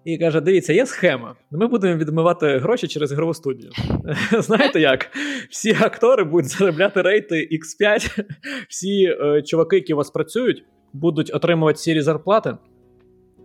[0.05, 1.35] І каже: дивіться, є схема.
[1.51, 3.71] Ми будемо відмивати гроші через ігрову студію.
[4.39, 5.11] Знаєте як?
[5.51, 8.25] Всі актори будуть заробляти рейти X5,
[8.69, 12.57] всі е, чуваки, які у вас працюють, будуть отримувати сірі зарплати.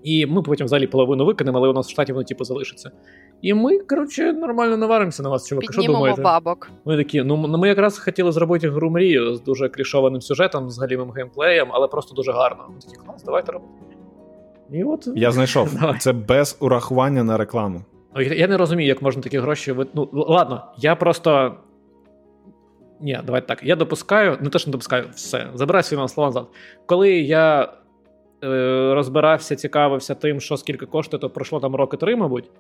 [0.03, 2.91] І ми потім взагалі половину викинемо, але у нас в штаті воно типу залишиться.
[3.41, 5.67] І ми, коротше, нормально наваримося на вас, чуваки.
[5.67, 6.21] Піднімемо що думаєте?
[6.21, 6.71] бабок.
[6.85, 11.11] Ми такі, ну ми якраз хотіли зробити гру мрію з дуже крішованим сюжетом, з галімим
[11.11, 12.65] геймплеєм, але просто дуже гарно.
[12.69, 13.98] Ми такі, клас, давайте робити.
[14.71, 15.07] І от...
[15.15, 15.75] Я знайшов.
[15.79, 15.99] Давай.
[15.99, 17.81] Це без урахування на рекламу.
[18.15, 19.75] Я не розумію, як можна такі гроші.
[19.93, 21.55] Ну, ладно, я просто.
[23.01, 23.63] Ні, давайте так.
[23.63, 25.47] Я допускаю, не те, що не допускаю, все.
[25.53, 26.47] Забирай свої слова назад.
[26.85, 27.73] Коли я
[28.43, 32.51] е, розбирався, цікавився тим, що скільки коштує, то пройшло там роки три, мабуть.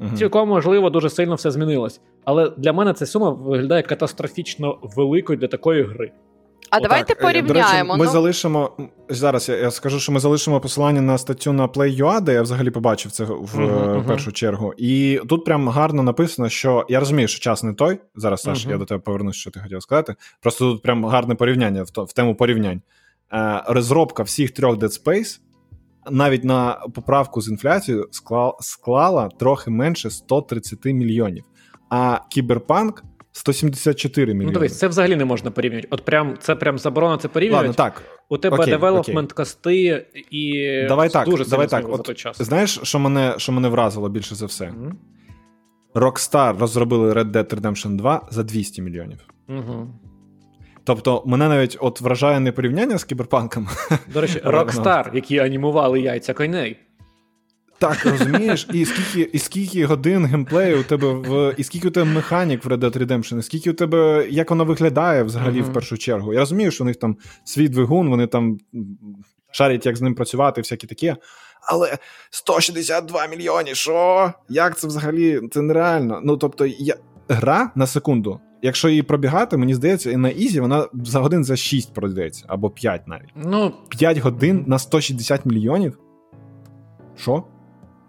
[0.00, 0.16] Угу.
[0.16, 2.00] Цілком можливо, дуже сильно все змінилось.
[2.24, 6.12] Але для мене ця сума виглядає катастрофічно великою для такої гри.
[6.76, 6.90] А Отак.
[6.90, 7.88] давайте порівняємо.
[7.88, 8.10] До речі, Ми ну...
[8.10, 8.70] залишимо
[9.08, 9.48] зараз.
[9.48, 13.12] Я, я скажу, що ми залишимо посилання на статтю на Play.ua, де я взагалі побачив
[13.12, 14.34] це в uh-huh, першу uh-huh.
[14.34, 14.74] чергу.
[14.76, 17.98] І тут прям гарно написано, що я розумію, що час не той.
[18.14, 18.70] Зараз Саш, uh-huh.
[18.70, 20.14] я до тебе повернусь, що ти хотів сказати.
[20.40, 22.80] Просто тут прям гарне порівняння в, в тему порівнянь.
[23.32, 25.40] Е, Розробка всіх трьох Dead Space
[26.10, 31.44] навіть на поправку з інфляцією склала, склала трохи менше 130 мільйонів.
[31.90, 33.04] А Кіберпанк
[33.36, 34.52] 174 мільйони.
[34.52, 35.88] Ну, дивись, це взагалі не можна порівнювати.
[35.90, 37.68] От прям це прям заборона це порівнювати.
[37.68, 38.02] Ладно, так.
[38.28, 39.36] У тебе окей, development окей.
[39.36, 41.86] кости і давай так, дуже давай так.
[41.88, 42.42] От, той час.
[42.42, 44.64] Знаєш, що мене що мене вразило більше за все?
[44.64, 44.92] Mm-hmm.
[45.94, 49.18] Rockstar розробили Red Dead Redemption 2 за 200 мільйонів.
[49.48, 49.88] Угу.
[50.84, 53.68] Тобто, мене навіть от вражає не порівняння з кіберпанком.
[54.14, 56.78] До речі, Rockstar, які анімували яйця коней.
[57.78, 62.10] Так, розумієш, і скільки і скільки годин геймплею у тебе в і скільки у тебе
[62.10, 65.70] механік в Red Dead Redemption, і скільки у тебе як воно виглядає взагалі uh-huh.
[65.70, 66.32] в першу чергу.
[66.32, 68.58] Я розумію, що у них там свій двигун, вони там
[69.50, 71.16] шарять, як з ним працювати, всякі таке.
[71.62, 71.98] Але
[72.30, 74.32] 162 мільйони, що?
[74.48, 75.40] Як це взагалі?
[75.52, 76.20] Це нереально.
[76.24, 76.96] Ну тобто, я...
[77.28, 78.40] гра на секунду.
[78.62, 82.70] Якщо її пробігати, мені здається, і на Ізі вона за годин за 6 пройдеться, або
[82.70, 83.28] 5 навіть.
[83.36, 85.98] Ну, 5 годин на 160 мільйонів.
[87.16, 87.44] Що?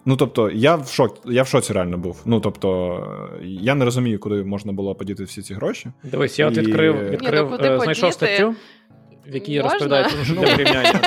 [0.08, 2.22] Ну тобто, я в шок, я в шоці реально був.
[2.26, 5.88] Ну тобто, я не розумію, куди можна було подіти всі ці гроші.
[6.04, 8.56] Дивись, я от відкрив, відкрив Ні, ну, е, знайшов статтю,
[9.28, 11.02] в якій розповідають про порівняння.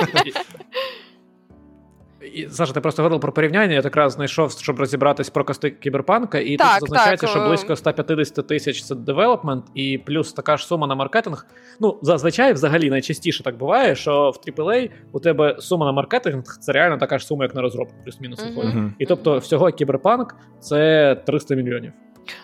[2.34, 3.74] І, Саша, ти просто говорив про порівняння.
[3.74, 7.36] Я якраз знайшов, щоб розібратись про кости кіберпанка, і так, тут зазначається, так.
[7.36, 11.46] що близько 150 тисяч це девелопмент, і плюс така ж сума на маркетинг.
[11.80, 16.72] Ну, зазвичай, взагалі, найчастіше так буває, що в AAA у тебе сума на маркетинг це
[16.72, 18.40] реально така ж сума, як на розробку, плюс-мінус.
[18.40, 18.90] Uh-huh.
[18.98, 21.92] І тобто, всього кіберпанк це 300 мільйонів.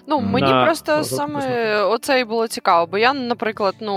[0.06, 3.94] Ну, мені на просто саме оце і було цікаво, бо я, наприклад, ну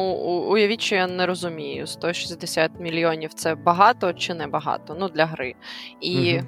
[0.50, 5.56] уявіть, що я не розумію, 160 мільйонів це багато чи не багато, ну для гри.
[6.02, 6.38] І.
[6.38, 6.46] Угу.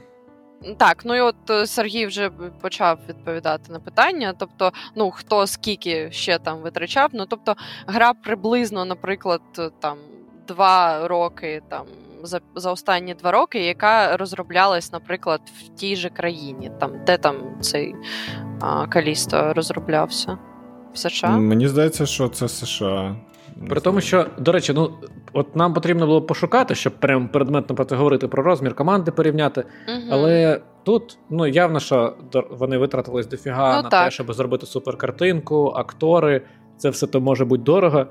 [0.78, 2.30] Так, ну і от е, Сергій вже
[2.62, 4.34] почав відповідати на питання.
[4.38, 7.10] Тобто, ну хто скільки ще там витрачав.
[7.14, 7.56] Ну тобто,
[7.88, 9.41] гра приблизно, наприклад,
[9.80, 9.98] там
[10.48, 11.86] два роки там.
[12.23, 17.35] За за останні два роки, яка розроблялась, наприклад, в тій же країні, там де там
[17.61, 17.95] цей
[18.61, 20.38] а, Калісто розроблявся
[20.93, 21.30] в США.
[21.30, 23.15] Мені здається, що це США.
[23.69, 24.91] При тому, що, до речі, ну
[25.34, 29.65] от нам потрібно було пошукати, щоб прям предметно говорити про розмір команди порівняти.
[29.88, 30.02] Угу.
[30.11, 32.15] Але тут ну явно, що
[32.49, 34.06] вони витратились дофіга ну, на так.
[34.06, 36.41] те, щоб зробити суперкартинку, актори.
[36.77, 38.06] Це все то може бути дорого.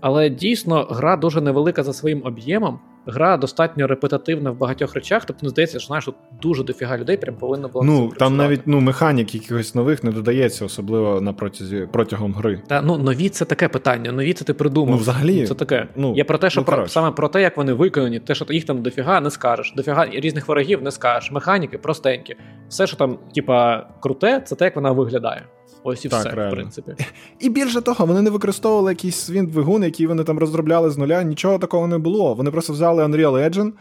[0.00, 5.24] Але дійсно гра дуже невелика за своїм об'ємом гра достатньо репетативна в багатьох речах.
[5.24, 7.84] Тобто, не здається, що знаєш, тут дуже дофіга людей прям повинно було.
[7.84, 12.62] Ну там навіть ну механік якихось нових не додається, особливо на протязі протягом гри.
[12.66, 14.12] Та ну нові це таке питання.
[14.12, 14.90] Нові це ти придумав.
[14.90, 15.88] Ну, взагалі це таке.
[15.96, 18.46] Ну я про те, що ну, про саме про те, як вони виконані, те, що
[18.48, 19.72] їх там дофіга не скажеш.
[19.76, 21.30] Дофіга різних ворогів не скажеш.
[21.30, 22.36] Механіки простенькі.
[22.68, 25.42] Все, що там, типа, круте, це те, як вона виглядає.
[25.82, 26.52] Ось і так, все, реально.
[26.52, 26.94] в принципі.
[27.40, 31.22] І більше того, вони не використовували якийсь свін двигун, який вони там розробляли з нуля.
[31.22, 32.34] Нічого такого не було.
[32.34, 33.72] Вони просто взяли Unreal Engine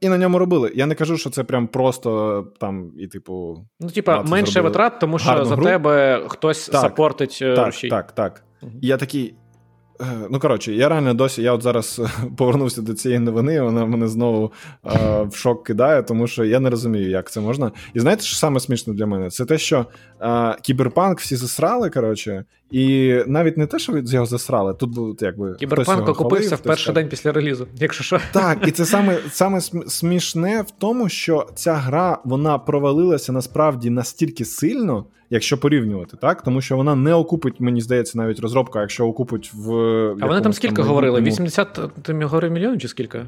[0.00, 0.72] і на ньому робили.
[0.74, 3.66] Я не кажу, що це прям просто там і, типу.
[3.80, 5.64] Ну, типа, менше витрат, тому що за гру.
[5.64, 7.88] тебе хтось так, сапортить е, так, рушій.
[7.88, 8.44] Так, так, так.
[8.62, 8.72] Угу.
[8.82, 9.34] Я такий.
[10.00, 12.00] Е, ну, коротше, я реально досі, я от зараз
[12.36, 14.52] повернувся до цієї новини, вона мене знову
[14.86, 17.72] е, в шок кидає, тому що я не розумію, як це можна.
[17.94, 19.30] І знаєте, що саме смішне для мене?
[19.30, 19.86] Це те, що
[20.20, 25.16] е, кіберпанк всі засрали, коротше, і навіть не те, що з його засрали, тут був
[25.20, 25.54] якби.
[25.54, 26.94] Кіберпанк окупився в перший так.
[26.94, 28.20] день після релізу, якщо що.
[28.32, 34.44] Так, і це саме саме смішне в тому, що ця гра вона провалилася насправді настільки
[34.44, 39.50] сильно якщо порівнювати, так тому що вона не окупить, мені здається, навіть розробка, якщо окупить
[39.54, 39.72] в
[40.20, 41.20] а вони там скільки там, говорили?
[41.20, 43.20] 80 ти говорив мільйонів чи скільки?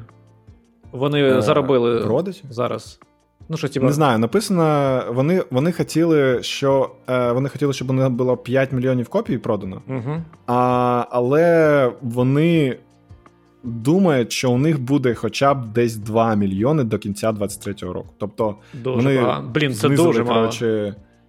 [0.91, 2.43] Вони е, заробили Родить?
[2.49, 2.99] зараз.
[3.49, 3.85] Ну, що, типа...
[3.85, 9.09] Не знаю, написано, вони вони хотіли, що е, вони хотіли, щоб у було 5 мільйонів
[9.09, 10.21] копій продано, угу.
[10.47, 12.77] а, але вони
[13.63, 18.09] думають, що у них буде хоча б десь 2 мільйони до кінця 23-го року.
[18.17, 19.35] Тобто, дуже вони.
[19.53, 20.51] Блін, це дуже мало.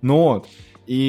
[0.03, 0.47] Ну от.
[0.87, 1.01] І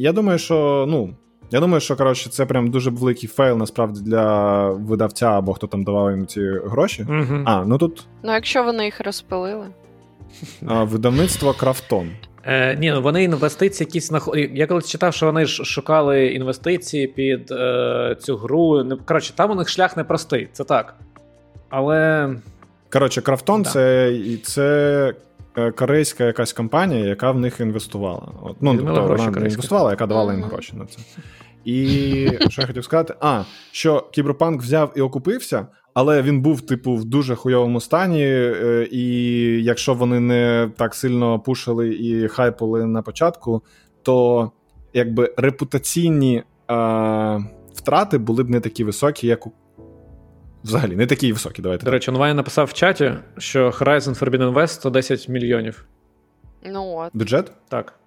[0.00, 1.14] я думаю, що ну.
[1.50, 5.84] Я думаю, що коротше, це прям дуже великий фейл насправді для видавця або хто там
[5.84, 7.06] давав їм ці гроші.
[7.08, 7.42] Угу.
[7.44, 8.06] А, ну тут.
[8.22, 9.66] Ну, якщо вони їх розпилили.
[10.66, 12.10] А, Видавництво Крафтон.
[12.44, 14.36] Е, Ні, ну вони інвестиції якісь знаход...
[14.52, 18.84] Я колись читав, що вони ж шукали інвестиції під е, цю гру.
[19.06, 20.94] Коротше, там у них шлях непростий, це так.
[21.68, 22.30] Але.
[22.92, 23.70] Коротше, Крафтон да.
[23.70, 25.14] це це
[25.56, 28.32] Е, корейська якась компанія, яка в них інвестувала.
[28.42, 30.98] От, Ну, тобто, вона не інвестувала, яка давала їм гроші на це.
[31.64, 33.14] І що я хотів сказати?
[33.20, 33.42] А,
[33.72, 38.24] що Кіберпанк взяв і окупився, але він був, типу, в дуже хуйовому стані.
[38.24, 39.04] Е, і
[39.64, 43.62] якщо вони не так сильно пушили і хайпали на початку,
[44.02, 44.50] то
[44.92, 47.44] якби репутаційні е,
[47.74, 49.52] втрати були б не такі високі, як у
[50.64, 51.62] взагалі не такі високі.
[51.62, 51.84] Давайте.
[51.84, 55.86] До речі, Онвайн написав в чаті, що Horizon Forbidden West 110 мільйонів.
[56.66, 57.10] Ну от.
[57.14, 57.52] Бюджет?
[57.68, 58.00] Так.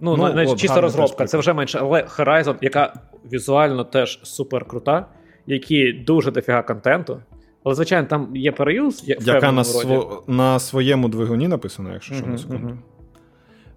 [0.00, 1.78] Ну, ну навіть чиста розробка, це вже менше.
[1.82, 2.94] Але Horizon, яка
[3.32, 5.06] візуально теж супер крута,
[5.46, 7.20] які дуже дофіга контенту.
[7.64, 10.24] Але, звичайно, там є переюз, яка на сво...
[10.26, 12.66] на своєму двигуні написано, якщо що, uh-huh, на секунду.
[12.66, 12.76] Uh-huh.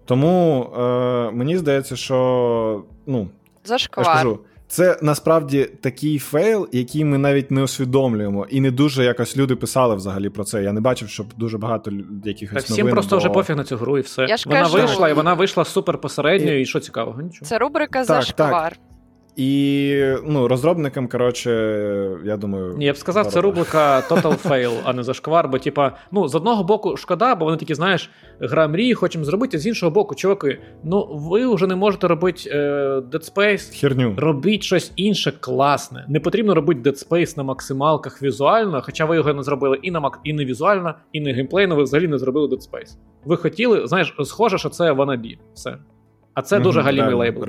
[0.04, 3.28] Тому е, мені здається, що ну,
[3.64, 4.06] Зашквар.
[4.06, 4.38] Я ж кажу,
[4.68, 9.94] це насправді такий фейл, який ми навіть не усвідомлюємо, і не дуже якось люди писали
[9.94, 10.62] взагалі про це.
[10.62, 11.92] Я не бачив, щоб дуже багато
[12.24, 13.18] якихось Так всім новин, просто бо...
[13.18, 14.22] вже пофіг на цю гру, і все.
[14.22, 14.78] Я ж вона кажу...
[14.78, 17.22] вийшла, і вона вийшла супер посередньо, і, і що цікавого?
[17.22, 17.46] Нічого.
[17.46, 18.72] Це рубрика так, «Зашквар».
[18.72, 18.78] Так.
[19.36, 21.50] І ну, розробникам, коротше,
[22.24, 22.76] я думаю.
[22.80, 25.48] Я б сказав, це рубрика Total Fail, а не зашквар.
[25.48, 29.58] Бо, типа, ну, з одного боку, шкода, бо вони такі, знаєш, гра мрії, хочемо зробити,
[29.58, 32.56] з іншого боку, чуваки, ну ви вже не можете робити е,
[33.12, 33.80] Dead Space.
[33.80, 34.14] Херню.
[34.16, 36.04] Робіть щось інше класне.
[36.08, 40.00] Не потрібно робити Dead Space на максималках візуально, хоча ви його не зробили і на
[40.00, 40.20] мак...
[40.24, 42.96] і не візуально, і не геймплейно, ви взагалі не зробили Dead Space.
[43.24, 45.38] Ви хотіли, знаєш, схоже, що це wannabe.
[45.54, 45.78] Все.
[46.40, 47.44] А це дуже галімий лейбл.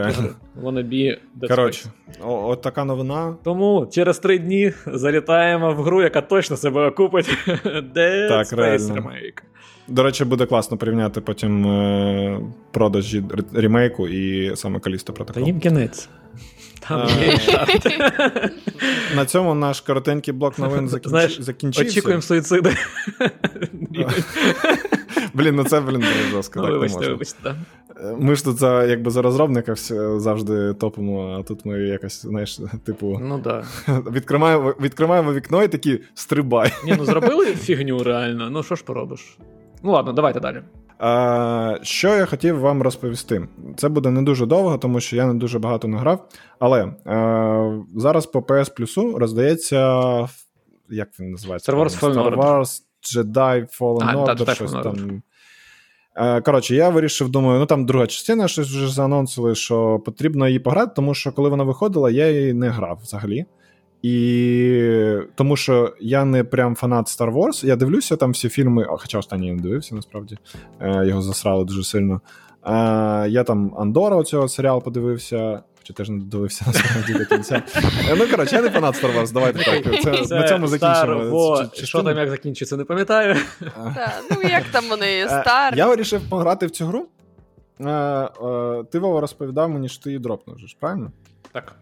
[0.63, 1.89] Wannabe Коротше,
[2.23, 3.35] от така новина.
[3.43, 7.29] Тому через три дні залітаємо в гру, яка точно себе окупить.
[7.95, 8.95] Dead так, Space реально.
[8.95, 9.41] Remake.
[9.87, 12.41] До речі, буде класно порівняти потім е-
[12.71, 13.23] продажі
[13.53, 15.43] ремейку і саме Калісто протокол.
[15.43, 16.09] Та їм кінець.
[16.87, 17.07] Там
[19.15, 21.81] На цьому наш коротенький блок новин закінчився.
[21.81, 22.75] Очікуємо суїциди.
[25.33, 26.61] Блін, ну це, блін, дуже жорстко.
[26.61, 27.55] так Вибачте, вибачте, так.
[28.19, 29.75] Ми ж тут за якби за розробника
[30.17, 33.63] завжди топимо, а тут ми якось, знаєш, типу, ну да.
[34.11, 36.71] відкриваємо відкриваємо вікно і такі стрибай.
[36.85, 38.49] Ні, ну зробили фігню реально.
[38.49, 39.37] Ну що ж поробиш?
[39.83, 40.61] Ну ладно, давайте далі.
[40.99, 43.47] А, Що я хотів вам розповісти?
[43.77, 46.27] Це буде не дуже довго, тому що я не дуже багато не грав.
[46.59, 50.01] Але а, зараз по PS Plus роздається.
[50.89, 51.71] Як він називається?
[51.71, 55.21] Star Wars Star Wars Jedi Fallen Order, Jedi щось Fallen там.
[56.43, 60.91] Коротше, я вирішив, думаю, ну там друга частина щось вже заанонсили, що потрібно її пограти,
[60.95, 63.45] тому що коли вона виходила, я її не грав взагалі.
[64.01, 69.19] І тому що я не прям фанат Star Wars, я дивлюся там всі фільми, хоча
[69.19, 70.37] останній я не дивився, насправді
[70.79, 72.21] е, його засрали дуже сильно.
[72.65, 72.71] Е,
[73.29, 77.63] я там Андора оцього серіал подивився, хоча теж не дивився насправді до кінця.
[78.09, 80.01] Е, ну, коротше, я не фанат Star Wars, давайте так.
[80.03, 81.65] Це, це На цьому закінчимо.
[81.73, 83.35] Що там як закінчиться, не пам'ятаю.
[84.31, 85.77] Ну, як там вони стар.
[85.77, 87.07] Я вирішив пограти в цю гру.
[88.91, 91.11] Ти Вова розповідав мені, що ти її дропнув, правильно?
[91.51, 91.75] Так.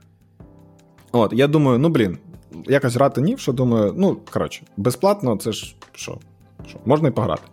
[1.12, 2.18] От, я думаю, ну блін,
[2.66, 6.18] якось грати ні, що думаю, ну, коротше, безплатно, це ж що,
[6.68, 7.44] що, можна і пограти.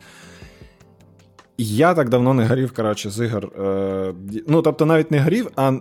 [1.59, 3.45] Я так давно не горів, коротше, з ігор.
[3.47, 4.15] Е,
[4.47, 5.73] Ну, тобто, навіть не горів, а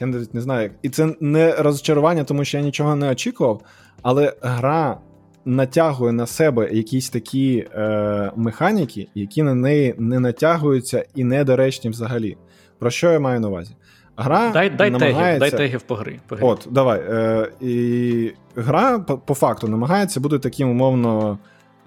[0.00, 0.70] я навіть не знаю.
[0.82, 3.60] І це не розчарування, тому що я нічого не очікував,
[4.02, 4.98] але гра
[5.44, 12.36] натягує на себе якісь такі е, механіки, які на неї не натягуються і недоречні взагалі.
[12.78, 13.74] Про що я маю на увазі?
[14.16, 15.38] Гра дай дай намагається...
[15.38, 16.20] тегів, дай тегів по грі.
[16.28, 16.44] По грі.
[16.44, 17.00] От, давай.
[17.08, 21.38] Е, І гра по, по факту намагається бути таким умовно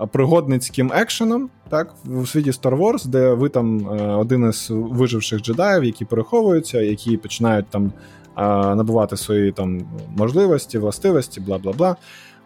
[0.07, 5.83] пригодницьким екшеном, так, у світі Star Wars, де ви там е, один із виживших джедаїв,
[5.83, 8.41] які переховуються, які починають там е,
[8.75, 9.81] набувати свої там
[10.17, 11.95] можливості, властивості, бла бла бла.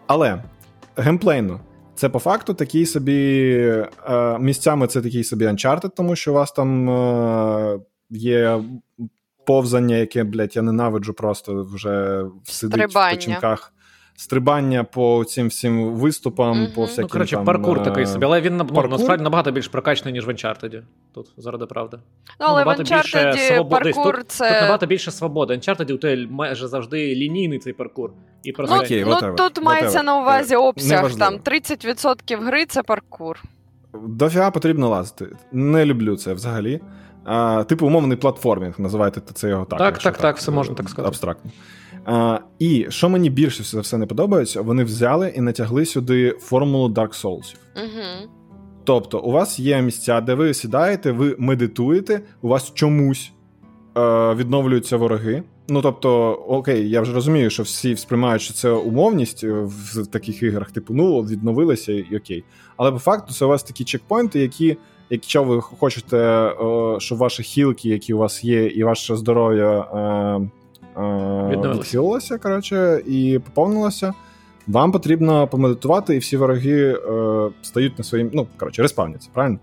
[0.06, 0.42] Але
[0.96, 1.60] геймплейно.
[1.94, 3.50] Це по факту такий собі
[4.08, 6.88] е, місцями це такий собі Uncharted, тому що у вас там
[8.10, 8.60] є
[9.46, 13.08] повзання, яке, блядь, я ненавиджу просто вже сидить Стрибання.
[13.08, 13.73] в печінках.
[14.16, 16.74] Стрибання по цим всім виступам, mm-hmm.
[16.74, 18.88] по всяким Ну, коротше, там, паркур такий собі, але він паркур?
[18.88, 20.82] насправді набагато більш прокачаний, ніж в Uncharted.
[21.14, 21.98] Тут заради правди.
[22.40, 24.48] Ну, але ну, в Uncharted паркур тут, це...
[24.48, 25.54] Тут набагато більше свободи.
[25.54, 28.10] Uncharted у тебе майже завжди лінійний цей паркур.
[28.42, 28.76] І просто...
[28.76, 33.42] Ну, okay, ну тут мається на увазі обсяг, там 30% гри це паркур.
[33.94, 35.36] Дофіга потрібно лазити.
[35.52, 36.80] Не люблю це взагалі
[37.24, 39.78] а, типу умовний платформінг, називайте це його так.
[39.78, 41.08] Так, так, так, все можна так сказати.
[41.08, 41.50] Абстрактно.
[42.04, 46.88] А, І що мені більше за все не подобається, вони взяли і натягли сюди формулу
[46.88, 47.54] Dark Souls.
[47.76, 48.30] Угу.
[48.84, 53.32] Тобто, у вас є місця, де ви сідаєте, ви медитуєте, у вас чомусь
[53.96, 55.42] е, відновлюються вороги.
[55.68, 60.70] Ну тобто, окей, я вже розумію, що всі сприймають, що це умовність в таких іграх,
[60.70, 62.44] типу, ну, відновилися і окей.
[62.76, 64.76] Але по факту це у вас такі чекпоінти, які
[65.10, 70.50] Якщо ви хочете, е, щоб ваші хілки, які у вас є, і ваше здоров'я е,
[70.96, 74.12] е, відхилилося, коротше, і поповнилося,
[74.66, 76.98] вам потрібно помедитувати, і всі вороги
[77.62, 78.30] стають на своїм.
[78.32, 79.58] Ну, коротше, респавняться, правильно?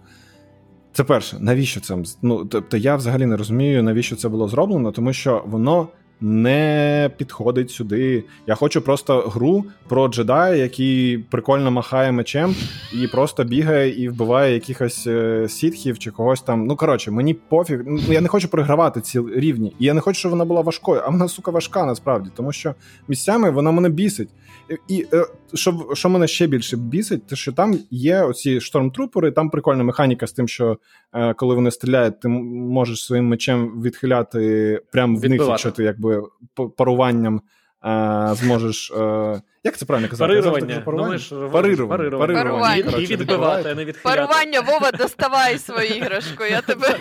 [0.93, 1.97] Це перше, навіщо це?
[2.21, 5.87] Ну, Тобто я взагалі не розумію, навіщо це було зроблено, тому що воно
[6.21, 8.23] не підходить сюди.
[8.47, 12.55] Я хочу просто гру про джедая, який прикольно махає мечем
[12.93, 16.65] і просто бігає і вбиває якихось е, сітхів чи когось там.
[16.65, 17.81] Ну коротше, мені пофіг.
[17.85, 19.75] Ну, я не хочу програвати ці рівні.
[19.79, 22.75] І я не хочу, щоб вона була важкою, а вона сука важка насправді, тому що
[23.07, 24.29] місцями вона мене бісить.
[24.87, 29.49] І е, що що мене ще більше бісить, те що там є оці штормтрупери, там
[29.49, 30.77] прикольна механіка з тим, що
[31.13, 36.10] е, коли вони стріляють, ти можеш своїм мечем відхиляти прямо в них, якщо ти якби
[36.77, 37.41] паруванням
[37.85, 38.91] е, зможеш.
[39.63, 40.27] Як це правильно казати?
[40.27, 40.81] Парирування.
[40.81, 41.19] Парирування.
[41.31, 41.97] Ну, парирування.
[41.97, 42.43] Парирування.
[42.43, 42.97] Парирування.
[42.97, 44.21] І відбивати, а не відхиляти.
[44.21, 46.87] Парування, Вова, доставай свою іграшку, я тебе...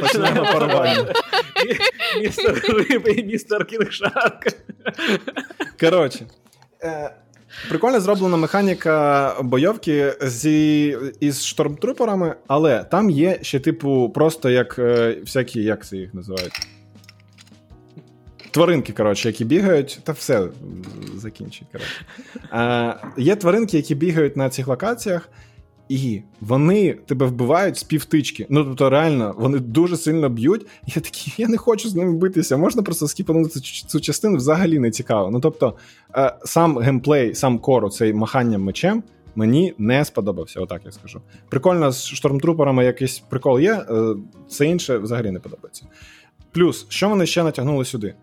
[0.00, 1.14] Почнемо парування.
[2.20, 4.46] Містер Риби і містер Кінгшарк.
[5.80, 6.26] Коротше,
[6.82, 7.10] Е,
[7.68, 15.16] Прикольно зроблена механіка бойовки зі, із штормтруперами, але там є ще, типу, просто як е,
[15.20, 16.52] всякі, як це їх називають?
[18.50, 20.48] Тваринки, коротше, які бігають, та все
[21.16, 21.68] закінчить.
[21.72, 22.04] коротше.
[22.52, 25.28] Е, Є тваринки, які бігають на цих локаціях,
[25.88, 28.46] і вони тебе вбивають з півтички.
[28.50, 30.66] Ну тобто, реально, вони дуже сильно б'ють.
[30.86, 32.56] Я такий, я не хочу з ними битися.
[32.56, 35.30] Можна просто скіпанути цю частину взагалі не цікаво.
[35.30, 35.74] Ну тобто,
[36.16, 39.02] е, сам геймплей, сам кор, цей маханням мечем.
[39.34, 41.20] Мені не сподобався, отак я скажу.
[41.48, 44.14] Прикольно з штормтруперами якийсь прикол є, е,
[44.48, 45.84] все інше взагалі не подобається.
[46.52, 48.14] Плюс, що вони ще натягнули сюди?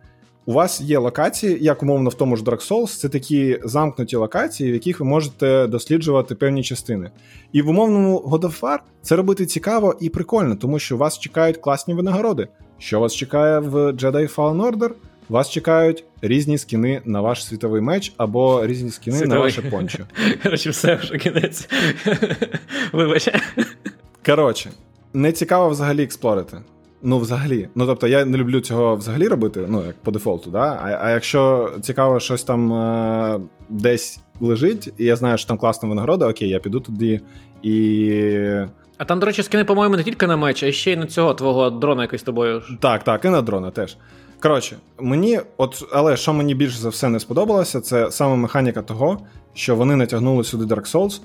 [0.48, 4.72] У вас є локації, як умовно в тому ж Dark Souls, це такі замкнуті локації,
[4.72, 7.12] в яких ви можете досліджувати певні частини.
[7.52, 11.58] І в умовному God of War це робити цікаво і прикольно, тому що вас чекають
[11.58, 12.48] класні винагороди.
[12.78, 14.90] Що вас чекає в Jedi Fallen Order?
[15.30, 19.38] Вас чекають різні скіни на ваш світовий меч або різні скіни світовий.
[19.38, 20.04] на ваше пончо.
[20.44, 21.70] Коротше, все вже кінець.
[22.94, 23.30] Вибач.
[24.26, 24.72] Коротше,
[25.14, 26.58] не цікаво взагалі експлорити.
[27.02, 27.70] Ну, взагалі.
[27.76, 30.80] Ну, тобто, я не люблю цього взагалі робити, ну, як по дефолту, да?
[30.84, 33.40] А а якщо цікаво, щось там е-
[33.70, 37.22] десь лежить, і я знаю, що там класна винагорода, окей, я піду туди
[37.64, 38.20] і.
[38.98, 41.34] А там, до речі, скини, по-моєму, не тільки на меч, а ще й на цього
[41.34, 42.62] твого дрона якийсь тобою.
[42.80, 43.98] Так, так, і на дрона теж.
[44.42, 49.18] Коротше, мені, от, але що мені більше за все не сподобалося, це саме механіка того,
[49.54, 51.22] що вони натягнули сюди Dark Souls,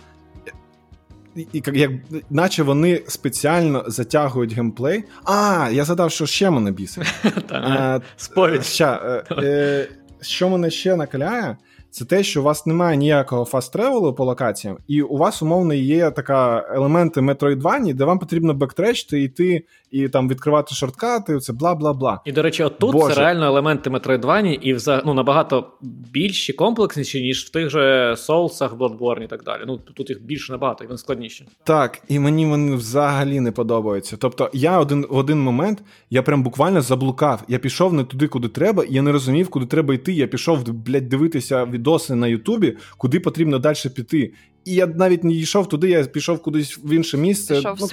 [1.52, 1.90] і, як,
[2.30, 5.04] наче вони спеціально затягують геймплей.
[5.24, 7.14] А, я задав, що ще мене бісить.
[8.16, 8.78] Сповідь.
[8.80, 9.88] Е, е,
[10.20, 11.56] що мене ще накаляє,
[11.90, 15.74] це те, що у вас немає ніякого fast travel-у по локаціям, і у вас умовно
[15.74, 21.74] є така елементи Metroidvania, де вам потрібно backtrack-ити, йти і там відкривати shortcut-и, це бла
[21.74, 22.20] бла бла.
[22.24, 23.14] І до речі, отут Боже.
[23.14, 25.72] це реально елементи Metroidvania і взагалі ну, набагато
[26.12, 29.62] більші, комплексніші, ніж в тих же Soulsах, Bloodborne і так далі.
[29.66, 31.46] Ну тут їх більше набагато, і вони складніші.
[31.64, 34.16] Так, і мені вони взагалі не подобаються.
[34.16, 37.42] Тобто, я один в один момент я прям буквально заблукав.
[37.48, 40.12] Я пішов не туди, куди треба, і я не розумів, куди треба йти.
[40.12, 44.32] Я пішов блядь, дивитися відоси на Ютубі, куди потрібно далі піти.
[44.64, 47.54] І я навіть не йшов туди, я пішов кудись в інше місце.
[47.54, 47.88] Пішов ну,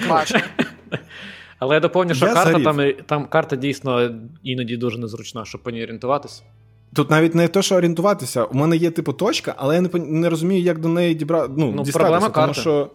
[1.58, 4.10] Але я доповню, що я карта там там карта дійсно
[4.42, 6.42] іноді дуже незручна, щоб по ній орієнтуватися.
[6.94, 8.44] Тут навіть не те, що орієнтуватися.
[8.44, 11.46] У мене є типу точка, але я не не розумію, як до неї дібра...
[11.48, 11.98] ну, ну, дістатися.
[11.98, 12.60] Проблема тому карти.
[12.60, 12.90] що...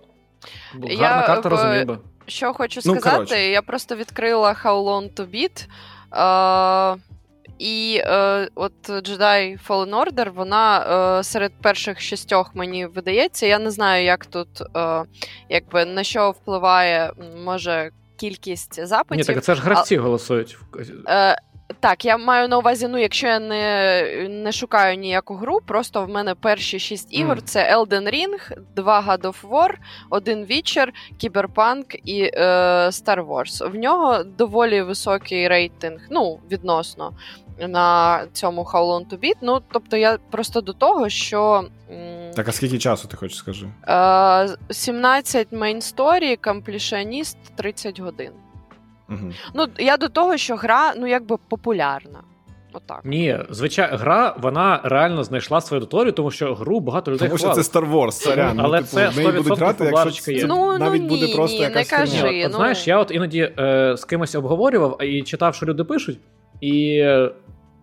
[0.73, 1.97] Гарна я, карта розумію би.
[2.25, 5.67] Що хочу ну, сказати, я просто відкрила How Long to Beat.
[6.11, 6.97] Uh,
[7.59, 10.79] і е, от Jedi Fallen Order, вона
[11.19, 13.45] е, серед перших шістьох мені видається.
[13.45, 15.03] Я не знаю, як тут е,
[15.49, 17.11] якби на що впливає,
[17.45, 19.27] може, кількість запитів.
[19.27, 20.57] Ні, так це ж гравці а, голосують.
[21.07, 21.37] Е,
[21.79, 26.09] так, я маю на увазі, ну, якщо я не не шукаю ніяку гру, просто в
[26.09, 27.41] мене перші шість ігор: mm.
[27.41, 29.73] це Elden Ring, два God of War,
[30.09, 30.87] один Witcher,
[31.23, 32.41] Cyberpunk і е,
[32.87, 33.71] Star Wars.
[33.71, 37.13] В нього доволі високий рейтинг, ну, відносно
[37.59, 39.37] на цьому How Long to Beat.
[39.41, 41.63] Ну, тобто, я просто до того, що.
[42.35, 43.67] Так, а скільки часу ти хочеш скажи?
[43.87, 48.31] Е, 17 main story, Completionist 30 годин.
[49.09, 49.31] Угу.
[49.53, 52.19] Ну, я до того, що гра, ну, якби популярна.
[52.73, 53.01] Отак.
[53.03, 57.49] Ні, звичайно, гра вона реально знайшла свою аудиторію, тому що гру багато людей Тому що
[57.49, 58.59] це Star Wars, сорян.
[58.59, 60.45] Але ну, це 100% будуть грати, якщо є.
[60.45, 62.57] Ну, навіть ну, буде ні, просто ні, якась не кажи, от, ну...
[62.57, 66.19] Знаєш, я от іноді е, з кимось обговорював і читав, що люди пишуть,
[66.63, 67.05] і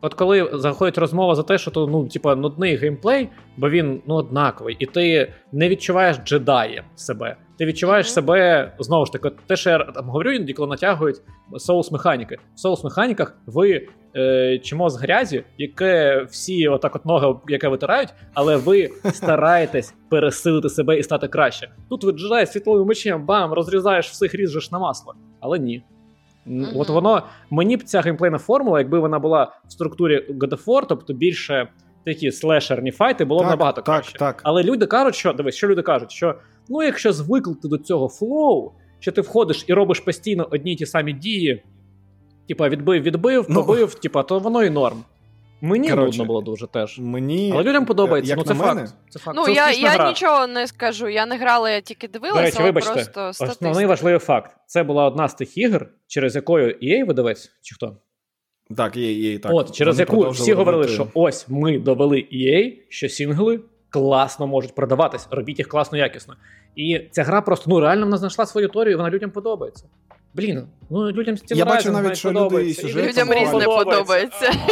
[0.00, 4.14] от коли заходить розмова за те, що то ну, типа, нудний геймплей, бо він ну,
[4.14, 7.36] однаковий, і ти не відчуваєш джедаєм себе.
[7.58, 11.16] Ти відчуваєш себе знову ж таки, те, що я там говорю, іноді коли натягують
[11.56, 12.38] соус механіки.
[12.54, 13.86] В соус механіках ви
[14.16, 20.68] е, чимо з грязі, яке всі отак от ноги, яке витирають, але ви стараєтесь пересилити
[20.68, 21.70] себе і стати краще.
[21.90, 25.14] Тут ви джедай світловим мечем, бам, розрізаєш всіх ріжеш на масло.
[25.40, 25.84] Але ні.
[26.46, 26.72] Mm-hmm.
[26.74, 30.82] От воно мені б ця геймплейна формула, якби вона була в структурі God of War,
[30.88, 31.68] тобто більше
[32.04, 34.18] такі слешерні fight-и, було б набагато так, краще.
[34.18, 34.40] Так.
[34.44, 36.34] Але люди кажуть, що дивись, що люди кажуть, що
[36.68, 40.86] ну якщо звикнути до цього flow, що ти входиш і робиш постійно одні й ті
[40.86, 41.62] самі дії,
[42.48, 45.04] типа відбив, відбив, ну, побив, ну, типа, то воно і норм.
[45.60, 46.98] Мені Короче, нудно було дуже теж.
[46.98, 47.50] Мені...
[47.54, 48.30] Але людям подобається.
[48.30, 48.94] Як ну, це на факт.
[49.08, 49.36] Це факт.
[49.36, 50.08] Ну, це я я гра.
[50.08, 51.08] нічого не скажу.
[51.08, 53.52] Я не грала, я тільки дивилася, речі, але вибачте, просто статистика.
[53.52, 54.56] Основний важливий факт.
[54.66, 57.96] Це була одна з тих ігор, через якою EA видавець, чи хто?
[58.76, 59.52] Так, EA, так.
[59.54, 63.60] От, через яку всі говорили, що ось ми довели EA, що сінгли
[63.90, 66.36] класно можуть продаватись, робіть їх класно, якісно.
[66.76, 69.84] І ця гра просто ну реально вона знайшла свою аудиторію, і вона людям подобається.
[70.34, 74.52] Блін, ну людям з Я бачу навіть, що люди і сюжет людям різне подобається.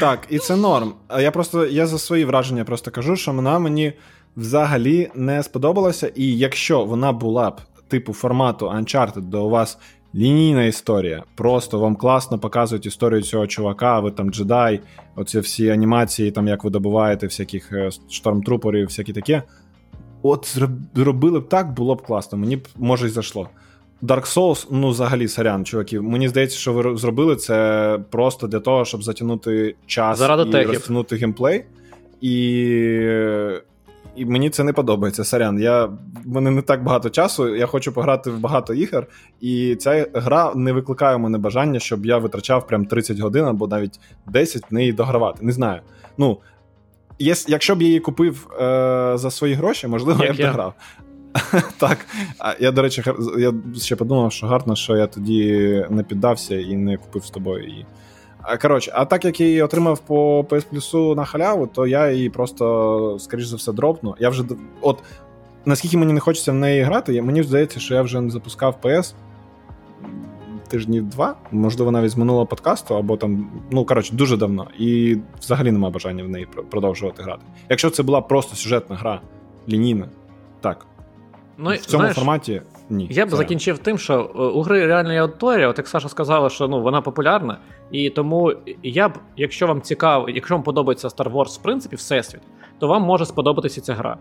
[0.00, 0.94] Так, і це норм.
[1.20, 3.92] Я просто я за свої враження просто кажу, що вона мені
[4.36, 6.12] взагалі не сподобалася.
[6.14, 9.78] І якщо вона була б типу формату Uncharted, де у вас
[10.14, 14.80] лінійна історія, просто вам класно показують історію цього чувака, ви там джедай,
[15.16, 19.42] оці всі анімації, там як ви добуваєте всяких е, штормтрупорів, всякі таке.
[20.22, 20.56] От
[20.94, 22.38] зробили б так, було б класно.
[22.38, 23.48] Мені б може й зайшло.
[24.02, 26.00] Dark Souls, ну взагалі сорян, чуваки.
[26.00, 30.72] Мені здається, що ви зробили це просто для того, щоб затягнути час Заради і техів.
[30.72, 31.64] розтягнути геймплей.
[32.20, 32.34] І
[34.16, 35.24] і мені це не подобається.
[35.24, 35.58] Сорян.
[35.60, 37.56] Я в мене не так багато часу.
[37.56, 39.06] Я хочу пограти в багато ігор,
[39.40, 43.66] і ця гра не викликає у мене бажання, щоб я витрачав прям 30 годин або
[43.66, 45.38] навіть 10 в неї догравати.
[45.46, 45.80] Не знаю.
[46.18, 46.38] Ну,
[47.48, 48.58] Якщо б я її купив е,
[49.14, 50.74] за свої гроші, можливо, Як я б дограв.
[51.78, 52.06] Так,
[52.60, 53.02] я, до речі,
[53.38, 57.68] я ще подумав, що гарно, що я тоді не піддався і не купив з тобою
[57.68, 57.86] її.
[58.62, 62.30] Коротше, а так як я її отримав по PS Plus на халяву, то я її
[62.30, 64.14] просто, скоріш за все, дропну.
[64.18, 64.44] Я вже
[64.80, 65.02] от
[65.64, 69.14] наскільки мені не хочеться в неї грати, мені здається, що я вже не запускав PS
[70.68, 74.66] тижнів два, можливо, навіть з минулого подкасту, або там, ну коротше, дуже давно.
[74.78, 77.42] І взагалі немає бажання в неї продовжувати грати.
[77.68, 79.20] Якщо це була просто сюжетна гра,
[79.68, 80.08] лінійна,
[80.60, 80.86] так.
[81.62, 83.08] Ну, В цьому знаєш, форматі ні.
[83.10, 83.36] Я б це...
[83.36, 87.00] закінчив тим, що е, у гри реальна аудиторія, от як Саша сказала, що ну вона
[87.00, 87.58] популярна,
[87.90, 92.40] і тому я б, якщо вам цікаво, якщо вам подобається Star Wars, в принципі, всесвіт,
[92.78, 94.12] то вам може сподобатися ця гра.
[94.12, 94.18] Е,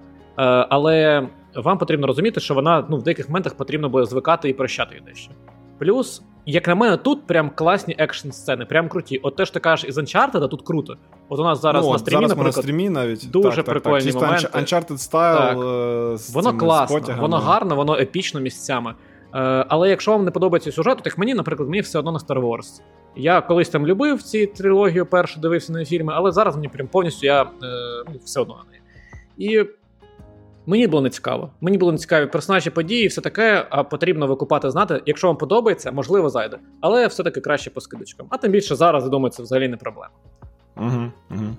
[0.69, 4.95] але вам потрібно розуміти, що вона ну в деяких моментах потрібно буде звикати і прощати
[4.95, 5.31] її дещо.
[5.79, 9.19] Плюс, як на мене, тут прям класні екшн сцени, прям круті.
[9.23, 10.97] От те, що ти кажеш із Uncharted, тут круто.
[11.29, 14.11] От у нас зараз ну, на стрімі, зараз наприклад, на стрімі навіть дуже так, прикольні
[14.11, 14.21] так, так.
[14.21, 14.47] моменти.
[14.57, 15.37] Uncharted style.
[15.37, 16.13] Так.
[16.13, 18.93] Е, з воно класно, воно гарно, воно епічно місцями.
[19.35, 22.19] Е, але якщо вам не подобається сюжет, то як мені, наприклад, мені все одно на
[22.19, 22.81] Star Wars.
[23.15, 27.25] Я колись там любив ці трилогію, першу дивився на фільми, але зараз мені прям повністю
[27.27, 27.47] я е,
[28.07, 28.81] ну, все одно на неї.
[29.37, 29.69] І
[30.69, 31.49] Мені було не цікаво.
[31.61, 35.01] Мені було не цікаві персонажі події, все таке, а потрібно викупати, знати.
[35.05, 36.57] Якщо вам подобається, можливо, зайде.
[36.81, 38.27] Але все-таки краще по скидочкам.
[38.29, 40.09] А тим більше зараз, я думаю, це взагалі не проблема.
[40.77, 41.55] Угу, угу.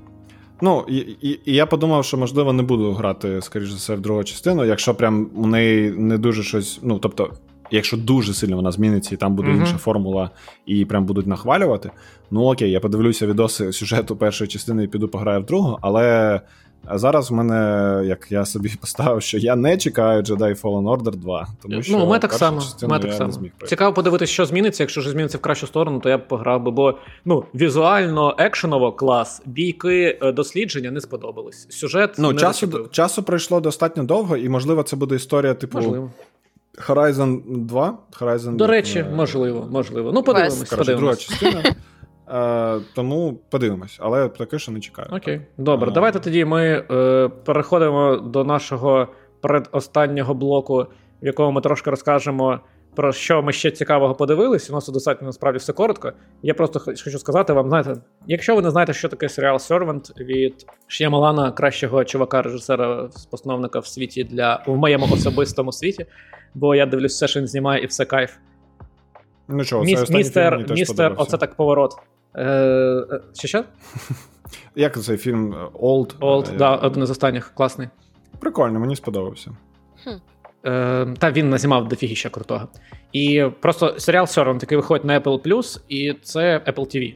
[0.60, 4.00] Ну, і, і і, я подумав, що можливо не буду грати, скоріш за все, в
[4.00, 6.80] другу частину, якщо прям у неї не дуже щось.
[6.82, 7.30] Ну, тобто,
[7.70, 10.30] якщо дуже сильно вона зміниться, і там буде uh інша формула,
[10.66, 11.90] і прям будуть нахвалювати.
[12.30, 16.40] Ну окей, я подивлюся відоси сюжету першої частини і піду пограю в другу, але
[16.86, 21.16] а зараз в мене, як я собі поставив, що я не чекаю Jedi Fallen Order
[21.16, 21.48] 2.
[21.62, 22.62] Тому що ну, ми так само.
[22.82, 23.32] Ми так само.
[23.66, 24.82] Цікаво подивитися, що зміниться.
[24.82, 26.94] Якщо ж зміниться в кращу сторону, то я б пограв би, бо
[27.24, 31.66] ну, візуально екшеново клас, бійки, е, дослідження не сподобались.
[31.70, 35.78] Сюжет ну, не часу часу пройшло достатньо довго, і можливо, це буде історія, типу.
[35.78, 36.10] Можливо.
[36.88, 37.98] Horizon 2.
[38.20, 40.12] Horizon, До речі, можливо, можливо.
[40.12, 40.70] Ну, подивимось.
[40.70, 41.62] Короче, друга частина.
[42.30, 45.08] Е, Тому подивимось, але таке, що не чекаю.
[45.12, 45.90] Окей, добре.
[45.90, 45.94] А...
[45.94, 49.08] Давайте тоді ми е, переходимо до нашого
[49.40, 50.86] предостаннього блоку,
[51.22, 52.60] в якому ми трошки розкажемо.
[52.94, 56.12] Про що ми ще цікавого подивились, у нас достатньо насправді все коротко.
[56.42, 57.94] Я просто хочу сказати вам, знаєте,
[58.26, 63.86] якщо ви не знаєте, що таке серіал Servant від Ш'ямалана, кращого чувака, режисера, постановника в
[63.86, 66.06] світі для в моєму особистому світі,
[66.54, 68.36] бо я дивлюсь все, що він знімає, і все кайф.
[69.48, 71.96] Ну чого, Міс, це містер, містер, оце так поворот.
[72.34, 73.64] Е, е, Що що?
[74.74, 76.18] Як цей фільм Old?
[76.18, 77.88] Old, так, да, один із останніх класний.
[78.38, 79.50] Прикольно, мені сподобався.
[80.04, 80.10] Хм.
[80.66, 82.68] Е, Та він назнімав дофігіща крутого.
[83.12, 87.14] І просто серіал Servant, такий виходить на Apple і це Apple TV.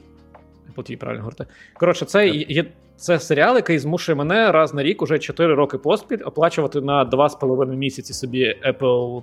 [0.75, 1.47] Apple TV, правильно говорити.
[1.75, 2.65] Коротше, це є
[2.97, 7.77] це серіал, який змушує мене раз на рік, уже 4 роки поспіль, оплачувати на 2,5
[7.77, 9.23] місяці собі Apple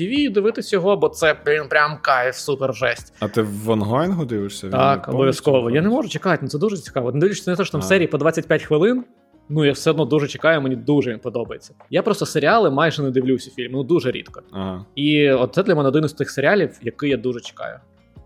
[0.00, 3.14] TV, дивитися його, бо це блін, прям кайф, супер жесть.
[3.20, 4.68] А ти в онгоїнгу дивишся?
[4.68, 5.70] Так, обов'язково.
[5.70, 7.12] Я не можу чекати, ну це дуже цікаво.
[7.12, 7.84] Не дивлячись на те, що там а.
[7.84, 9.04] серії по 25 хвилин.
[9.48, 11.74] Ну, я все одно дуже чекаю, мені дуже подобається.
[11.90, 14.42] Я просто серіали майже не дивлюся фільм, ну дуже рідко.
[14.52, 14.84] Ага.
[14.94, 17.78] І от це для мене один із тих серіалів, який я дуже чекаю.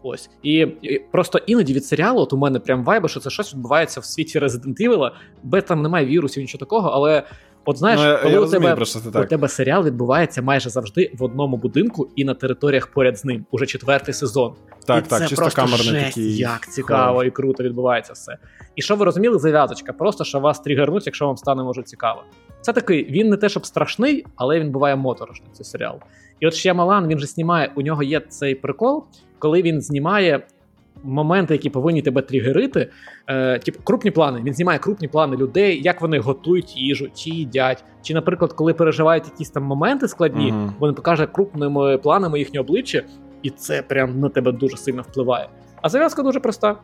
[0.09, 0.53] Ось і,
[0.83, 4.05] і просто іноді від серіалу от у мене прям вайба, що це щось відбувається в
[4.05, 5.11] світі Resident Evil,
[5.43, 7.23] бо там немає вірусів, нічого такого, але.
[7.69, 11.12] От знаєш, ну, коли я у, розумію, тебе, просто, у тебе серіал відбувається майже завжди
[11.19, 14.55] в одному будинку і на територіях поряд з ним, уже четвертий сезон.
[14.85, 17.27] Так, і так, це чисто просто камерний жесть, такий як цікаво хор.
[17.27, 18.39] і круто відбувається все.
[18.77, 22.23] І що ви розуміли, зав'язочка, просто що вас тригернуть, якщо вам стане може цікаво.
[22.67, 25.99] Це такий, він не те, щоб страшний, але він буває моторошний, цей серіал.
[26.41, 29.05] І от Шямалан, він же знімає, у нього є цей прикол,
[29.39, 30.47] коли він знімає
[31.05, 32.91] моменти, які повинні тебе тригерити,
[33.27, 34.41] е, типу крупні плани.
[34.45, 37.85] Він знімає крупні плани людей, як вони готують їжу, чи їдять.
[38.03, 40.71] Чи, наприклад, коли переживають якісь там моменти складні, uh-huh.
[40.79, 43.03] вони покаже крупними планами їхнє обличчя,
[43.43, 45.49] і це прям на тебе дуже сильно впливає.
[45.83, 46.77] А зав'язка дуже проста.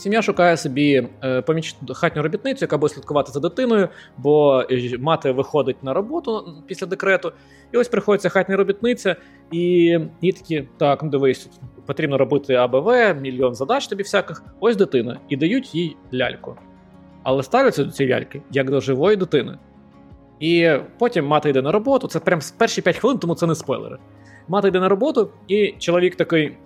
[0.00, 5.32] Сім'я шукає собі е, поміч хатню робітницю, яка буде слідкувати за дитиною, бо е, мати
[5.32, 7.32] виходить на роботу після декрету.
[7.72, 9.16] І ось приходиться хатня робітниця,
[9.52, 11.50] і і такі, так, ну дивись,
[11.86, 14.42] потрібно робити АБВ, мільйон задач тобі всяких.
[14.60, 16.56] Ось дитина, і дають їй ляльку.
[17.22, 19.58] Але ставляться до цієї ляльки як до живої дитини.
[20.40, 22.08] І потім мати йде на роботу.
[22.08, 23.98] Це прям з перші 5 хвилин, тому це не спойлери.
[24.48, 26.56] Мати йде на роботу, і чоловік такий.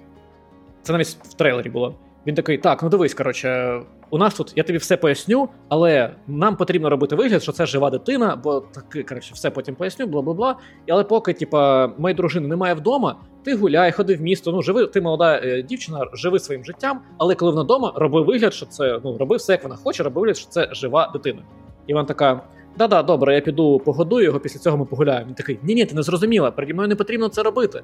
[0.82, 1.94] Це навіть в трейлері було.
[2.26, 3.80] Він такий: так, ну дивись, коротше,
[4.10, 7.90] у нас тут я тобі все поясню, але нам потрібно робити вигляд, що це жива
[7.90, 10.56] дитина, бо таки, коротше, все потім поясню, бла бла бла.
[10.88, 14.52] Але поки, типа, моєї дружини немає вдома, ти гуляй, ходи в місто.
[14.52, 18.54] Ну, живи, ти молода е, дівчина, живи своїм життям, але коли вона вдома, роби вигляд,
[18.54, 21.42] що це ну, роби все, як вона хоче, роби вигляд, що це жива дитина.
[21.86, 22.40] І вона така.
[22.78, 25.26] Да-да, добре, я піду погодую його, після цього ми погуляємо.
[25.28, 27.82] Він такий, ні-ні, ти не зрозуміла, переді мною не потрібно це робити.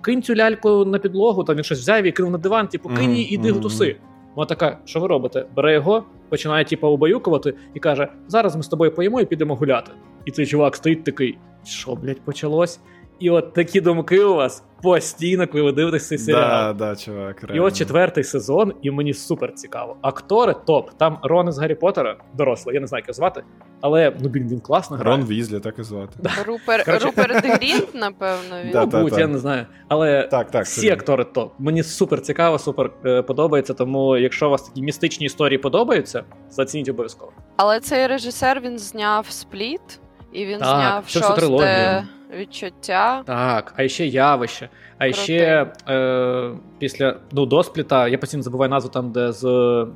[0.00, 3.16] Кинь цю ляльку на підлогу, там він щось взяв і кинув на диван, типу, кинь
[3.16, 3.52] її, іди mm-hmm.
[3.52, 3.96] гутуси.
[4.34, 5.46] Вона така, що ви робите?
[5.56, 9.92] Бере його, починає типу, убаюкувати і каже: Зараз ми з тобою поїмо і підемо гуляти.
[10.24, 12.80] І цей чувак стоїть такий, що, блядь, почалось?
[13.18, 16.48] І от такі думки у вас постійно, коли ви дивитесь цей серіал.
[16.50, 19.96] Да, да, чувак, І от четвертий сезон, і мені супер цікаво.
[20.02, 20.90] Актори топ.
[20.98, 23.42] Там Рон із Гаррі Поттера, дорослий, я не знаю, як його звати,
[23.80, 25.16] але ну він, він класно грає.
[25.16, 26.12] Рон Візлі, так і звати.
[26.46, 28.70] Рупер, Короче- Руперт Грінт, напевно, він.
[28.72, 29.20] Да, Мабуть, та, та.
[29.20, 29.66] я не знаю.
[29.88, 30.64] Але Так, так.
[30.64, 30.92] всі Сергій.
[30.94, 31.52] актори топ.
[31.58, 33.74] Мені супер цікаво, супер е, подобається.
[33.74, 37.32] Тому, якщо у вас такі містичні історії подобаються, зацініть обов'язково.
[37.56, 40.00] Але цей режисер він зняв спліт,
[40.32, 42.02] і він Так, зняв всю трилогію.
[42.38, 43.22] Відчуття.
[43.26, 44.68] Так, а ще явище.
[44.98, 49.42] А ще е, після ну, доспліта, я постійно забуваю назву там, де з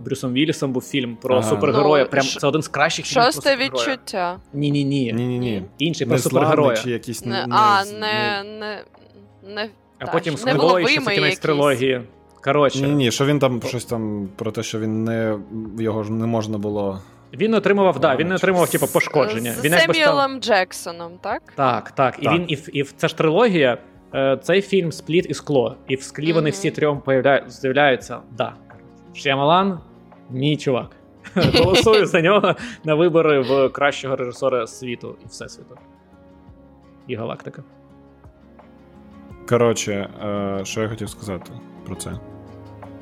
[0.05, 1.49] Брюсом Віллісом був фільм про Ага.
[1.49, 2.05] супергероя.
[2.05, 4.37] Ну, Прям ш- це один з кращих фільмів Шосте відчуття.
[4.53, 5.13] Ні, ні, ні.
[5.13, 5.63] Ні-ні-ні.
[5.79, 6.77] Інший про супергероя.
[6.77, 8.83] чи якийсь Не, не, а, не- не,
[9.55, 9.69] не,
[9.99, 12.01] А так, потім скло і ще кінець трилогії.
[12.45, 15.39] Коротше, Ні, ні, що він там щось там про те, що він не
[15.79, 17.01] його ж не можна було.
[17.39, 19.53] Він отримував, да, він не отримував типу, пошкодження.
[19.53, 19.95] З Він якби став...
[19.97, 21.43] Семюелом Джексоном, так?
[21.57, 22.17] Так, так.
[22.21, 22.35] І Так.
[22.35, 23.79] він і, в- і це ж трилогія.
[24.15, 25.77] е, Цей фільм Спліт і скло.
[25.89, 27.03] І в склі вони всі трьом
[27.49, 28.19] з'являються.
[28.33, 28.55] Да.
[29.15, 29.81] Шямалан,
[30.31, 30.91] мій чувак.
[31.35, 32.55] Голосую за нього
[32.85, 35.77] на вибори в кращого режисера світу і всесвіту.
[37.07, 37.63] І галактика.
[39.49, 39.93] Коротше,
[40.25, 41.53] е, що я хотів сказати
[41.87, 42.13] про це.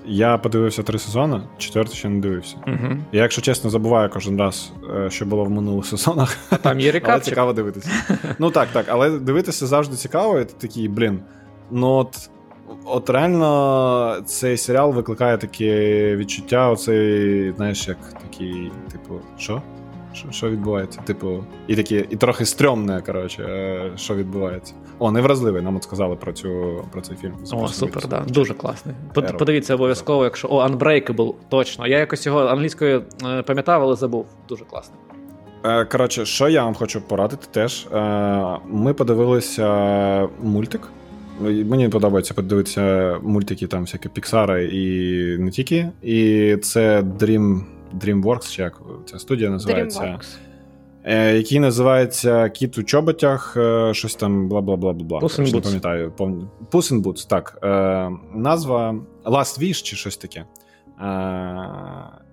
[0.06, 2.56] Я подивився три сезони, четвертий ще не дивився.
[2.66, 2.96] Угу.
[3.12, 6.38] Я, якщо чесно, забуваю кожен раз, е, що було в минулих сезонах.
[6.62, 7.90] Там є Але цікаво дивитися.
[8.38, 11.20] Ну так, так, але дивитися завжди цікаво, і ти такий, блін.
[11.70, 12.30] Ну от,
[12.84, 19.62] от реально цей серіал викликає таке відчуття, оцей, знаєш, як такий, типу, що?
[20.12, 21.00] Що, що відбувається?
[21.00, 24.74] Типу, і таке, і трохи стрьомне, коротше, е, що відбувається.
[25.04, 27.32] О, невразливий, нам от сказали про цю про цей фільм.
[27.52, 28.24] О, супер, да.
[28.28, 28.94] Дуже класний.
[29.14, 30.48] Под- Подивіться обов'язково, якщо.
[30.48, 31.86] О, Unbreakable, точно.
[31.86, 34.26] Я якось його англійською е, пам'ятав, але забув.
[34.48, 34.98] Дуже класний.
[35.64, 37.86] Е, Коротше, що я вам хочу порадити теж.
[37.92, 40.80] Е, Ми подивилися мультик.
[41.40, 44.78] Мені подобається подивитися мультики, там всякі Піксара і
[45.38, 45.88] не тільки.
[46.02, 47.60] І це Dream,
[48.00, 50.00] DreamWorks, чи як ця студія називається.
[50.00, 50.36] DreamWorks.
[51.04, 55.20] Е, який називається Кіт у чоботях, е, щось там бла бла бла бла бла.
[55.38, 56.12] Не пам'ятаю.
[56.70, 57.58] Puss in Boots, так.
[57.62, 58.94] Е, назва
[59.24, 60.44] Last Wish чи щось таке.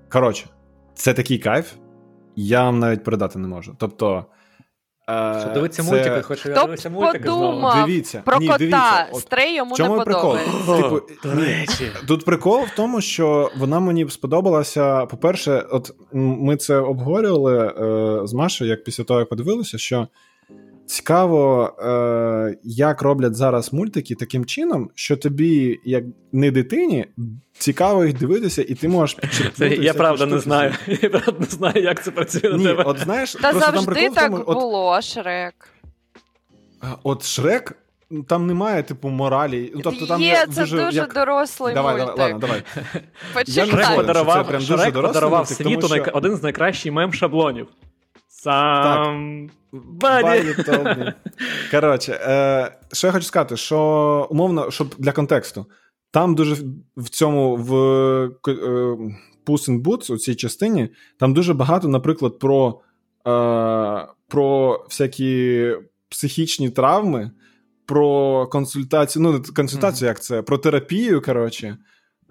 [0.10, 0.46] Коротше,
[0.94, 1.74] це такий кайф,
[2.36, 3.76] я вам навіть передати не можу.
[3.78, 4.26] Тобто.
[5.10, 7.72] Е, Що дивиться це- мультики, хоч я дивився мультики знову.
[7.86, 8.58] Дивіться, Про ні, кота.
[8.58, 9.08] дивіться.
[9.12, 10.38] От, Стрей йому чому не прикол?
[10.68, 10.82] подобається.
[10.84, 11.46] Типу, До ні.
[11.46, 11.92] речі.
[12.08, 15.06] Тут прикол в тому, що вона мені сподобалася.
[15.06, 17.58] По-перше, от ми це обговорювали
[18.24, 20.08] е, з Машою, як після того, як подивилися, що
[20.92, 27.06] цікаво, е, як роблять зараз мультики таким чином, що тобі, як не дитині,
[27.54, 29.76] цікаво їх дивитися, і ти можеш Це, підчеркнути.
[29.76, 30.74] я правда не знаю.
[31.02, 32.84] Я правда не знаю, як це працює на тебе.
[32.84, 35.70] от знаєш, Та просто там завжди прикол в так тому, от, було, Шрек.
[37.04, 37.78] от Шрек.
[38.28, 39.72] Там немає, типу, моралі.
[39.76, 41.14] Ну, тобто, там Є, це дуже, дуже як...
[41.14, 42.16] дорослий Давай, мультик.
[42.16, 42.64] давай, ладно, давай.
[43.34, 43.70] Почекай.
[43.70, 47.66] Шрек подарував, це прям дуже Шрек подарував мультик, тому світу що- один з найкращих мем-шаблонів.
[48.44, 49.50] Сам.
[49.74, 51.14] Body.
[51.72, 55.66] Коротше, е, що я хочу сказати, що умовно, щоб для контексту,
[56.12, 56.56] там дуже
[56.98, 57.76] в- цьому в
[58.48, 58.52] е,
[59.46, 60.90] Puss in Boots, у цій частині,
[61.20, 62.80] там дуже багато, наприклад, про,
[63.28, 65.72] е, про всякі
[66.10, 67.32] психічні травми,
[67.86, 71.78] про консультацію, ну, не консультацію, як це, про терапію, коротше.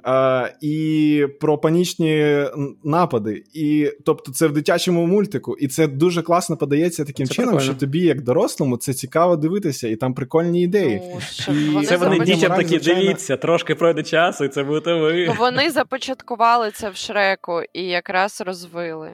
[0.06, 2.44] Е, і про панічні
[2.84, 3.44] напади.
[3.54, 7.72] І тобто, це в дитячому мультику, і це дуже класно подається таким Це чином, прикольно.
[7.72, 11.02] що тобі, як дорослому, це цікаво дивитися, і там прикольні ідеї.
[11.48, 13.00] Ну, І вони Це вони дітям такі, звичайно.
[13.00, 15.34] дивіться, трошки пройде часу, і це будете ви.
[15.38, 19.10] Вони започаткували це в Шреку і якраз розвили.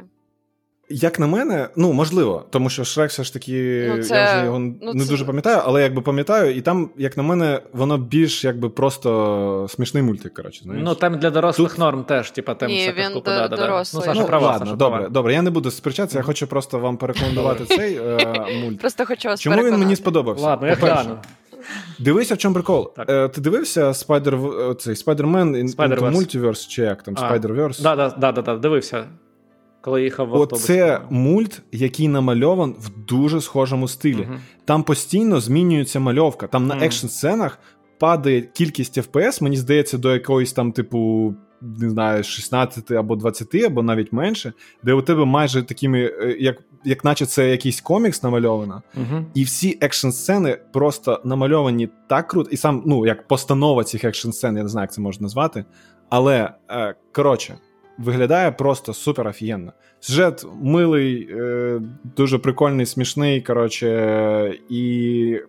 [0.88, 4.44] Як на мене, ну можливо, тому що Шрек все ж таки Ну, це- я вже
[4.44, 7.98] його ну, не це- дуже пам'ятаю, але якби пам'ятаю, і там, як на мене, воно
[7.98, 10.34] більш якби просто смішний мультик.
[10.34, 10.82] Коротше, знаєш.
[10.84, 13.56] Ну там для дорослих Тут- норм теж, типа тем Ні, він купа, до- да, да,
[13.56, 13.62] да.
[13.66, 14.00] дорослий.
[14.00, 15.08] Ну, Саша ну, права, ладно, Саша добре, права.
[15.12, 15.32] добре.
[15.34, 18.80] Я не буду сперечатися, я хочу просто вам порекомендувати цей е, мульт.
[18.80, 20.44] Просто хочу вас Чому він мені сподобався?
[20.44, 21.18] Ладно, я гляну.
[21.98, 22.94] Дивися, в чому прикол.
[22.96, 23.10] Так.
[23.10, 25.98] Е, ти дивився Spider, цей Spider-Man Spider-Verse.
[26.00, 27.82] Into Multiverse, чи як там, А, Spider-Verse?
[27.82, 29.04] Да, да, да, да, да, дивився,
[29.86, 30.72] коли їхав в автобусі.
[30.72, 34.26] Оце мульт, який намальован в дуже схожому стилі.
[34.28, 34.40] Мгм.
[34.64, 36.46] Там постійно змінюється мальовка.
[36.46, 36.84] Там на Мгм.
[36.84, 37.58] екшн сценах
[37.98, 43.82] падає кількість FPS, мені здається, до якоїсь там, типу, не знаю, 16 або 20, або
[43.82, 44.52] навіть менше,
[44.82, 48.82] де у тебе майже такими, е, як, як наче це якийсь комікс намальовано.
[48.94, 49.26] Мгм.
[49.34, 54.30] І всі екшн сцени просто намальовані так круто, і сам, ну, як постанова цих екшн
[54.30, 55.64] сцен, я не знаю, як це можна назвати.
[56.08, 57.58] Але е, коротше,
[57.98, 59.72] виглядає просто супер офігенно.
[60.00, 61.80] Сюжет милий, е,
[62.16, 63.42] дуже прикольний, смішний.
[63.42, 65.40] коротше, І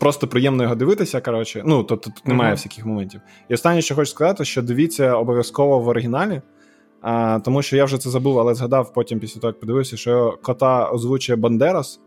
[0.00, 1.20] просто приємно його дивитися.
[1.20, 1.62] коротше.
[1.66, 2.56] Ну, тобто тут немає mm-hmm.
[2.56, 3.20] всяких моментів.
[3.48, 6.42] І останнє, що хочу сказати, що дивіться обов'язково в оригіналі.
[7.00, 10.38] А, Тому що я вже це забув, але згадав потім після того, як подивився, що
[10.42, 12.00] кота озвучує Бандерас,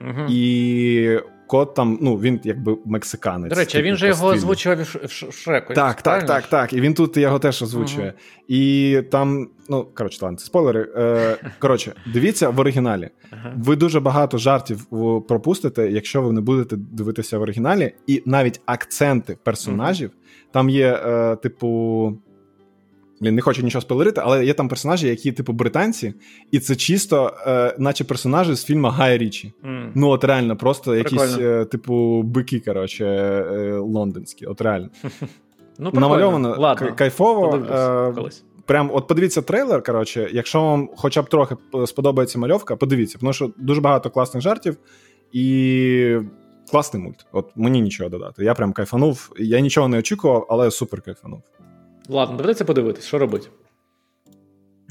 [0.00, 3.50] uh і кот там, ну, він якби мексиканець.
[3.50, 5.74] До речі, типу, він же його озвучував в Шреку.
[5.74, 6.72] Так, так, так, так.
[6.72, 8.14] І він тут його теж озвучує.
[8.48, 10.88] І там, ну, коротше, ладно, це спойлери.
[10.96, 13.08] Е, Коротше, дивіться в оригіналі.
[13.56, 14.84] Ви дуже багато жартів
[15.28, 20.10] пропустите, якщо ви не будете дивитися в оригіналі, і навіть акценти персонажів.
[20.52, 22.18] Там є, е, типу,
[23.20, 26.14] Блін, не хочу нічого спойлерити, але є там персонажі, які, типу, британці,
[26.50, 29.52] і це чисто, е, наче персонажі з фільму Гая Річі.
[29.64, 29.90] Mm.
[29.94, 31.22] Ну, от реально, просто Прикольно.
[31.22, 34.46] якісь, е, типу, бики, коротше, е, лондонські.
[34.46, 34.88] От реально.
[35.80, 36.94] Ну, Намальовано Ладно.
[36.96, 37.56] кайфово.
[37.56, 38.30] Е,
[38.66, 39.82] Прям, от подивіться трейлер.
[39.82, 44.76] Коротше, якщо вам хоча б трохи сподобається мальовка, подивіться, тому що дуже багато класних жартів
[45.32, 46.16] і
[46.70, 47.26] класний мульт.
[47.32, 48.44] От мені нічого додати.
[48.44, 49.32] Я прям кайфанув.
[49.38, 51.42] Я нічого не очікував, але супер кайфанув.
[52.08, 53.48] Ладно, доведеться подивитись, що робити.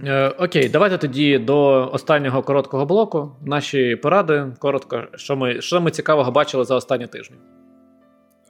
[0.04, 3.32] Е, Окей, давайте тоді до останнього короткого блоку.
[3.46, 4.46] Наші поради.
[4.60, 7.36] Коротко, що ми що ми цікавого бачили за останні тижні.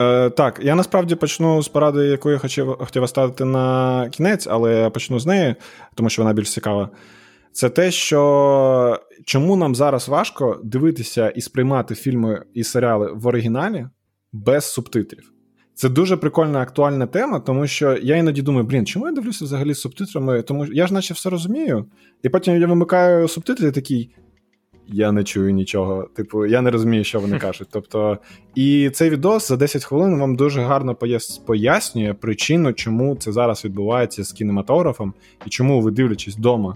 [0.01, 4.75] Е, Так, я насправді почну з поради, яку я хотів хотів оставити на кінець, але
[4.75, 5.55] я почну з неї,
[5.95, 6.89] тому що вона більш цікава.
[7.51, 13.87] Це те, що чому нам зараз важко дивитися і сприймати фільми і серіали в оригіналі
[14.33, 15.36] без субтитрів.
[15.77, 19.73] Це дуже прикольна актуальна тема, тому що я іноді думаю, блін, чому я дивлюся взагалі
[19.73, 20.41] з субтитрами?
[20.41, 21.85] Тому я ж наче все розумію.
[22.23, 24.09] І потім я вимикаю субтитри і такий.
[24.87, 26.09] Я не чую нічого.
[26.15, 27.67] Типу, я не розумію, що вони кажуть.
[27.71, 28.17] Тобто,
[28.55, 30.97] і цей відос за 10 хвилин вам дуже гарно
[31.45, 35.13] пояснює причину, чому це зараз відбувається з кінематографом,
[35.45, 36.75] і чому ви дивлячись вдома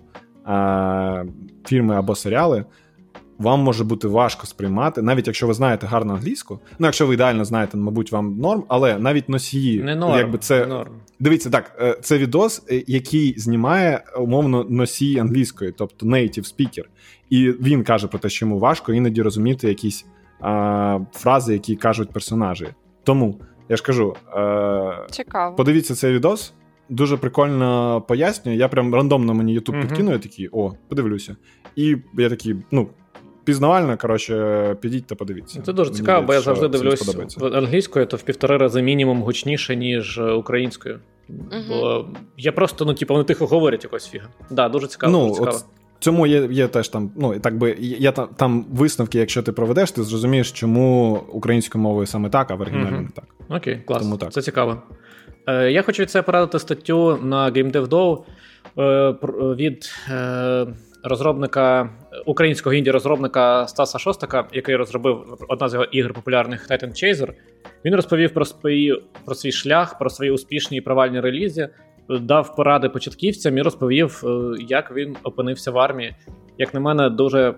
[1.66, 2.66] фільми або серіали,
[3.42, 6.60] вам може бути важко сприймати, навіть якщо ви знаєте гарну англійську.
[6.80, 10.60] Ну, якщо ви ідеально знаєте, мабуть, вам норм, але навіть носії, не норм, якби це
[10.60, 10.92] не норм.
[11.20, 16.84] дивіться, так е, це відос, е, який знімає умовно носій англійської, тобто native speaker.
[17.30, 20.06] І він каже про те, що йому важко іноді розуміти якісь
[20.42, 22.68] а, фрази, які кажуть персонажі.
[23.04, 23.40] Тому
[23.70, 25.56] я ж кажу, е, Цікаво.
[25.56, 26.54] подивіться цей відос.
[26.90, 28.56] Дуже прикольно пояснює.
[28.56, 29.82] Я прям рандомно мені YouTube uh-huh.
[29.82, 31.36] підкину, я такий, о, подивлюся.
[31.76, 32.88] І я такий, ну,
[33.44, 35.62] пізнавально, коротше, підіть та подивіться.
[35.62, 39.76] Це дуже Мені цікаво, бо я завжди дивлюсь англійською, то в півтори рази мінімум гучніше,
[39.76, 41.00] ніж е, українською.
[41.30, 42.06] uh Бо
[42.38, 44.28] я просто, ну, типу, вони тихо говорять якось фіга.
[44.50, 45.14] Да, дуже цікаво.
[45.14, 45.58] Ну, дуже цікаво.
[45.58, 45.66] От
[46.00, 49.92] Цьому є є теж там, ну так би є там там висновки, якщо ти проведеш,
[49.92, 53.26] ти зрозумієш, чому українською мовою саме так, а в оригіналі uh не так.
[53.50, 54.02] Окей, клас.
[54.02, 54.34] Тому так.
[54.34, 54.82] Це цікаво.
[55.48, 58.24] Е, Я хочу від себе порадити статтю на GameDevDow
[58.78, 59.16] е,
[59.56, 59.90] від.
[60.10, 60.68] Е,
[61.04, 61.90] розробника
[62.26, 67.34] українського інді розробника Стаса Шостака, який розробив одна з його ігр популярних Titan Chaser.
[67.86, 71.70] Він розповів про свої, про свій шлях, про свої успішні і провальні релізи,
[72.10, 76.16] дав поради початківцям і розповів, е, як він опинився в армії.
[76.58, 77.56] Як на мене, дуже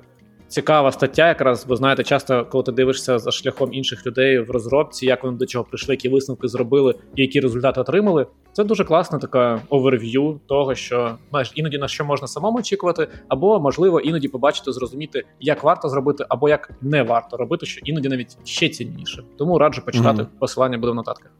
[0.47, 5.05] цікава стаття, якраз, бо знаєте, часто, коли ти дивишся за шляхом інших людей в розробці,
[5.05, 8.25] як вони до чого прийшли, які висновки зробили і які результати отримали.
[8.53, 13.59] Це дуже класна така оверв'ю того, що знаєш, іноді на що можна самому очікувати, або
[13.59, 18.37] можливо іноді побачити, зрозуміти, як варто зробити, або як не варто робити, що іноді навіть
[18.43, 19.23] ще цінніше.
[19.37, 20.21] Тому раджу почитати.
[20.21, 21.31] mm Посилання буде в нотатках.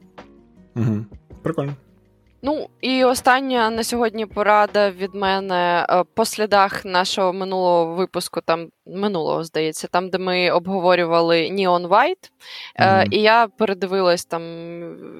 [0.76, 1.04] mm
[1.42, 1.72] Прикольно.
[2.46, 8.68] Ну і остання на сьогодні порада від мене е, по слідах нашого минулого випуску, там
[8.86, 12.30] минулого здається, там де ми обговорювали Neon White,
[12.80, 13.06] mm-hmm.
[13.10, 14.42] і я передивилась там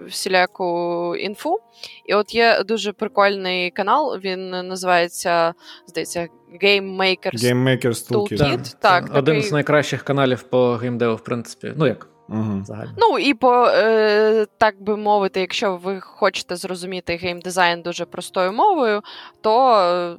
[0.08, 1.60] всіляку інфу.
[2.06, 4.18] І от є дуже прикольний канал.
[4.24, 5.54] Він називається,
[5.86, 6.28] здається,
[6.62, 8.38] Game Makers Game Makers Toolkit.
[8.38, 8.76] Toolkit.
[8.80, 9.42] Так, Один такий...
[9.42, 11.72] з найкращих каналів по геймдеву, в принципі.
[11.76, 12.08] Ну як?
[12.28, 12.62] Угу.
[12.96, 19.02] Ну і по е, так би мовити, якщо ви хочете зрозуміти геймдизайн дуже простою мовою,
[19.40, 20.16] то е,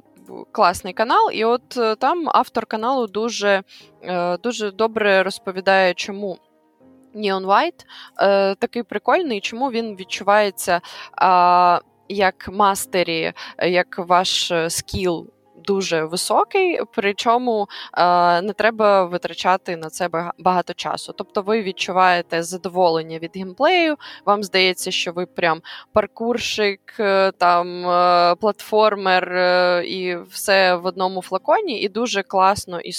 [0.52, 1.30] класний канал.
[1.32, 3.62] І от е, там автор каналу дуже,
[4.02, 6.38] е, дуже добре розповідає, чому.
[7.16, 7.84] Neon White
[8.20, 10.80] е, такий прикольний, чому він відчувається
[11.22, 15.26] е, як mastery, як ваш е, skill
[15.66, 21.12] дуже високий, причому е, не треба витрачати на це багато часу.
[21.18, 25.62] Тобто ви відчуваєте задоволення від геймплею, вам здається, що ви прям
[25.92, 29.26] паркурщик, е, там е, платформер
[29.86, 32.92] і все в одному флаконі, і дуже класно і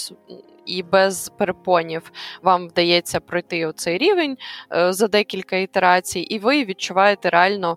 [0.66, 2.12] і без перепонів
[2.42, 4.36] вам вдається пройти оцей рівень
[4.70, 7.76] за декілька ітерацій, і ви відчуваєте реально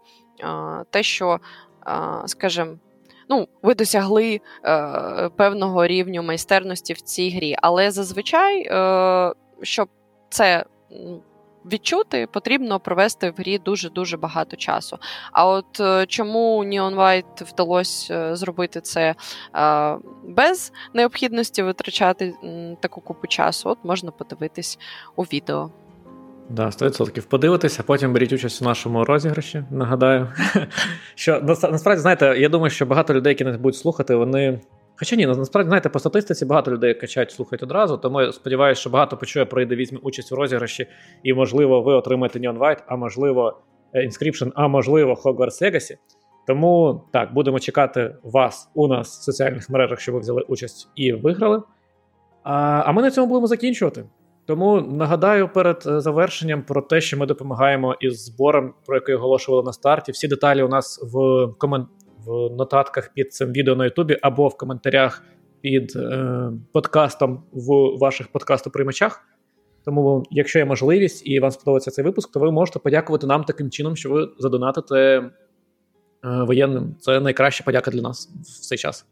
[0.89, 1.39] те, що
[2.25, 2.77] скажімо,
[3.31, 7.55] ну, ви досягли е, певного рівню майстерності в цій грі.
[7.61, 9.89] Але зазвичай, е, щоб
[10.29, 10.65] це
[11.65, 14.97] відчути, потрібно провести в грі дуже-дуже багато часу.
[15.31, 19.15] А от е, чому Neon White вдалося е, зробити це
[19.55, 22.33] е, без необхідності витрачати
[22.79, 24.79] таку купу часу, от можна подивитись
[25.15, 25.71] у відео.
[26.51, 27.27] Да, 100%.
[27.27, 29.63] Подивитися, потім беріть участь у нашому розіграші.
[29.71, 30.27] Нагадаю,
[31.15, 34.61] що насправді, знаєте, я думаю, що багато людей, які нас будуть слухати, вони.
[34.95, 38.89] Хоча ні, насправді, знаєте, по статистиці багато людей качають, слухають одразу, тому я сподіваюся, що
[38.89, 40.87] багато почує, пройде, візьме участь у розіграші,
[41.23, 43.61] і, можливо, ви отримаєте Neon White, а можливо,
[43.93, 45.97] е, Inscription, а можливо, Hogwarts Legacy.
[46.47, 51.13] Тому так, будемо чекати вас у нас в соціальних мережах, щоб ви взяли участь і
[51.13, 51.61] виграли.
[52.43, 54.03] А, А ми на цьому будемо закінчувати.
[54.45, 59.63] Тому нагадаю перед е, завершенням про те, що ми допомагаємо із збором, про який оголошували
[59.63, 60.11] на старті.
[60.11, 61.87] Всі деталі у нас в комен...
[62.25, 65.23] в нотатках під цим відео на Ютубі або в коментарях
[65.61, 66.51] під е...
[66.73, 69.21] подкастом в ваших подкастоприймачах.
[69.85, 73.69] Тому, якщо є можливість і вам сподобається цей випуск, то ви можете подякувати нам таким
[73.69, 75.31] чином, що ви задонатите е...
[76.23, 76.95] воєнним.
[76.99, 79.05] Це найкраща подяка для нас в цей час.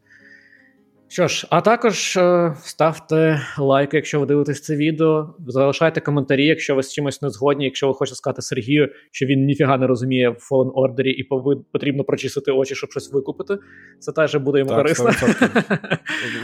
[1.10, 5.34] Що ж, а також е, ставте лайк, якщо ви дивитесь це відео.
[5.46, 9.44] Залишайте коментарі, якщо ви з чимось не згодні, якщо ви хочете сказати Сергію, що він
[9.44, 11.28] ніфіга не розуміє в Fallen Order і
[11.72, 13.58] потрібно прочистити очі, щоб щось викупити.
[13.98, 15.10] Це теж буде йому так, корисно.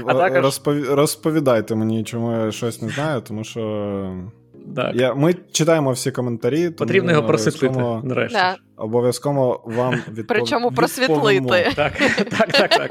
[0.06, 0.42] а також...
[0.42, 0.82] Розпові...
[0.88, 3.60] Розповідайте мені, чому я щось не знаю, тому що.
[4.76, 4.94] Так.
[4.94, 6.62] Я, Ми читаємо всі коментарі.
[6.62, 7.78] Тому Потрібно його просвітлити.
[8.04, 8.38] нарешті.
[8.38, 8.56] Да.
[8.76, 10.24] Обов'язково вам відпов...
[10.28, 11.72] Причому просвітлити.
[11.76, 11.92] Так,
[12.30, 12.70] так, так.
[12.70, 12.90] так.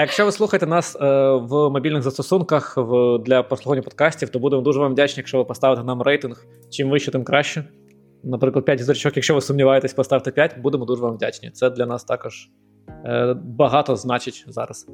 [0.00, 0.98] А якщо ви слухаєте нас е,
[1.30, 5.84] в мобільних застосунках в, для прослуховування подкастів, то будемо дуже вам вдячні, якщо ви поставите
[5.84, 6.46] нам рейтинг.
[6.70, 7.64] Чим вище, тим краще.
[8.24, 11.50] Наприклад, 5 зірочок, якщо ви сумніваєтесь, поставте 5, будемо дуже вам вдячні.
[11.50, 12.50] Це для нас також
[13.04, 14.86] е, багато значить зараз.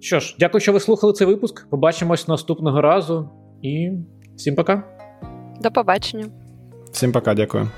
[0.00, 1.70] Що ж, дякую, що ви слухали цей випуск.
[1.70, 3.30] Побачимось наступного разу
[3.62, 3.90] і
[4.36, 4.82] всім пока.
[5.60, 6.26] До побачення.
[6.92, 7.70] Всім пока, дякую.